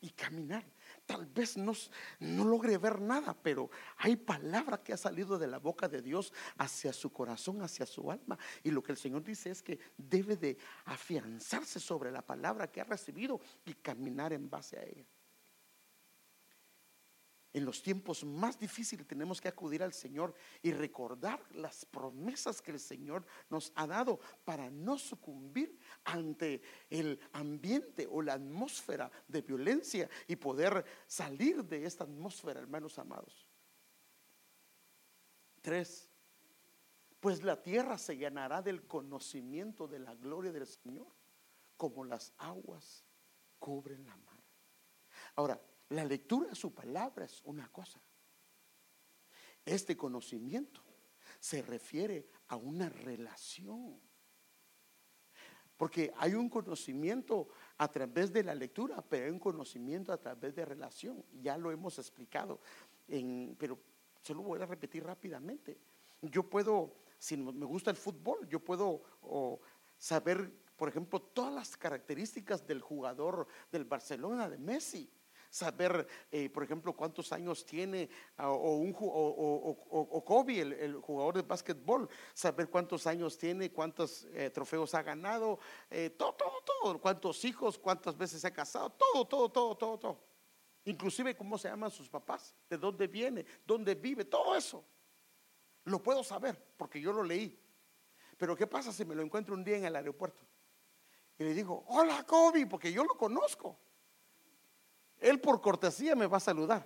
Y 0.03 0.09
caminar. 0.09 0.65
Tal 1.05 1.27
vez 1.27 1.57
no, 1.57 1.73
no 2.19 2.45
logre 2.45 2.77
ver 2.79 2.99
nada, 2.99 3.37
pero 3.39 3.69
hay 3.97 4.15
palabra 4.15 4.81
que 4.81 4.93
ha 4.93 4.97
salido 4.97 5.37
de 5.37 5.45
la 5.45 5.59
boca 5.59 5.87
de 5.87 6.01
Dios 6.01 6.33
hacia 6.57 6.91
su 6.91 7.11
corazón, 7.13 7.61
hacia 7.61 7.85
su 7.85 8.09
alma. 8.09 8.37
Y 8.63 8.71
lo 8.71 8.81
que 8.81 8.93
el 8.93 8.97
Señor 8.97 9.23
dice 9.23 9.51
es 9.51 9.61
que 9.61 9.79
debe 9.95 10.37
de 10.37 10.57
afianzarse 10.85 11.79
sobre 11.79 12.11
la 12.11 12.25
palabra 12.25 12.71
que 12.71 12.81
ha 12.81 12.85
recibido 12.85 13.39
y 13.63 13.75
caminar 13.75 14.33
en 14.33 14.49
base 14.49 14.79
a 14.79 14.83
ella. 14.83 15.05
En 17.53 17.65
los 17.65 17.83
tiempos 17.83 18.23
más 18.23 18.57
difíciles 18.57 19.05
tenemos 19.05 19.41
que 19.41 19.49
acudir 19.49 19.83
al 19.83 19.91
Señor 19.91 20.33
y 20.61 20.71
recordar 20.71 21.43
las 21.53 21.83
promesas 21.85 22.61
que 22.61 22.71
el 22.71 22.79
Señor 22.79 23.25
nos 23.49 23.73
ha 23.75 23.85
dado 23.85 24.19
para 24.45 24.69
no 24.69 24.97
sucumbir 24.97 25.77
ante 26.05 26.61
el 26.89 27.19
ambiente 27.33 28.07
o 28.09 28.21
la 28.21 28.33
atmósfera 28.33 29.11
de 29.27 29.41
violencia 29.41 30.09
y 30.27 30.37
poder 30.37 30.85
salir 31.07 31.65
de 31.65 31.85
esta 31.85 32.05
atmósfera, 32.05 32.61
hermanos 32.61 32.97
amados. 32.97 33.47
Tres, 35.61 36.09
pues 37.19 37.43
la 37.43 37.61
tierra 37.61 37.97
se 37.97 38.15
llenará 38.15 38.61
del 38.61 38.87
conocimiento 38.87 39.87
de 39.87 39.99
la 39.99 40.15
gloria 40.15 40.53
del 40.53 40.65
Señor, 40.65 41.07
como 41.75 42.05
las 42.05 42.33
aguas 42.37 43.03
cubren 43.59 44.05
la 44.05 44.15
mar. 44.15 44.39
Ahora, 45.35 45.61
la 45.91 46.05
lectura 46.05 46.49
de 46.49 46.55
su 46.55 46.73
palabra 46.73 47.25
es 47.25 47.41
una 47.43 47.69
cosa. 47.69 47.99
Este 49.65 49.95
conocimiento 49.95 50.81
se 51.39 51.61
refiere 51.61 52.27
a 52.47 52.55
una 52.55 52.89
relación. 52.89 53.99
Porque 55.75 56.13
hay 56.17 56.33
un 56.33 56.49
conocimiento 56.49 57.49
a 57.77 57.91
través 57.91 58.31
de 58.31 58.43
la 58.43 58.55
lectura, 58.55 59.01
pero 59.01 59.25
hay 59.25 59.31
un 59.31 59.39
conocimiento 59.39 60.13
a 60.13 60.17
través 60.17 60.55
de 60.55 60.63
relación. 60.63 61.25
Ya 61.41 61.57
lo 61.57 61.71
hemos 61.71 61.97
explicado, 61.99 62.61
pero 63.57 63.79
se 64.21 64.33
lo 64.33 64.43
voy 64.43 64.61
a 64.61 64.65
repetir 64.65 65.03
rápidamente. 65.03 65.77
Yo 66.21 66.49
puedo, 66.49 66.95
si 67.17 67.35
me 67.35 67.65
gusta 67.65 67.91
el 67.91 67.97
fútbol, 67.97 68.47
yo 68.47 68.63
puedo 68.63 69.01
saber, 69.97 70.53
por 70.77 70.87
ejemplo, 70.87 71.21
todas 71.21 71.53
las 71.53 71.75
características 71.75 72.65
del 72.65 72.81
jugador 72.81 73.47
del 73.71 73.83
Barcelona, 73.83 74.47
de 74.47 74.57
Messi 74.57 75.11
saber, 75.51 76.07
eh, 76.31 76.49
por 76.49 76.63
ejemplo, 76.63 76.93
cuántos 76.93 77.31
años 77.33 77.65
tiene, 77.65 78.09
o, 78.37 78.77
un, 78.77 78.95
o, 78.97 80.23
Kobe, 80.25 80.61
el, 80.61 80.95
jugador 80.95 81.35
de 81.35 81.41
básquetbol, 81.41 82.09
saber 82.33 82.69
cuántos 82.69 83.05
años 83.05 83.37
tiene, 83.37 83.69
cuántos 83.69 84.25
eh, 84.33 84.49
trofeos 84.49 84.95
ha 84.95 85.03
ganado, 85.03 85.59
eh, 85.89 86.09
todo, 86.11 86.33
todo, 86.33 86.63
todo, 86.65 87.01
cuántos 87.01 87.43
hijos, 87.43 87.77
cuántas 87.77 88.17
veces 88.17 88.41
se 88.41 88.47
ha 88.47 88.53
casado, 88.53 88.89
todo, 88.91 89.25
todo, 89.25 89.49
todo, 89.49 89.75
todo, 89.75 89.99
todo. 89.99 90.23
Inclusive 90.85 91.35
cómo 91.35 91.57
se 91.57 91.67
llaman 91.67 91.91
sus 91.91 92.09
papás, 92.09 92.55
de 92.69 92.77
dónde 92.77 93.07
viene, 93.07 93.45
dónde 93.65 93.93
vive, 93.93 94.23
todo 94.23 94.55
eso. 94.55 94.83
Lo 95.83 96.01
puedo 96.01 96.23
saber 96.23 96.73
porque 96.77 97.01
yo 97.01 97.11
lo 97.11 97.23
leí. 97.23 97.59
Pero 98.37 98.55
¿qué 98.55 98.65
pasa 98.65 98.91
si 98.91 99.03
me 99.03 99.13
lo 99.13 99.21
encuentro 99.21 99.53
un 99.53 99.63
día 99.63 99.77
en 99.77 99.85
el 99.85 99.95
aeropuerto? 99.95 100.43
Y 101.37 101.43
le 101.43 101.53
digo, 101.53 101.83
hola 101.87 102.23
Kobe, 102.23 102.65
porque 102.65 102.91
yo 102.91 103.03
lo 103.03 103.17
conozco. 103.17 103.77
Él 105.21 105.39
por 105.39 105.61
cortesía 105.61 106.15
me 106.15 106.27
va 106.27 106.37
a 106.37 106.41
saludar, 106.41 106.85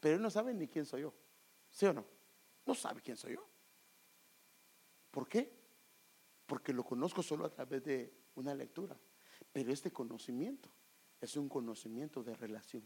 pero 0.00 0.14
él 0.14 0.22
no 0.22 0.30
sabe 0.30 0.54
ni 0.54 0.68
quién 0.68 0.86
soy 0.86 1.02
yo. 1.02 1.12
¿Sí 1.68 1.84
o 1.84 1.92
no? 1.92 2.06
No 2.64 2.74
sabe 2.74 3.02
quién 3.02 3.16
soy 3.16 3.34
yo. 3.34 3.46
¿Por 5.10 5.28
qué? 5.28 5.52
Porque 6.46 6.72
lo 6.72 6.84
conozco 6.84 7.22
solo 7.22 7.44
a 7.44 7.50
través 7.50 7.82
de 7.82 8.14
una 8.36 8.54
lectura. 8.54 8.96
Pero 9.52 9.72
este 9.72 9.90
conocimiento 9.90 10.70
es 11.20 11.36
un 11.36 11.48
conocimiento 11.48 12.22
de 12.22 12.34
relación. 12.34 12.84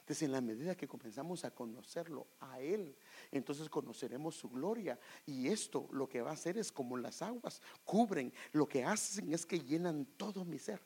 Entonces, 0.00 0.22
en 0.22 0.32
la 0.32 0.40
medida 0.40 0.74
que 0.74 0.88
comenzamos 0.88 1.44
a 1.44 1.50
conocerlo 1.50 2.28
a 2.40 2.60
Él, 2.60 2.96
entonces 3.30 3.68
conoceremos 3.68 4.36
su 4.36 4.48
gloria. 4.48 4.98
Y 5.26 5.48
esto 5.48 5.86
lo 5.92 6.08
que 6.08 6.22
va 6.22 6.30
a 6.30 6.34
hacer 6.34 6.56
es 6.56 6.72
como 6.72 6.96
las 6.96 7.20
aguas 7.20 7.60
cubren, 7.84 8.32
lo 8.52 8.66
que 8.66 8.84
hacen 8.84 9.32
es 9.32 9.44
que 9.44 9.60
llenan 9.60 10.06
todo 10.16 10.44
mi 10.44 10.58
ser, 10.58 10.80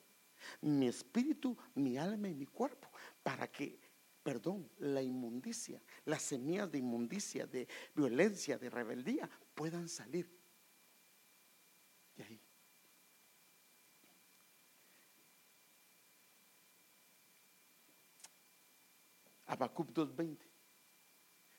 mi 0.61 0.89
espíritu, 0.89 1.57
mi 1.75 1.97
alma 1.97 2.29
y 2.29 2.35
mi 2.35 2.47
cuerpo 2.47 2.89
para 3.23 3.51
que, 3.51 3.79
perdón, 4.23 4.71
la 4.79 5.03
inmundicia, 5.03 5.83
las 6.05 6.23
semillas 6.23 6.71
de 6.71 6.79
inmundicia, 6.79 7.47
de 7.47 7.69
violencia, 7.95 8.59
de 8.59 8.71
rebeldía, 8.71 9.29
puedan 9.55 9.89
salir 9.89 10.29
de 12.17 12.25
ahí. 12.25 12.41
Habacuc 19.47 19.91
2.20. 19.91 20.39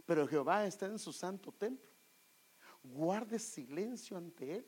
Pero 0.06 0.28
Jehová 0.28 0.66
está 0.66 0.88
en 0.88 1.00
su 1.00 1.14
santo 1.14 1.52
templo. 1.52 1.90
Guarde 2.84 3.40
silencio 3.40 4.18
ante 4.18 4.58
él 4.58 4.68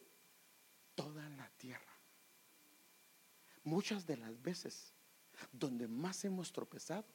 toda 0.94 1.28
la 1.30 1.50
tierra. 1.58 1.95
Muchas 3.66 4.06
de 4.06 4.16
las 4.16 4.40
veces 4.44 4.94
donde 5.52 5.88
más 5.88 6.24
hemos 6.24 6.54
tropezado 6.54 7.06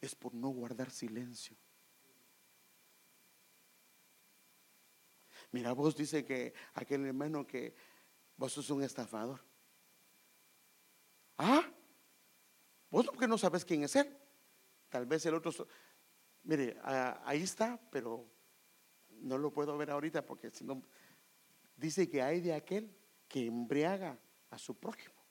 es 0.00 0.14
por 0.14 0.32
no 0.32 0.48
guardar 0.48 0.90
silencio. 0.90 1.54
Mira, 5.50 5.72
vos 5.74 5.94
dice 5.94 6.24
que 6.24 6.54
aquel 6.72 7.04
hermano 7.04 7.46
que 7.46 7.74
vos 8.38 8.54
sos 8.54 8.70
un 8.70 8.82
estafador. 8.82 9.44
Ah, 11.36 11.70
vos 12.90 13.04
porque 13.04 13.28
no 13.28 13.36
sabes 13.36 13.62
quién 13.62 13.84
es 13.84 13.94
él. 13.94 14.16
Tal 14.88 15.04
vez 15.04 15.26
el 15.26 15.34
otro. 15.34 15.52
Mire, 16.44 16.78
ahí 16.82 17.42
está, 17.42 17.78
pero 17.90 18.26
no 19.10 19.36
lo 19.36 19.52
puedo 19.52 19.76
ver 19.76 19.90
ahorita 19.90 20.24
porque 20.24 20.50
si 20.50 20.64
no. 20.64 20.82
Dice 21.76 22.08
que 22.08 22.22
hay 22.22 22.40
de 22.40 22.54
aquel 22.54 22.96
que 23.28 23.44
embriaga 23.44 24.18
a 24.48 24.56
su 24.56 24.74
prójimo 24.74 25.21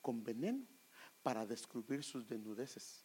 con 0.00 0.22
veneno 0.22 0.66
para 1.22 1.46
descubrir 1.46 2.02
sus 2.02 2.26
desnudeces. 2.26 3.04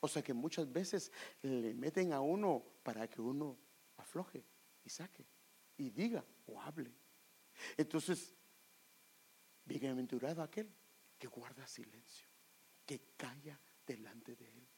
O 0.00 0.08
sea 0.08 0.22
que 0.22 0.32
muchas 0.32 0.70
veces 0.72 1.12
le 1.42 1.74
meten 1.74 2.12
a 2.12 2.20
uno 2.20 2.64
para 2.82 3.08
que 3.08 3.20
uno 3.20 3.58
afloje 3.96 4.44
y 4.82 4.88
saque 4.90 5.26
y 5.76 5.90
diga 5.90 6.24
o 6.46 6.60
hable. 6.60 6.92
Entonces, 7.76 8.34
bienaventurado 9.64 10.42
aquel 10.42 10.70
que 11.18 11.26
guarda 11.26 11.66
silencio, 11.66 12.28
que 12.84 13.14
calla 13.16 13.58
delante 13.86 14.36
de 14.36 14.46
él, 14.46 14.68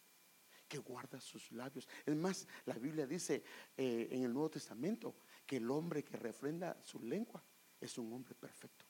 que 0.68 0.78
guarda 0.78 1.20
sus 1.20 1.50
labios. 1.52 1.88
Es 2.04 2.16
más, 2.16 2.46
la 2.64 2.74
Biblia 2.74 3.06
dice 3.06 3.44
eh, 3.76 4.08
en 4.10 4.24
el 4.24 4.32
Nuevo 4.32 4.50
Testamento 4.50 5.16
que 5.46 5.56
el 5.56 5.70
hombre 5.70 6.02
que 6.02 6.16
refrenda 6.16 6.78
su 6.82 7.00
lengua 7.00 7.42
es 7.80 7.98
un 7.98 8.12
hombre 8.12 8.34
perfecto. 8.34 8.85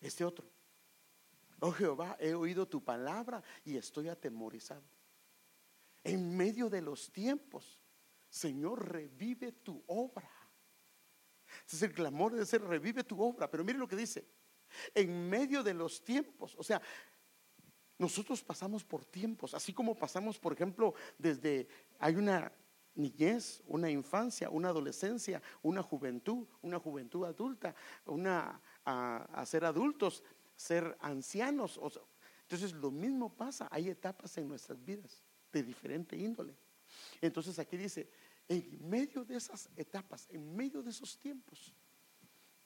Este 0.00 0.24
otro. 0.24 0.50
Oh 1.60 1.72
Jehová, 1.72 2.16
he 2.18 2.34
oído 2.34 2.66
tu 2.66 2.82
palabra 2.82 3.42
y 3.64 3.76
estoy 3.76 4.08
atemorizado. 4.08 4.84
En 6.02 6.36
medio 6.36 6.70
de 6.70 6.80
los 6.80 7.12
tiempos, 7.12 7.78
Señor, 8.28 8.90
revive 8.90 9.52
tu 9.52 9.82
obra. 9.86 10.30
Ese 11.66 11.76
es 11.76 11.82
el 11.82 11.92
clamor 11.92 12.32
de 12.32 12.46
ser, 12.46 12.62
revive 12.62 13.04
tu 13.04 13.20
obra. 13.20 13.50
Pero 13.50 13.64
mire 13.64 13.78
lo 13.78 13.88
que 13.88 13.96
dice. 13.96 14.26
En 14.94 15.28
medio 15.28 15.62
de 15.62 15.74
los 15.74 16.02
tiempos, 16.02 16.54
o 16.56 16.62
sea, 16.62 16.80
nosotros 17.98 18.42
pasamos 18.42 18.82
por 18.82 19.04
tiempos, 19.04 19.52
así 19.52 19.74
como 19.74 19.94
pasamos, 19.94 20.38
por 20.38 20.54
ejemplo, 20.54 20.94
desde, 21.18 21.68
hay 21.98 22.16
una 22.16 22.50
niñez, 22.94 23.62
una 23.66 23.90
infancia, 23.90 24.48
una 24.48 24.68
adolescencia, 24.68 25.42
una 25.60 25.82
juventud, 25.82 26.46
una 26.62 26.78
juventud 26.78 27.26
adulta, 27.26 27.74
una 28.06 28.60
a, 28.84 29.44
ser 29.46 29.64
adultos, 29.64 30.22
ser 30.56 30.96
ancianos. 31.00 31.80
entonces 32.42 32.72
lo 32.72 32.90
mismo 32.90 33.34
pasa, 33.34 33.68
hay 33.70 33.88
etapas 33.88 34.36
en 34.38 34.48
nuestras 34.48 34.82
vidas 34.84 35.22
de 35.52 35.62
diferente 35.62 36.16
índole. 36.16 36.56
Entonces 37.20 37.58
aquí 37.58 37.76
dice, 37.76 38.10
en 38.48 38.88
medio 38.88 39.24
de 39.24 39.36
esas 39.36 39.68
etapas, 39.76 40.26
en 40.30 40.54
medio 40.54 40.82
de 40.82 40.90
esos 40.90 41.18
tiempos, 41.18 41.72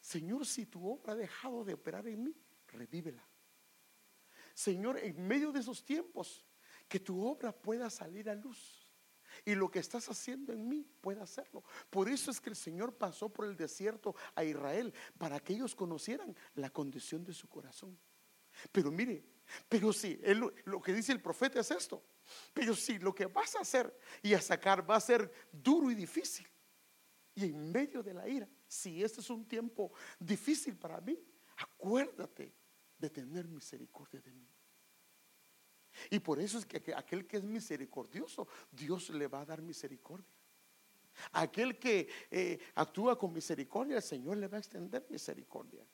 Señor, 0.00 0.44
si 0.46 0.66
tu 0.66 0.86
obra 0.86 1.14
ha 1.14 1.16
dejado 1.16 1.64
de 1.64 1.74
operar 1.74 2.06
en 2.08 2.24
mí, 2.24 2.36
revívela. 2.68 3.26
Señor, 4.52 4.98
en 4.98 5.26
medio 5.26 5.50
de 5.50 5.60
esos 5.60 5.84
tiempos, 5.84 6.44
que 6.88 7.00
tu 7.00 7.26
obra 7.26 7.52
pueda 7.52 7.88
salir 7.90 8.28
a 8.28 8.34
luz 8.34 8.83
y 9.44 9.54
lo 9.54 9.70
que 9.70 9.78
estás 9.78 10.08
haciendo 10.08 10.52
en 10.52 10.68
mí 10.68 10.86
pueda 11.00 11.22
hacerlo. 11.22 11.62
Por 11.90 12.08
eso 12.08 12.30
es 12.30 12.40
que 12.40 12.50
el 12.50 12.56
Señor 12.56 12.96
pasó 12.96 13.28
por 13.28 13.46
el 13.46 13.56
desierto 13.56 14.14
a 14.34 14.44
Israel, 14.44 14.92
para 15.18 15.40
que 15.40 15.52
ellos 15.52 15.74
conocieran 15.74 16.34
la 16.54 16.70
condición 16.70 17.24
de 17.24 17.34
su 17.34 17.48
corazón. 17.48 17.98
Pero 18.72 18.90
mire, 18.90 19.24
pero 19.68 19.92
si 19.92 20.18
lo 20.64 20.80
que 20.80 20.92
dice 20.92 21.12
el 21.12 21.20
profeta 21.20 21.60
es 21.60 21.70
esto, 21.70 22.02
pero 22.52 22.74
si 22.74 22.98
lo 22.98 23.14
que 23.14 23.26
vas 23.26 23.54
a 23.56 23.60
hacer 23.60 23.98
y 24.22 24.32
a 24.34 24.40
sacar 24.40 24.88
va 24.88 24.96
a 24.96 25.00
ser 25.00 25.30
duro 25.52 25.90
y 25.90 25.94
difícil, 25.94 26.46
y 27.34 27.46
en 27.46 27.72
medio 27.72 28.02
de 28.02 28.14
la 28.14 28.28
ira, 28.28 28.48
si 28.66 29.02
este 29.02 29.20
es 29.20 29.28
un 29.28 29.46
tiempo 29.46 29.92
difícil 30.18 30.76
para 30.76 31.00
mí, 31.00 31.18
acuérdate 31.56 32.54
de 32.96 33.10
tener 33.10 33.48
misericordia 33.48 34.20
de 34.20 34.32
mí. 34.32 34.48
Y 36.10 36.18
por 36.18 36.40
eso 36.40 36.58
es 36.58 36.66
que 36.66 36.94
aquel 36.94 37.26
que 37.26 37.38
es 37.38 37.44
misericordioso, 37.44 38.48
Dios 38.70 39.10
le 39.10 39.26
va 39.26 39.40
a 39.40 39.44
dar 39.44 39.62
misericordia. 39.62 40.26
Aquel 41.32 41.78
que 41.78 42.08
eh, 42.30 42.58
actúa 42.74 43.18
con 43.18 43.32
misericordia, 43.32 43.96
el 43.96 44.02
Señor 44.02 44.36
le 44.36 44.48
va 44.48 44.56
a 44.56 44.60
extender 44.60 45.06
misericordia. 45.08 45.86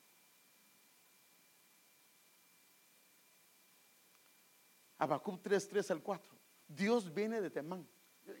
Habacuc 4.97 5.41
3, 5.41 5.67
3 5.67 5.91
al 5.91 6.03
4. 6.03 6.37
Dios 6.67 7.13
viene 7.13 7.41
de 7.41 7.49
Temán. 7.49 7.87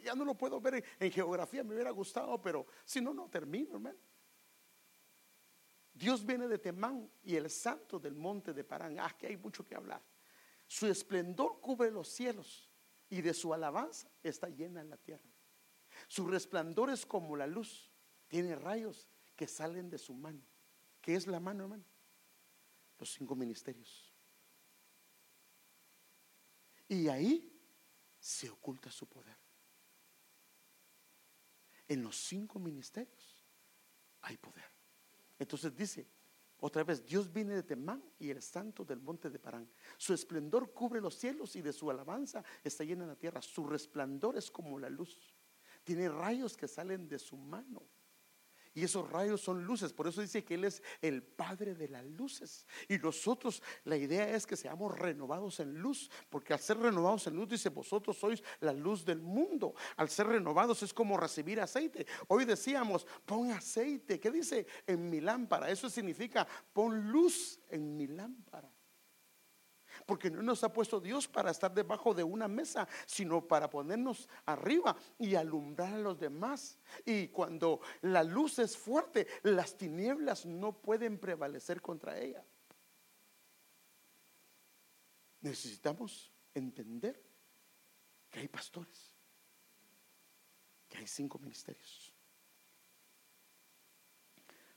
Ya 0.03 0.13
no 0.13 0.23
lo 0.23 0.35
puedo 0.35 0.61
ver 0.61 0.83
en, 0.99 1.11
geografía, 1.11 1.63
me 1.63 1.73
hubiera 1.73 1.89
gustado, 1.91 2.39
pero 2.39 2.67
si 2.85 3.01
no, 3.01 3.13
no 3.13 3.29
termino, 3.29 3.75
hermano. 3.75 3.97
Dios 5.93 6.25
viene 6.25 6.47
de 6.47 6.57
Temán 6.57 7.09
y 7.23 7.35
el 7.35 7.49
santo 7.49 7.99
del 7.99 8.15
monte 8.15 8.53
de 8.53 8.63
Parán. 8.63 8.99
Ah, 8.99 9.15
que 9.17 9.27
hay 9.27 9.37
mucho 9.37 9.65
que 9.65 9.75
hablar. 9.75 10.01
Su 10.71 10.87
esplendor 10.87 11.59
cubre 11.59 11.91
los 11.91 12.07
cielos 12.07 12.69
y 13.09 13.21
de 13.21 13.33
su 13.33 13.53
alabanza 13.53 14.09
está 14.23 14.47
llena 14.47 14.81
la 14.85 14.95
tierra. 14.95 15.29
Su 16.07 16.25
resplandor 16.27 16.89
es 16.91 17.05
como 17.05 17.35
la 17.35 17.45
luz. 17.45 17.91
Tiene 18.29 18.55
rayos 18.55 19.05
que 19.35 19.49
salen 19.49 19.89
de 19.89 19.97
su 19.97 20.13
mano. 20.13 20.41
¿Qué 21.01 21.15
es 21.15 21.27
la 21.27 21.41
mano, 21.41 21.63
hermano? 21.63 21.83
Los 22.97 23.11
cinco 23.11 23.35
ministerios. 23.35 24.13
Y 26.87 27.09
ahí 27.09 27.53
se 28.17 28.49
oculta 28.49 28.89
su 28.89 29.05
poder. 29.07 29.35
En 31.89 32.01
los 32.01 32.15
cinco 32.15 32.59
ministerios 32.59 33.43
hay 34.21 34.37
poder. 34.37 34.71
Entonces 35.37 35.75
dice, 35.75 36.07
otra 36.63 36.83
vez, 36.83 37.03
Dios 37.03 37.33
viene 37.33 37.55
de 37.55 37.63
Temán 37.63 38.03
y 38.19 38.29
el 38.29 38.39
santo 38.39 38.85
del 38.85 39.01
monte 39.01 39.31
de 39.31 39.39
Parán. 39.39 39.67
Su 39.97 40.13
esplendor 40.13 40.71
cubre 40.71 41.01
los 41.01 41.15
cielos 41.15 41.55
y 41.55 41.61
de 41.63 41.73
su 41.73 41.89
alabanza 41.89 42.43
está 42.63 42.83
llena 42.83 43.07
la 43.07 43.15
tierra. 43.15 43.41
Su 43.41 43.65
resplandor 43.65 44.37
es 44.37 44.51
como 44.51 44.77
la 44.77 44.87
luz. 44.87 45.35
Tiene 45.83 46.07
rayos 46.07 46.55
que 46.55 46.67
salen 46.67 47.09
de 47.09 47.17
su 47.17 47.35
mano. 47.35 47.81
Y 48.73 48.83
esos 48.83 49.09
rayos 49.09 49.41
son 49.41 49.63
luces, 49.63 49.91
por 49.91 50.07
eso 50.07 50.21
dice 50.21 50.43
que 50.43 50.53
Él 50.53 50.63
es 50.63 50.81
el 51.01 51.23
Padre 51.23 51.75
de 51.75 51.89
las 51.89 52.05
luces. 52.05 52.65
Y 52.87 52.97
nosotros, 52.97 53.61
la 53.83 53.97
idea 53.97 54.29
es 54.33 54.45
que 54.45 54.55
seamos 54.55 54.97
renovados 54.97 55.59
en 55.59 55.77
luz, 55.77 56.09
porque 56.29 56.53
al 56.53 56.59
ser 56.59 56.77
renovados 56.77 57.27
en 57.27 57.35
luz, 57.35 57.49
dice, 57.49 57.69
vosotros 57.69 58.17
sois 58.17 58.41
la 58.61 58.71
luz 58.71 59.03
del 59.03 59.21
mundo. 59.21 59.73
Al 59.97 60.09
ser 60.09 60.27
renovados 60.27 60.83
es 60.83 60.93
como 60.93 61.17
recibir 61.17 61.59
aceite. 61.59 62.05
Hoy 62.27 62.45
decíamos, 62.45 63.05
pon 63.25 63.51
aceite, 63.51 64.19
¿qué 64.19 64.31
dice? 64.31 64.65
En 64.87 65.09
mi 65.09 65.19
lámpara. 65.19 65.69
Eso 65.69 65.89
significa, 65.89 66.47
pon 66.71 67.11
luz 67.11 67.59
en 67.69 67.97
mi 67.97 68.07
lámpara. 68.07 68.71
Porque 70.05 70.29
no 70.29 70.41
nos 70.41 70.63
ha 70.63 70.73
puesto 70.73 70.99
Dios 70.99 71.27
para 71.27 71.51
estar 71.51 71.73
debajo 71.73 72.13
de 72.13 72.23
una 72.23 72.47
mesa, 72.47 72.87
sino 73.05 73.47
para 73.47 73.69
ponernos 73.69 74.27
arriba 74.45 74.95
y 75.19 75.35
alumbrar 75.35 75.93
a 75.93 75.99
los 75.99 76.19
demás. 76.19 76.77
Y 77.05 77.27
cuando 77.27 77.81
la 78.01 78.23
luz 78.23 78.59
es 78.59 78.77
fuerte, 78.77 79.27
las 79.43 79.77
tinieblas 79.77 80.45
no 80.45 80.73
pueden 80.73 81.17
prevalecer 81.19 81.81
contra 81.81 82.17
ella. 82.17 82.43
Necesitamos 85.41 86.31
entender 86.53 87.21
que 88.29 88.39
hay 88.39 88.47
pastores, 88.47 89.13
que 90.87 90.97
hay 90.97 91.07
cinco 91.07 91.39
ministerios. 91.39 92.13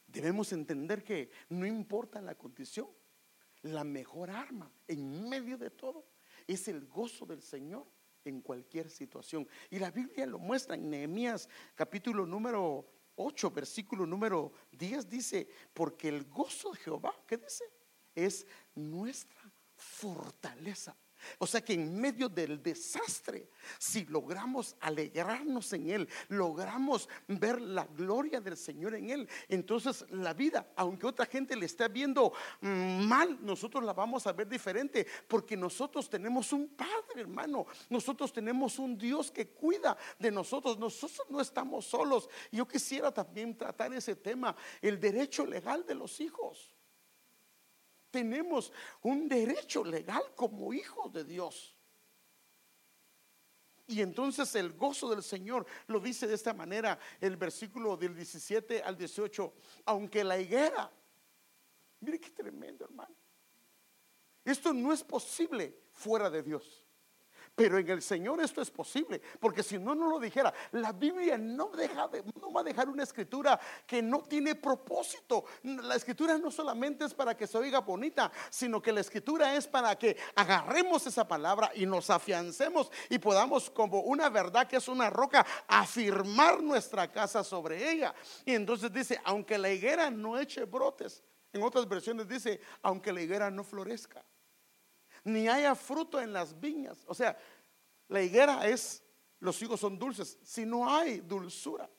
Debemos 0.06 0.52
entender 0.52 1.02
que 1.02 1.30
no 1.48 1.66
importa 1.66 2.20
la 2.20 2.36
condición, 2.36 2.88
la 3.64 3.84
mejor 3.84 4.30
arma 4.30 4.70
en 4.86 5.28
medio 5.28 5.56
de 5.56 5.70
todo 5.70 6.04
es 6.46 6.68
el 6.68 6.86
gozo 6.86 7.24
del 7.24 7.42
Señor 7.42 7.86
en 8.24 8.40
cualquier 8.40 8.90
situación. 8.90 9.46
Y 9.70 9.78
la 9.78 9.90
Biblia 9.90 10.26
lo 10.26 10.38
muestra 10.38 10.74
en 10.74 10.90
Nehemías 10.90 11.48
capítulo 11.74 12.26
número 12.26 12.86
8, 13.16 13.50
versículo 13.50 14.06
número 14.06 14.52
10 14.72 15.08
dice, 15.08 15.48
porque 15.72 16.08
el 16.08 16.24
gozo 16.24 16.72
de 16.72 16.78
Jehová, 16.78 17.14
¿qué 17.26 17.38
dice? 17.38 17.64
Es 18.14 18.46
nuestra 18.74 19.50
fortaleza. 19.76 20.96
O 21.38 21.46
sea 21.46 21.62
que 21.62 21.74
en 21.74 22.00
medio 22.00 22.28
del 22.28 22.62
desastre, 22.62 23.50
si 23.78 24.04
logramos 24.06 24.76
alegrarnos 24.80 25.72
en 25.72 25.90
Él, 25.90 26.08
logramos 26.28 27.08
ver 27.28 27.60
la 27.60 27.84
gloria 27.84 28.40
del 28.40 28.56
Señor 28.56 28.94
en 28.94 29.10
Él, 29.10 29.28
entonces 29.48 30.04
la 30.10 30.34
vida, 30.34 30.72
aunque 30.76 31.06
otra 31.06 31.26
gente 31.26 31.56
le 31.56 31.66
esté 31.66 31.88
viendo 31.88 32.32
mal, 32.60 33.38
nosotros 33.44 33.84
la 33.84 33.92
vamos 33.92 34.26
a 34.26 34.32
ver 34.32 34.48
diferente, 34.48 35.06
porque 35.28 35.56
nosotros 35.56 36.08
tenemos 36.08 36.52
un 36.52 36.68
Padre, 36.68 37.20
hermano, 37.22 37.66
nosotros 37.88 38.32
tenemos 38.32 38.78
un 38.78 38.96
Dios 38.96 39.30
que 39.30 39.48
cuida 39.48 39.96
de 40.18 40.30
nosotros, 40.30 40.78
nosotros 40.78 41.26
no 41.30 41.40
estamos 41.40 41.86
solos. 41.86 42.28
Yo 42.50 42.66
quisiera 42.66 43.12
también 43.12 43.56
tratar 43.56 43.92
ese 43.92 44.16
tema, 44.16 44.56
el 44.80 44.98
derecho 45.00 45.46
legal 45.46 45.84
de 45.86 45.94
los 45.94 46.20
hijos 46.20 46.74
tenemos 48.14 48.72
un 49.02 49.28
derecho 49.28 49.82
legal 49.82 50.22
como 50.36 50.72
hijos 50.72 51.12
de 51.12 51.24
Dios. 51.24 51.74
Y 53.88 54.00
entonces 54.02 54.54
el 54.54 54.72
gozo 54.72 55.10
del 55.10 55.24
Señor 55.24 55.66
lo 55.88 55.98
dice 55.98 56.28
de 56.28 56.34
esta 56.34 56.54
manera 56.54 56.96
el 57.20 57.36
versículo 57.36 57.96
del 57.96 58.14
17 58.14 58.84
al 58.84 58.96
18, 58.96 59.52
aunque 59.86 60.22
la 60.22 60.38
higuera, 60.38 60.92
mire 61.98 62.20
qué 62.20 62.30
tremendo 62.30 62.84
hermano, 62.84 63.16
esto 64.44 64.72
no 64.72 64.92
es 64.92 65.02
posible 65.02 65.76
fuera 65.90 66.30
de 66.30 66.44
Dios. 66.44 66.83
Pero 67.54 67.78
en 67.78 67.88
el 67.88 68.02
Señor 68.02 68.40
esto 68.40 68.60
es 68.60 68.70
posible, 68.70 69.22
porque 69.38 69.62
si 69.62 69.78
no, 69.78 69.94
no 69.94 70.08
lo 70.08 70.18
dijera. 70.18 70.52
La 70.72 70.90
Biblia 70.90 71.38
no, 71.38 71.68
deja 71.68 72.10
no 72.40 72.52
va 72.52 72.62
a 72.62 72.64
dejar 72.64 72.88
una 72.88 73.04
escritura 73.04 73.60
que 73.86 74.02
no 74.02 74.22
tiene 74.22 74.56
propósito. 74.56 75.44
La 75.62 75.94
escritura 75.94 76.36
no 76.36 76.50
solamente 76.50 77.04
es 77.04 77.14
para 77.14 77.36
que 77.36 77.46
se 77.46 77.56
oiga 77.56 77.78
bonita, 77.78 78.32
sino 78.50 78.82
que 78.82 78.92
la 78.92 79.00
escritura 79.00 79.54
es 79.54 79.68
para 79.68 79.96
que 79.96 80.16
agarremos 80.34 81.06
esa 81.06 81.28
palabra 81.28 81.70
y 81.76 81.86
nos 81.86 82.10
afiancemos 82.10 82.90
y 83.08 83.18
podamos 83.18 83.70
como 83.70 84.00
una 84.00 84.28
verdad 84.30 84.66
que 84.66 84.76
es 84.76 84.88
una 84.88 85.08
roca, 85.08 85.46
afirmar 85.68 86.60
nuestra 86.60 87.10
casa 87.10 87.44
sobre 87.44 87.88
ella. 87.88 88.12
Y 88.44 88.54
entonces 88.54 88.92
dice, 88.92 89.20
aunque 89.24 89.58
la 89.58 89.70
higuera 89.70 90.10
no 90.10 90.36
eche 90.38 90.64
brotes, 90.64 91.22
en 91.52 91.62
otras 91.62 91.88
versiones 91.88 92.26
dice, 92.26 92.60
aunque 92.82 93.12
la 93.12 93.22
higuera 93.22 93.48
no 93.48 93.62
florezca 93.62 94.24
ni 95.24 95.48
haya 95.48 95.74
fruto 95.74 96.20
en 96.20 96.32
las 96.32 96.58
viñas. 96.58 97.02
O 97.06 97.14
sea, 97.14 97.36
la 98.08 98.22
higuera 98.22 98.68
es, 98.68 99.02
los 99.40 99.60
higos 99.62 99.80
son 99.80 99.98
dulces. 99.98 100.38
Si 100.42 100.64
no 100.64 100.88
hay 100.88 101.20
dulzura, 101.20 101.90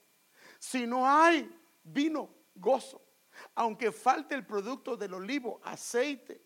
si 0.59 0.85
no 0.85 1.09
hay 1.09 1.49
vino, 1.83 2.29
gozo, 2.53 3.01
aunque 3.55 3.91
falte 3.91 4.35
el 4.35 4.45
producto 4.45 4.95
del 4.95 5.15
olivo, 5.15 5.59
aceite, 5.63 6.41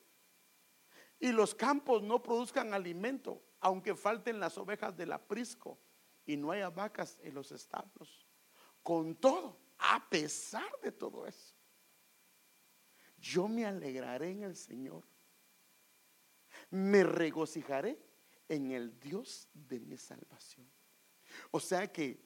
y 1.19 1.31
los 1.31 1.53
campos 1.53 2.01
no 2.01 2.23
produzcan 2.23 2.73
alimento, 2.73 3.43
aunque 3.59 3.93
falten 3.93 4.39
las 4.39 4.57
ovejas 4.57 4.95
del 4.95 5.11
aprisco 5.11 5.77
y 6.25 6.37
no 6.37 6.51
haya 6.51 6.69
vacas 6.69 7.19
en 7.21 7.33
los 7.33 7.51
establos. 7.51 8.25
Con 8.81 9.15
todo, 9.15 9.59
a 9.77 10.09
pesar 10.09 10.69
de 10.81 10.93
todo 10.93 11.27
eso, 11.27 11.55
yo 13.17 13.49
me 13.49 13.65
alegraré 13.65 14.31
en 14.31 14.43
el 14.43 14.55
Señor 14.55 15.03
me 16.71 17.03
regocijaré 17.03 17.97
en 18.47 18.71
el 18.71 18.99
Dios 18.99 19.47
de 19.53 19.79
mi 19.79 19.97
salvación. 19.97 20.67
O 21.51 21.59
sea 21.59 21.91
que 21.91 22.19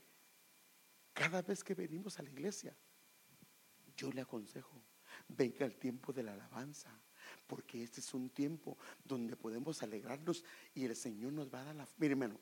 cada 1.13 1.41
vez 1.41 1.63
que 1.63 1.75
venimos 1.75 2.17
a 2.19 2.23
la 2.23 2.29
iglesia, 2.29 2.75
yo 3.95 4.11
le 4.11 4.21
aconsejo, 4.21 4.81
venga 5.27 5.65
el 5.65 5.77
tiempo 5.77 6.11
de 6.11 6.23
la 6.23 6.33
alabanza, 6.33 6.89
porque 7.47 7.83
este 7.83 7.99
es 7.99 8.13
un 8.13 8.29
tiempo 8.29 8.77
donde 9.03 9.35
podemos 9.35 9.81
alegrarnos 9.83 10.43
y 10.73 10.85
el 10.85 10.95
Señor 10.95 11.33
nos 11.33 11.53
va 11.53 11.61
a 11.61 11.65
dar 11.65 11.75
la... 11.75 11.87
Mire, 11.97 12.13
hermano, 12.13 12.39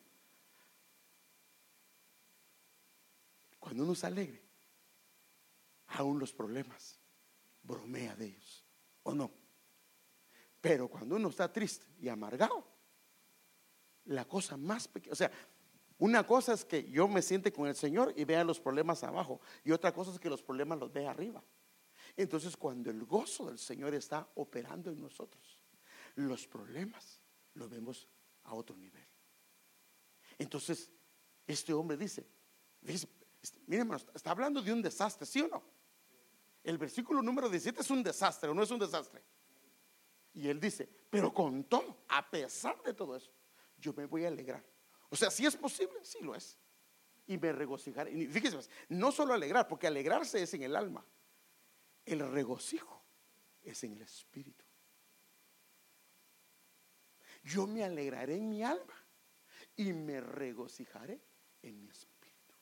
cuando 3.59 3.83
uno 3.83 3.93
se 3.93 4.07
alegre, 4.07 4.41
aún 5.87 6.17
los 6.17 6.33
problemas 6.33 6.99
bromea 7.63 8.15
de 8.15 8.27
ellos, 8.27 8.65
¿o 9.03 9.13
no? 9.13 9.40
Pero 10.61 10.87
cuando 10.87 11.15
uno 11.15 11.29
está 11.29 11.51
triste 11.51 11.87
y 11.99 12.07
amargado, 12.07 12.65
la 14.05 14.25
cosa 14.27 14.55
más 14.55 14.87
pequeña, 14.87 15.13
o 15.13 15.15
sea, 15.15 15.31
una 15.97 16.25
cosa 16.25 16.53
es 16.53 16.63
que 16.63 16.89
yo 16.89 17.07
me 17.07 17.21
siente 17.21 17.51
con 17.51 17.67
el 17.67 17.75
Señor 17.75 18.13
y 18.15 18.23
vea 18.25 18.43
los 18.43 18.59
problemas 18.59 19.03
abajo, 19.03 19.41
y 19.63 19.71
otra 19.71 19.93
cosa 19.93 20.11
es 20.11 20.19
que 20.19 20.29
los 20.29 20.41
problemas 20.41 20.79
los 20.79 20.93
vea 20.93 21.11
arriba. 21.11 21.43
Entonces, 22.15 22.55
cuando 22.55 22.89
el 22.89 23.03
gozo 23.05 23.47
del 23.47 23.59
Señor 23.59 23.93
está 23.95 24.27
operando 24.35 24.91
en 24.91 25.01
nosotros, 25.01 25.59
los 26.15 26.47
problemas 26.47 27.21
los 27.55 27.69
vemos 27.69 28.07
a 28.43 28.53
otro 28.53 28.75
nivel. 28.75 29.07
Entonces, 30.37 30.91
este 31.47 31.73
hombre 31.73 31.97
dice, 31.97 32.27
dice 32.81 33.07
miren, 33.67 33.91
está 34.13 34.31
hablando 34.31 34.61
de 34.61 34.73
un 34.73 34.81
desastre, 34.81 35.25
¿sí 35.25 35.41
o 35.41 35.47
no? 35.47 35.63
El 36.63 36.77
versículo 36.77 37.21
número 37.21 37.49
17 37.49 37.81
es 37.81 37.89
un 37.89 38.03
desastre, 38.03 38.49
¿o 38.49 38.53
no 38.53 38.63
es 38.63 38.71
un 38.71 38.79
desastre? 38.79 39.23
Y 40.33 40.47
él 40.47 40.59
dice, 40.59 40.89
pero 41.09 41.33
con 41.33 41.65
todo, 41.65 42.03
a 42.07 42.29
pesar 42.29 42.81
de 42.83 42.93
todo 42.93 43.15
eso, 43.15 43.31
yo 43.77 43.93
me 43.93 44.05
voy 44.05 44.25
a 44.25 44.29
alegrar. 44.29 44.63
O 45.09 45.15
sea, 45.15 45.29
si 45.29 45.45
es 45.45 45.55
posible, 45.57 45.99
sí 46.03 46.19
lo 46.21 46.33
es. 46.35 46.57
Y 47.27 47.37
me 47.37 47.51
regocijaré. 47.51 48.11
Y 48.11 48.27
fíjese, 48.27 48.57
no 48.89 49.11
solo 49.11 49.33
alegrar, 49.33 49.67
porque 49.67 49.87
alegrarse 49.87 50.41
es 50.41 50.53
en 50.53 50.63
el 50.63 50.75
alma. 50.75 51.05
El 52.05 52.27
regocijo 52.31 53.03
es 53.61 53.83
en 53.83 53.93
el 53.93 54.01
espíritu. 54.01 54.65
Yo 57.43 57.67
me 57.67 57.83
alegraré 57.83 58.37
en 58.37 58.49
mi 58.49 58.63
alma 58.63 58.95
y 59.75 59.93
me 59.93 60.21
regocijaré 60.21 61.19
en 61.61 61.81
mi 61.81 61.89
espíritu. 61.89 62.55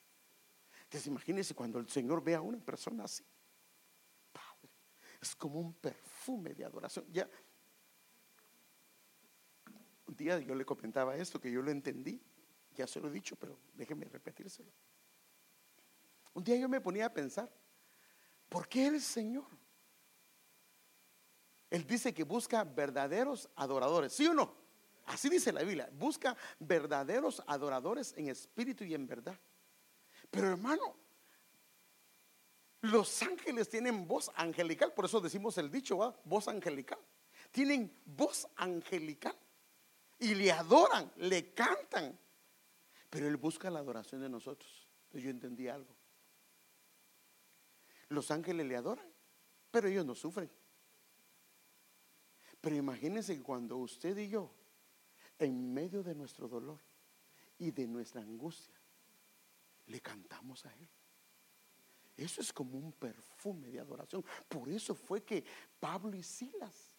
Entonces 0.84 1.08
imagínense 1.08 1.54
cuando 1.54 1.80
el 1.80 1.90
Señor 1.90 2.24
ve 2.24 2.36
a 2.36 2.42
una 2.42 2.60
persona 2.60 3.04
así. 3.04 3.24
Padre, 4.32 4.72
es 5.22 5.36
como 5.36 5.60
un 5.60 5.74
perfume 5.74 6.54
de 6.54 6.66
adoración. 6.66 7.06
Ya, 7.12 7.30
un 10.10 10.16
día 10.16 10.40
yo 10.40 10.56
le 10.56 10.66
comentaba 10.66 11.16
esto, 11.16 11.40
que 11.40 11.52
yo 11.52 11.62
lo 11.62 11.70
entendí. 11.70 12.20
Ya 12.76 12.88
se 12.88 13.00
lo 13.00 13.10
he 13.10 13.12
dicho, 13.12 13.36
pero 13.36 13.60
déjeme 13.76 14.06
repetírselo. 14.06 14.72
Un 16.34 16.44
día 16.44 16.56
yo 16.56 16.68
me 16.68 16.82
ponía 16.82 17.06
a 17.06 17.14
pensar, 17.14 17.48
¿por 18.48 18.68
qué 18.68 18.88
el 18.88 19.02
Señor? 19.02 19.46
Él 21.70 21.86
dice 21.86 22.12
que 22.12 22.24
busca 22.24 22.64
verdaderos 22.64 23.50
adoradores, 23.56 24.14
¿sí 24.14 24.26
o 24.26 24.34
no? 24.34 24.56
Así 25.06 25.30
dice 25.30 25.52
la 25.52 25.62
Biblia, 25.62 25.90
busca 25.94 26.36
verdaderos 26.60 27.44
adoradores 27.46 28.14
en 28.18 28.30
espíritu 28.30 28.84
y 28.84 28.96
en 28.96 29.06
verdad. 29.06 29.40
Pero 30.32 30.48
hermano, 30.48 30.96
los 32.82 33.22
ángeles 33.22 33.70
tienen 33.70 34.08
voz 34.08 34.32
angelical, 34.36 34.92
por 34.94 35.06
eso 35.06 35.22
decimos 35.22 35.58
el 35.60 35.70
dicho, 35.70 36.16
voz 36.24 36.48
angelical. 36.48 37.00
Tienen 37.52 37.96
voz 38.06 38.48
angelical 38.56 39.36
y 40.20 40.36
le 40.36 40.52
adoran, 40.52 41.12
le 41.18 41.54
cantan. 41.54 42.18
Pero 43.10 43.28
Él 43.28 43.38
busca 43.38 43.70
la 43.70 43.80
adoración 43.80 44.22
de 44.22 44.30
nosotros. 44.30 44.88
Entonces 45.06 45.24
yo 45.24 45.30
entendí 45.30 45.68
algo. 45.68 45.96
Los 48.10 48.30
ángeles 48.32 48.66
le 48.68 48.76
adoran, 48.76 49.06
pero 49.72 49.88
ellos 49.88 50.06
no 50.06 50.16
sufren. 50.16 50.50
Pero 52.62 52.76
imagínense 52.76 53.42
cuando 53.42 53.78
usted 53.78 54.18
y 54.18 54.30
yo 54.30 54.52
en 55.40 55.74
medio 55.74 56.04
de 56.04 56.14
nuestro 56.14 56.48
dolor 56.48 56.80
y 57.58 57.72
de 57.72 57.88
nuestra 57.88 58.22
angustia, 58.22 58.76
le 59.88 60.02
cantamos 60.02 60.66
a 60.66 60.74
Él. 60.76 60.90
Eso 62.18 62.42
es 62.42 62.52
como 62.52 62.78
un 62.78 62.92
perfume 62.92 63.70
de 63.70 63.80
adoración. 63.80 64.24
Por 64.48 64.70
eso 64.70 64.94
fue 64.94 65.24
que 65.24 65.44
Pablo 65.80 66.16
y 66.16 66.24
Silas, 66.24 66.92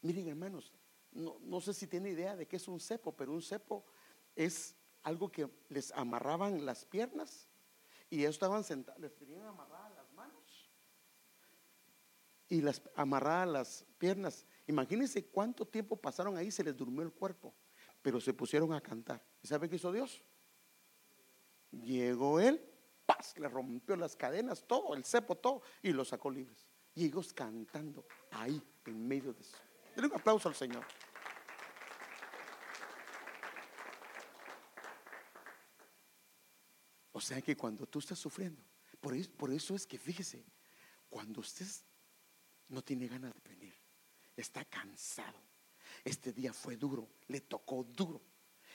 miren 0.00 0.28
hermanos, 0.28 0.72
no, 1.12 1.60
sé 1.60 1.74
si 1.74 1.86
tiene 1.86 2.10
idea 2.10 2.36
de 2.36 2.46
qué 2.46 2.56
es 2.56 2.68
un 2.68 2.80
cepo, 2.80 3.16
pero 3.16 3.32
un 3.32 3.42
cepo 3.42 3.84
es 4.36 4.76
algo 5.02 5.30
que 5.30 5.48
les 5.68 5.92
amarraban 5.92 6.64
las 6.64 6.84
piernas 6.84 7.48
y 8.10 8.20
ellos 8.20 8.34
estaban 8.34 8.64
sentados, 8.64 9.00
les 9.00 9.14
tenían 9.14 9.42
amarradas 9.42 9.94
las 9.94 10.12
manos 10.12 10.70
y 12.48 12.60
las 12.60 12.82
amarradas 12.94 13.48
las 13.48 13.86
piernas 13.98 14.46
Imagínense 14.68 15.24
cuánto 15.24 15.66
tiempo 15.66 15.96
pasaron 15.96 16.36
ahí, 16.36 16.50
se 16.50 16.62
les 16.62 16.76
durmió 16.76 17.02
el 17.02 17.10
cuerpo, 17.10 17.54
pero 18.02 18.20
se 18.20 18.34
pusieron 18.34 18.74
a 18.74 18.82
cantar. 18.82 19.24
¿Y 19.42 19.48
sabe 19.48 19.66
qué 19.68 19.76
hizo 19.76 19.90
Dios? 19.90 20.22
Llegó 21.70 22.38
él, 22.38 22.62
paz, 23.06 23.34
le 23.38 23.48
rompió 23.48 23.96
las 23.96 24.14
cadenas, 24.14 24.64
todo, 24.66 24.94
el 24.94 25.04
cepo, 25.04 25.36
todo, 25.36 25.62
y 25.82 25.92
los 25.92 26.08
sacó 26.08 26.30
libres. 26.30 26.68
Y 26.94 27.06
ellos 27.06 27.32
cantando 27.32 28.04
ahí, 28.30 28.62
en 28.84 29.08
medio 29.08 29.32
de 29.32 29.40
eso. 29.40 29.56
Denle 29.98 30.14
un 30.14 30.20
aplauso 30.20 30.48
al 30.48 30.54
Señor. 30.54 30.86
O 37.10 37.20
sea 37.20 37.42
que 37.42 37.56
cuando 37.56 37.84
tú 37.84 37.98
estás 37.98 38.16
sufriendo, 38.16 38.62
por 39.00 39.16
eso, 39.16 39.28
por 39.32 39.50
eso 39.50 39.74
es 39.74 39.88
que 39.88 39.98
fíjese, 39.98 40.46
cuando 41.10 41.40
usted 41.40 41.66
no 42.68 42.80
tiene 42.80 43.08
ganas 43.08 43.34
de 43.34 43.40
venir, 43.40 43.74
está 44.36 44.64
cansado. 44.66 45.42
Este 46.04 46.32
día 46.32 46.52
fue 46.52 46.76
duro, 46.76 47.08
le 47.26 47.40
tocó 47.40 47.82
duro 47.82 48.22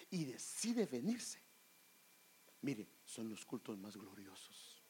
y 0.10 0.26
decide 0.26 0.86
venirse. 0.88 1.42
Mire, 2.64 2.90
son 3.06 3.30
los 3.30 3.46
cultos 3.46 3.78
más 3.78 3.96
gloriosos. 3.96 4.84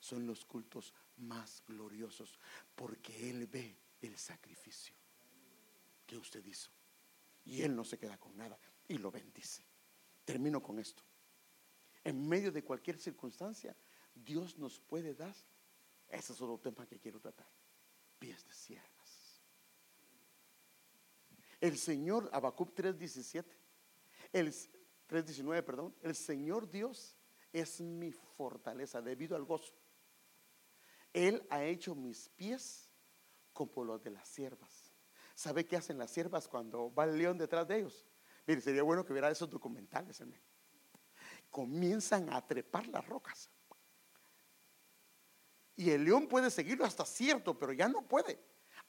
Son 0.00 0.26
los 0.26 0.44
cultos 0.44 0.92
más 1.18 1.62
gloriosos 1.68 2.36
porque 2.74 3.30
Él 3.30 3.46
ve 3.46 3.78
el 4.00 4.18
sacrificio 4.18 5.01
usted 6.16 6.44
hizo. 6.44 6.70
Y 7.44 7.62
Él 7.62 7.74
no 7.74 7.84
se 7.84 7.98
queda 7.98 8.18
con 8.18 8.36
nada 8.36 8.58
y 8.88 8.98
lo 8.98 9.10
bendice. 9.10 9.64
Termino 10.24 10.62
con 10.62 10.78
esto. 10.78 11.02
En 12.04 12.28
medio 12.28 12.52
de 12.52 12.64
cualquier 12.64 12.98
circunstancia, 12.98 13.76
Dios 14.14 14.58
nos 14.58 14.80
puede 14.80 15.14
dar. 15.14 15.34
Ese 16.08 16.32
es 16.32 16.40
otro 16.40 16.58
tema 16.58 16.86
que 16.86 16.98
quiero 16.98 17.20
tratar. 17.20 17.48
Pies 18.18 18.44
de 18.46 18.52
siervas. 18.52 19.42
El 21.60 21.78
Señor, 21.78 22.28
Habacuc 22.32 22.74
3:17, 22.74 23.44
el 24.32 24.52
3:19, 25.06 25.62
perdón, 25.62 25.94
el 26.02 26.14
Señor 26.16 26.68
Dios 26.68 27.16
es 27.52 27.80
mi 27.80 28.10
fortaleza 28.10 29.00
debido 29.00 29.36
al 29.36 29.44
gozo. 29.44 29.72
Él 31.12 31.46
ha 31.50 31.64
hecho 31.64 31.94
mis 31.94 32.28
pies 32.30 32.90
como 33.52 33.84
los 33.84 34.02
de 34.02 34.10
las 34.10 34.28
siervas. 34.28 34.81
¿Sabe 35.42 35.66
qué 35.66 35.76
hacen 35.76 35.98
las 35.98 36.12
siervas 36.12 36.46
cuando 36.46 36.94
va 36.94 37.02
el 37.02 37.18
león 37.18 37.36
detrás 37.36 37.66
de 37.66 37.80
ellos? 37.80 38.06
Mire, 38.46 38.60
sería 38.60 38.84
bueno 38.84 39.04
que 39.04 39.12
viera 39.12 39.28
esos 39.28 39.50
documentales. 39.50 40.22
Comienzan 41.50 42.32
a 42.32 42.46
trepar 42.46 42.86
las 42.86 43.04
rocas. 43.04 43.50
Y 45.74 45.90
el 45.90 46.04
león 46.04 46.28
puede 46.28 46.48
seguirlo 46.48 46.84
hasta 46.84 47.04
cierto, 47.04 47.58
pero 47.58 47.72
ya 47.72 47.88
no 47.88 48.06
puede. 48.06 48.38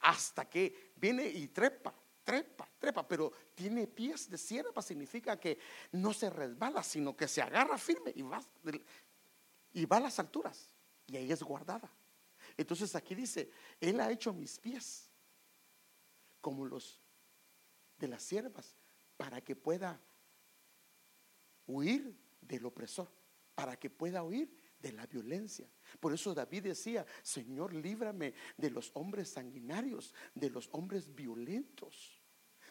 Hasta 0.01 0.47
que 0.47 0.93
viene 0.95 1.28
y 1.28 1.47
trepa 1.47 1.91
trepa, 2.24 2.70
trepa, 2.78 3.06
pero 3.08 3.34
tiene 3.56 3.88
pies 3.88 4.30
de 4.30 4.38
sierva, 4.38 4.82
significa 4.84 5.39
que 5.39 5.58
no 5.91 6.14
se 6.14 6.30
resbala, 6.30 6.84
sino 6.84 7.18
que 7.18 7.28
se 7.28 7.41
agarra 7.41 7.80
firme 7.80 8.14
y 8.16 8.22
va, 8.22 8.41
y 9.74 9.86
va 9.86 9.97
a 9.97 10.01
las 10.01 10.20
alturas. 10.20 10.70
Y 11.08 11.18
ahí 11.18 11.32
es 11.32 11.41
guardada. 11.41 11.91
Entonces 12.56 12.95
aquí 12.95 13.16
dice, 13.16 13.49
Él 13.82 13.99
ha 13.99 14.12
hecho 14.12 14.32
mis 14.32 14.60
pies 14.60 15.10
como 16.43 16.65
los 16.65 16.99
de 17.97 18.09
las 18.09 18.21
siervas 18.21 18.75
para 19.15 19.39
que 19.39 19.55
pueda 19.55 19.97
huir 21.65 22.19
del 22.41 22.65
opresor, 22.65 23.09
para 23.55 23.79
que 23.79 23.89
pueda 23.89 24.23
huir 24.23 24.53
de 24.77 24.91
la 24.91 25.07
violencia. 25.07 25.65
Por 26.01 26.13
eso 26.13 26.33
David 26.33 26.63
decía, 26.63 27.05
Señor, 27.21 27.73
líbrame 27.73 28.33
de 28.57 28.69
los 28.69 28.91
hombres 28.93 29.29
sanguinarios, 29.29 30.13
de 30.35 30.49
los 30.49 30.67
hombres 30.73 31.15
violentos. 31.15 32.21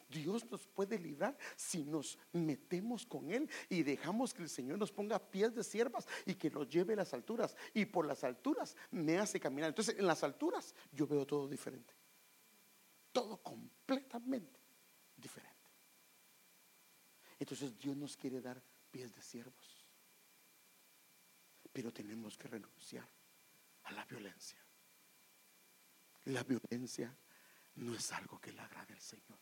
Dios 0.07 0.45
nos 0.51 0.67
puede 0.67 0.99
librar 0.99 1.39
si 1.57 1.83
nos 1.83 2.19
metemos 2.31 3.07
con 3.07 3.31
Él 3.31 3.49
y 3.71 3.83
dejamos 3.83 4.35
que 4.35 4.43
el 4.43 4.51
Señor 4.51 4.77
nos 4.77 4.93
ponga 4.93 5.19
pies 5.19 5.55
de 5.55 5.65
siervas 5.65 6.07
y 6.27 6.35
que 6.35 6.51
nos 6.51 6.69
lleve 6.69 6.93
a 6.93 6.97
las 6.97 7.15
alturas. 7.15 7.57
Y 7.73 7.87
por 7.87 8.05
las 8.05 8.23
alturas 8.23 8.77
me 8.91 9.17
hace 9.17 9.41
caminar. 9.41 9.71
Entonces, 9.71 9.99
en 9.99 10.07
las 10.07 10.23
alturas 10.23 10.75
yo 10.93 11.07
veo 11.07 11.27
todo 11.27 11.49
diferente. 11.49 12.02
Todo 13.13 13.43
completamente 13.43 14.61
diferente. 15.17 15.53
Entonces, 17.39 17.79
Dios 17.79 17.97
nos 17.97 18.17
quiere 18.17 18.41
dar 18.41 18.63
pies 18.91 19.15
de 19.15 19.23
siervos. 19.23 19.87
Pero 21.73 21.93
tenemos 21.93 22.37
que 22.37 22.49
renunciar 22.49 23.09
a 23.85 23.93
la 23.93 24.05
violencia. 24.05 24.59
La 26.27 26.45
violencia 26.45 27.17
no 27.75 27.95
es 27.95 28.13
algo 28.13 28.39
que 28.41 28.53
le 28.53 28.61
agrade 28.61 28.93
al 28.93 29.01
Señor. 29.01 29.41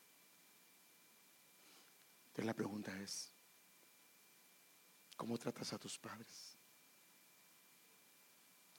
Entonces 2.28 2.46
la 2.46 2.54
pregunta 2.54 2.96
es, 3.00 3.34
¿cómo 5.16 5.36
tratas 5.36 5.72
a 5.72 5.78
tus 5.78 5.98
padres? 5.98 6.56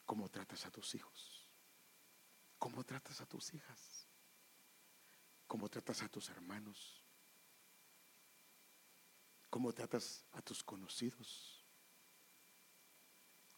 ¿Cómo 0.06 0.30
tratas 0.30 0.66
a 0.66 0.72
tus 0.72 0.96
hijos? 0.96 1.48
¿Cómo 2.58 2.84
tratas 2.84 3.22
a 3.22 3.26
tus 3.26 3.54
hijas? 3.54 4.08
¿Cómo 5.52 5.68
tratas 5.68 6.02
a 6.02 6.08
tus 6.08 6.30
hermanos? 6.30 7.04
¿Cómo 9.50 9.74
tratas 9.74 10.24
a 10.32 10.42
tus 10.42 10.64
conocidos? 10.64 11.68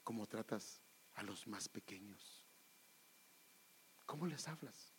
¿Cómo 0.03 0.25
tratas 0.25 0.81
a 1.13 1.21
los 1.21 1.45
más 1.45 1.69
pequeños? 1.69 2.47
¿Cómo 4.07 4.25
les 4.25 4.47
hablas? 4.47 4.91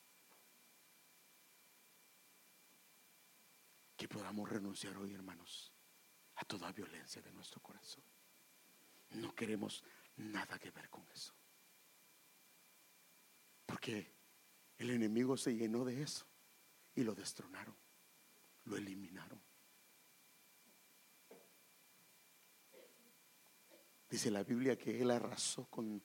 Que 3.97 4.07
podamos 4.07 4.49
renunciar 4.49 4.97
hoy, 4.97 5.15
hermanos, 5.15 5.73
a 6.37 6.45
toda 6.45 6.71
violencia 6.71 7.21
de 7.21 7.33
nuestro 7.33 7.61
corazón. 7.61 8.05
No 9.11 9.35
queremos 9.35 9.83
nada 10.15 10.61
que 10.61 10.71
ver 10.71 10.89
con 10.91 11.05
eso. 11.11 11.35
Porque 13.67 14.15
el 14.79 14.91
enemigo 14.91 15.37
se 15.37 15.57
llenó 15.57 15.85
de 15.85 16.01
eso 16.01 16.33
y 16.95 17.03
lo 17.03 17.15
destronaron, 17.15 17.77
lo 18.65 18.77
eliminaron. 18.77 19.41
Dice 24.09 24.31
la 24.31 24.45
Biblia 24.45 24.77
que 24.79 25.01
él 25.01 25.11
arrasó 25.11 25.67
con... 25.67 26.03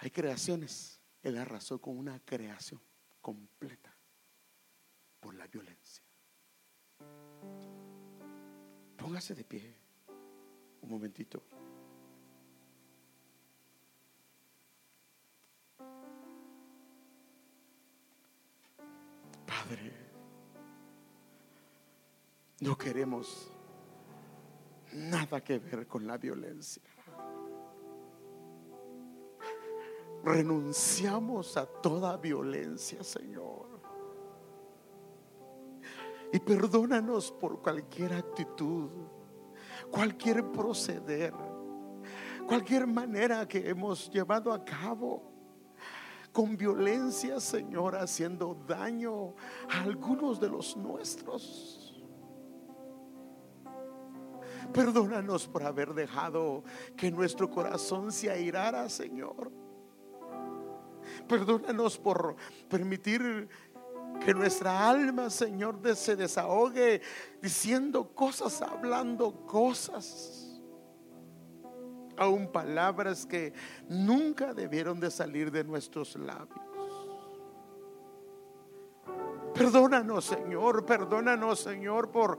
Hay 0.00 0.10
creaciones, 0.10 1.00
él 1.22 1.36
arrasó 1.36 1.80
con 1.80 1.98
una 1.98 2.20
creación 2.20 2.80
completa 3.20 3.96
por 5.18 5.34
la 5.34 5.46
violencia. 5.48 6.04
Póngase 8.96 9.34
de 9.34 9.44
pie 9.44 9.88
un 10.82 10.90
momentito. 10.90 11.44
No 22.68 22.76
queremos 22.76 23.50
nada 24.92 25.42
que 25.42 25.58
ver 25.58 25.86
con 25.86 26.06
la 26.06 26.18
violencia. 26.18 26.82
Renunciamos 30.22 31.56
a 31.56 31.64
toda 31.64 32.18
violencia, 32.18 33.02
Señor. 33.02 33.80
Y 36.30 36.38
perdónanos 36.40 37.32
por 37.32 37.62
cualquier 37.62 38.12
actitud, 38.12 38.90
cualquier 39.90 40.52
proceder, 40.52 41.32
cualquier 42.46 42.86
manera 42.86 43.48
que 43.48 43.66
hemos 43.66 44.10
llevado 44.10 44.52
a 44.52 44.62
cabo 44.62 45.22
con 46.32 46.54
violencia, 46.54 47.40
Señor, 47.40 47.96
haciendo 47.96 48.62
daño 48.66 49.34
a 49.70 49.84
algunos 49.84 50.38
de 50.38 50.50
los 50.50 50.76
nuestros. 50.76 51.87
Perdónanos 54.78 55.48
por 55.48 55.64
haber 55.64 55.92
dejado 55.92 56.62
que 56.96 57.10
nuestro 57.10 57.50
corazón 57.50 58.12
se 58.12 58.30
airara, 58.30 58.88
Señor. 58.88 59.50
Perdónanos 61.26 61.98
por 61.98 62.36
permitir 62.68 63.48
que 64.24 64.32
nuestra 64.32 64.88
alma, 64.88 65.30
Señor, 65.30 65.80
se 65.96 66.14
desahogue 66.14 67.02
diciendo 67.42 68.14
cosas, 68.14 68.62
hablando 68.62 69.44
cosas 69.46 70.62
aún 72.16 72.46
palabras 72.46 73.26
que 73.26 73.52
nunca 73.88 74.54
debieron 74.54 75.00
de 75.00 75.10
salir 75.10 75.50
de 75.50 75.64
nuestros 75.64 76.14
labios. 76.14 76.60
Perdónanos, 79.54 80.24
Señor, 80.26 80.86
perdónanos, 80.86 81.58
Señor, 81.58 82.12
por 82.12 82.38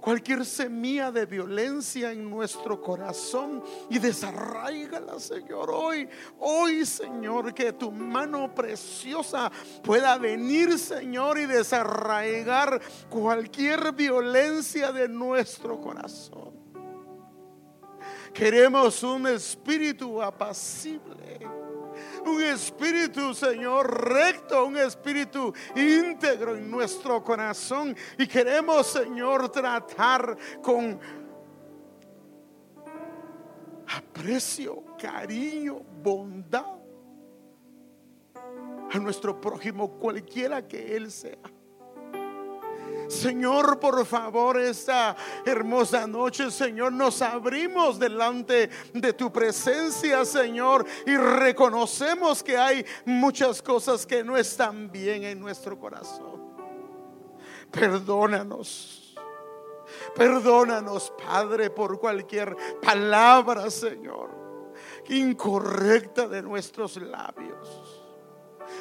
cualquier 0.00 0.44
semilla 0.44 1.10
de 1.10 1.26
violencia 1.26 2.12
en 2.12 2.28
nuestro 2.28 2.80
corazón 2.80 3.62
y 3.90 3.98
desarraigala, 3.98 5.18
Señor. 5.18 5.70
Hoy, 5.70 6.08
hoy, 6.38 6.84
Señor, 6.86 7.52
que 7.52 7.72
tu 7.72 7.90
mano 7.90 8.54
preciosa 8.54 9.50
pueda 9.82 10.16
venir, 10.18 10.78
Señor, 10.78 11.38
y 11.38 11.46
desarraigar 11.46 12.80
cualquier 13.08 13.92
violencia 13.92 14.92
de 14.92 15.08
nuestro 15.08 15.80
corazón. 15.80 16.52
Queremos 18.32 19.02
un 19.02 19.26
espíritu 19.26 20.22
apacible. 20.22 21.67
Un 22.24 22.42
espíritu, 22.42 23.34
Señor, 23.34 24.08
recto, 24.08 24.64
un 24.64 24.76
espíritu 24.76 25.52
íntegro 25.74 26.56
en 26.56 26.70
nuestro 26.70 27.22
corazón. 27.22 27.96
Y 28.18 28.26
queremos, 28.26 28.86
Señor, 28.86 29.50
tratar 29.50 30.36
con 30.62 30.98
aprecio, 33.86 34.84
cariño, 35.00 35.80
bondad 36.02 36.78
a 38.90 38.98
nuestro 38.98 39.40
prójimo, 39.40 39.98
cualquiera 39.98 40.66
que 40.66 40.96
él 40.96 41.10
sea. 41.10 41.38
Señor, 43.08 43.80
por 43.80 44.04
favor, 44.04 44.60
esta 44.60 45.16
hermosa 45.44 46.06
noche, 46.06 46.50
Señor, 46.50 46.92
nos 46.92 47.22
abrimos 47.22 47.98
delante 47.98 48.68
de 48.92 49.12
tu 49.14 49.32
presencia, 49.32 50.24
Señor, 50.26 50.84
y 51.06 51.16
reconocemos 51.16 52.42
que 52.42 52.58
hay 52.58 52.84
muchas 53.06 53.62
cosas 53.62 54.04
que 54.04 54.22
no 54.22 54.36
están 54.36 54.92
bien 54.92 55.24
en 55.24 55.40
nuestro 55.40 55.78
corazón. 55.78 56.38
Perdónanos. 57.70 59.16
Perdónanos, 60.14 61.12
Padre, 61.24 61.70
por 61.70 61.98
cualquier 61.98 62.54
palabra, 62.82 63.70
Señor, 63.70 64.30
incorrecta 65.08 66.28
de 66.28 66.42
nuestros 66.42 66.96
labios. 66.96 67.87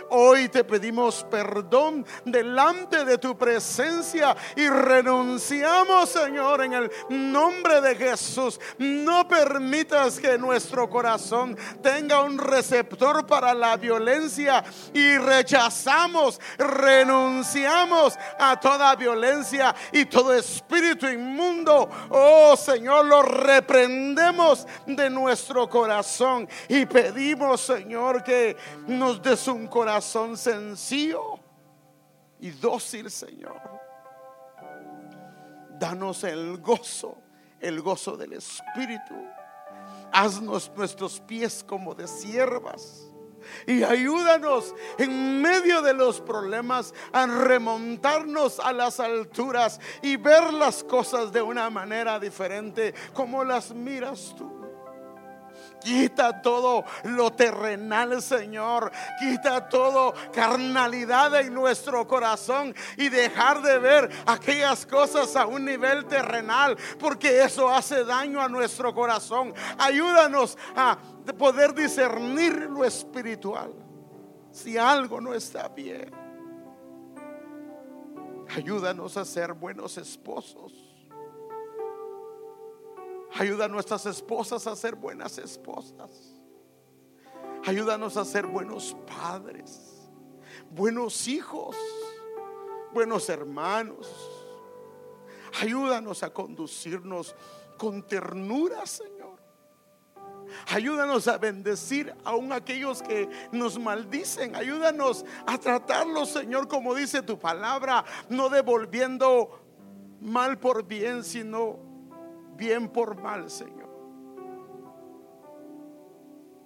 Hoy 0.10 0.48
te 0.50 0.64
pedimos 0.64 1.26
perdón 1.30 2.06
delante 2.24 3.04
de 3.04 3.18
tu 3.18 3.38
presencia 3.38 4.36
y 4.56 4.70
renunciamos, 4.70 6.10
Señor, 6.10 6.64
en 6.64 6.74
el 6.74 6.92
nombre 7.10 7.82
de 7.82 7.96
Jesús. 7.96 8.60
No 8.78 9.28
permitas 9.28 10.20
que 10.20 10.38
nuestro 10.38 10.90
corazón 10.90 11.58
tenga 11.82 12.22
un 12.22 12.38
receptor 12.38 13.26
para 13.26 13.54
la 13.54 13.76
violencia 13.76 14.64
y 14.94 15.18
rechazamos, 15.18 16.40
renunciamos 16.58 18.18
a 18.40 18.60
toda 18.60 18.96
violencia 18.96 19.76
y 19.92 20.06
todo 20.06 20.34
espíritu 20.34 21.08
inmundo. 21.08 21.90
Oh 22.10 22.56
Señor, 22.56 23.06
lo 23.06 23.22
reprendemos 23.22 24.66
de 24.86 25.10
nuestro 25.10 25.70
corazón 25.70 26.48
y 26.68 26.86
pedimos, 26.86 27.62
Señor, 27.62 28.24
que 28.24 28.56
nos 28.88 29.22
des 29.22 29.48
un 29.48 29.68
corazón 29.68 29.97
corazón 29.98 30.38
sencillo 30.38 31.40
y 32.40 32.52
dócil, 32.52 33.10
Señor. 33.10 33.60
Danos 35.80 36.24
el 36.24 36.60
gozo, 36.60 37.18
el 37.60 37.82
gozo 37.82 38.16
del 38.16 38.34
Espíritu. 38.34 39.16
Haznos 40.14 40.72
nuestros 40.76 41.20
pies 41.22 41.64
como 41.68 41.96
de 41.96 42.08
siervas. 42.08 43.12
Y 43.66 43.82
ayúdanos 43.82 44.76
en 45.00 45.42
medio 45.42 45.82
de 45.82 45.96
los 45.96 46.22
problemas 46.22 46.94
a 47.12 47.26
remontarnos 47.26 48.60
a 48.60 48.74
las 48.74 49.00
alturas 49.00 49.80
y 50.04 50.16
ver 50.16 50.54
las 50.54 50.84
cosas 50.84 51.32
de 51.32 51.42
una 51.42 51.72
manera 51.72 52.20
diferente 52.20 52.94
como 53.14 53.44
las 53.44 53.74
miras 53.74 54.36
tú. 54.38 54.57
Quita 55.80 56.42
todo 56.42 56.84
lo 57.04 57.32
terrenal, 57.32 58.22
Señor. 58.22 58.92
Quita 59.20 59.70
todo 59.70 60.14
carnalidad 60.34 61.40
en 61.40 61.54
nuestro 61.54 62.08
corazón 62.08 62.76
y 62.98 63.10
dejar 63.10 63.62
de 63.62 63.80
ver 63.80 64.10
aquellas 64.26 64.86
cosas 64.86 65.36
a 65.36 65.46
un 65.46 65.66
nivel 65.66 66.06
terrenal, 66.06 66.78
porque 67.00 67.44
eso 67.44 67.70
hace 67.70 68.04
daño 68.04 68.42
a 68.42 68.50
nuestro 68.50 68.94
corazón. 68.94 69.54
Ayúdanos 69.78 70.58
a 70.76 70.98
poder 71.38 71.74
discernir 71.74 72.54
lo 72.70 72.84
espiritual. 72.84 73.74
Si 74.52 74.78
algo 74.78 75.22
no 75.22 75.34
está 75.34 75.68
bien, 75.68 76.12
ayúdanos 78.56 79.18
a 79.18 79.26
ser 79.26 79.54
buenos 79.54 79.98
esposos 79.98 80.87
Ayuda 83.36 83.66
a 83.66 83.68
nuestras 83.68 84.06
esposas 84.06 84.66
a 84.68 84.76
ser 84.76 84.96
buenas 84.96 85.38
esposas. 85.38 86.38
Ayúdanos 87.66 88.16
a 88.18 88.26
ser 88.26 88.48
buenos 88.48 88.96
padres, 89.06 90.10
buenos 90.70 91.28
hijos, 91.28 91.76
buenos 92.94 93.28
hermanos. 93.30 94.08
Ayúdanos 95.62 96.24
a 96.24 96.30
conducirnos 96.34 97.36
con 97.78 98.04
ternura, 98.08 98.86
Señor. 98.86 99.18
Ayúdanos 100.68 101.28
a 101.28 101.38
bendecir 101.38 102.14
aún 102.24 102.54
aquellos 102.54 103.02
que 103.02 103.30
nos 103.52 103.78
maldicen. 103.78 104.56
Ayúdanos 104.56 105.26
a 105.46 105.58
tratarlos, 105.58 106.30
Señor, 106.30 106.68
como 106.68 106.96
dice 106.96 107.22
tu 107.22 107.38
palabra, 107.38 108.06
no 108.30 108.50
devolviendo 108.50 109.62
mal 110.22 110.58
por 110.58 110.86
bien, 110.86 111.24
sino 111.24 111.87
bien 112.58 112.90
por 112.90 113.22
mal, 113.22 113.50
Señor. 113.50 113.88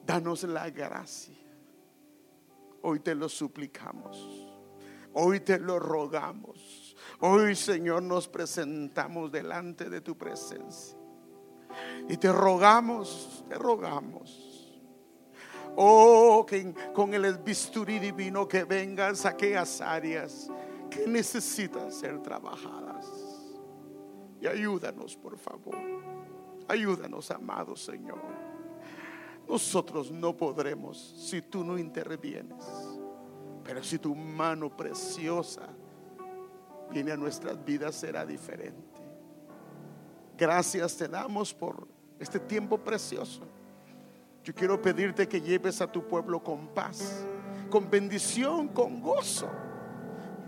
Danos 0.06 0.44
la 0.44 0.70
gracia. 0.70 1.38
Hoy 2.82 3.00
te 3.00 3.14
lo 3.14 3.30
suplicamos. 3.30 4.48
Hoy 5.14 5.42
te 5.42 5.60
lo 5.60 5.78
rogamos. 5.78 6.96
Hoy, 7.20 7.56
Señor, 7.56 8.02
nos 8.04 8.28
presentamos 8.28 9.32
delante 9.32 9.90
de 9.90 10.02
tu 10.02 10.18
presencia. 10.18 10.98
Y 12.10 12.18
te 12.18 12.32
rogamos, 12.32 13.44
te 13.48 13.56
rogamos. 13.56 14.82
Oh, 15.76 16.46
que 16.46 16.74
con 16.94 17.14
el 17.14 17.38
bisturí 17.38 18.00
divino 18.00 18.48
que 18.48 18.64
vengas 18.64 19.26
a 19.26 19.30
aquellas 19.30 19.80
áreas 19.80 20.50
que 20.90 21.08
necesitan 21.08 21.92
ser 21.92 22.22
trabajadas. 22.22 22.91
Y 24.42 24.48
ayúdanos, 24.48 25.16
por 25.16 25.38
favor. 25.38 25.78
Ayúdanos, 26.68 27.30
amado 27.30 27.76
Señor. 27.76 28.20
Nosotros 29.48 30.10
no 30.12 30.36
podremos 30.36 30.98
si 30.98 31.42
tú 31.42 31.64
no 31.64 31.78
intervienes. 31.78 32.66
Pero 33.64 33.84
si 33.84 34.00
tu 34.00 34.16
mano 34.16 34.76
preciosa 34.76 35.68
viene 36.90 37.12
a 37.12 37.18
nuestras 37.18 37.64
vidas, 37.64 37.96
será 37.96 38.26
diferente. 38.26 39.00
Gracias 40.36 40.98
te 40.98 41.08
damos 41.08 41.54
por 41.54 41.88
este 42.20 42.40
tiempo 42.40 42.80
precioso. 42.80 43.42
Yo 44.44 44.56
quiero 44.56 44.82
pedirte 44.82 45.28
que 45.28 45.40
lleves 45.40 45.82
a 45.82 45.92
tu 45.92 46.08
pueblo 46.08 46.42
con 46.44 46.70
paz, 46.70 47.24
con 47.70 47.88
bendición, 47.88 48.70
con 48.70 49.02
gozo. 49.02 49.50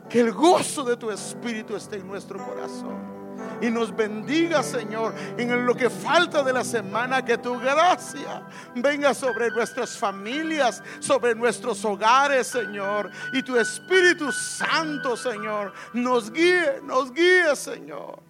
Que 0.09 0.19
el 0.19 0.33
gozo 0.33 0.83
de 0.83 0.97
tu 0.97 1.11
espíritu 1.11 1.75
esté 1.75 1.97
en 1.97 2.07
nuestro 2.07 2.43
corazón. 2.43 3.12
Y 3.61 3.69
nos 3.69 3.95
bendiga, 3.95 4.61
Señor, 4.61 5.13
en 5.37 5.65
lo 5.65 5.75
que 5.75 5.89
falta 5.89 6.43
de 6.43 6.51
la 6.51 6.63
semana, 6.63 7.23
que 7.23 7.37
tu 7.37 7.57
gracia 7.59 8.45
venga 8.75 9.13
sobre 9.13 9.49
nuestras 9.51 9.97
familias, 9.97 10.83
sobre 10.99 11.33
nuestros 11.33 11.83
hogares, 11.85 12.47
Señor. 12.47 13.09
Y 13.31 13.41
tu 13.43 13.57
Espíritu 13.57 14.31
Santo, 14.31 15.15
Señor, 15.15 15.73
nos 15.93 16.31
guíe, 16.31 16.81
nos 16.83 17.13
guíe, 17.13 17.55
Señor. 17.55 18.21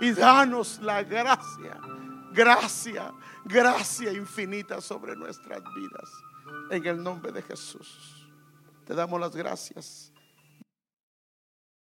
Y 0.00 0.12
danos 0.12 0.80
la 0.82 1.02
gracia, 1.02 1.78
gracia, 2.32 3.12
gracia 3.44 4.12
infinita 4.12 4.80
sobre 4.80 5.14
nuestras 5.14 5.62
vidas. 5.74 6.10
En 6.70 6.84
el 6.86 7.02
nombre 7.02 7.30
de 7.30 7.42
Jesús. 7.42 8.26
Te 8.84 8.94
damos 8.94 9.20
las 9.20 9.34
gracias 9.34 10.13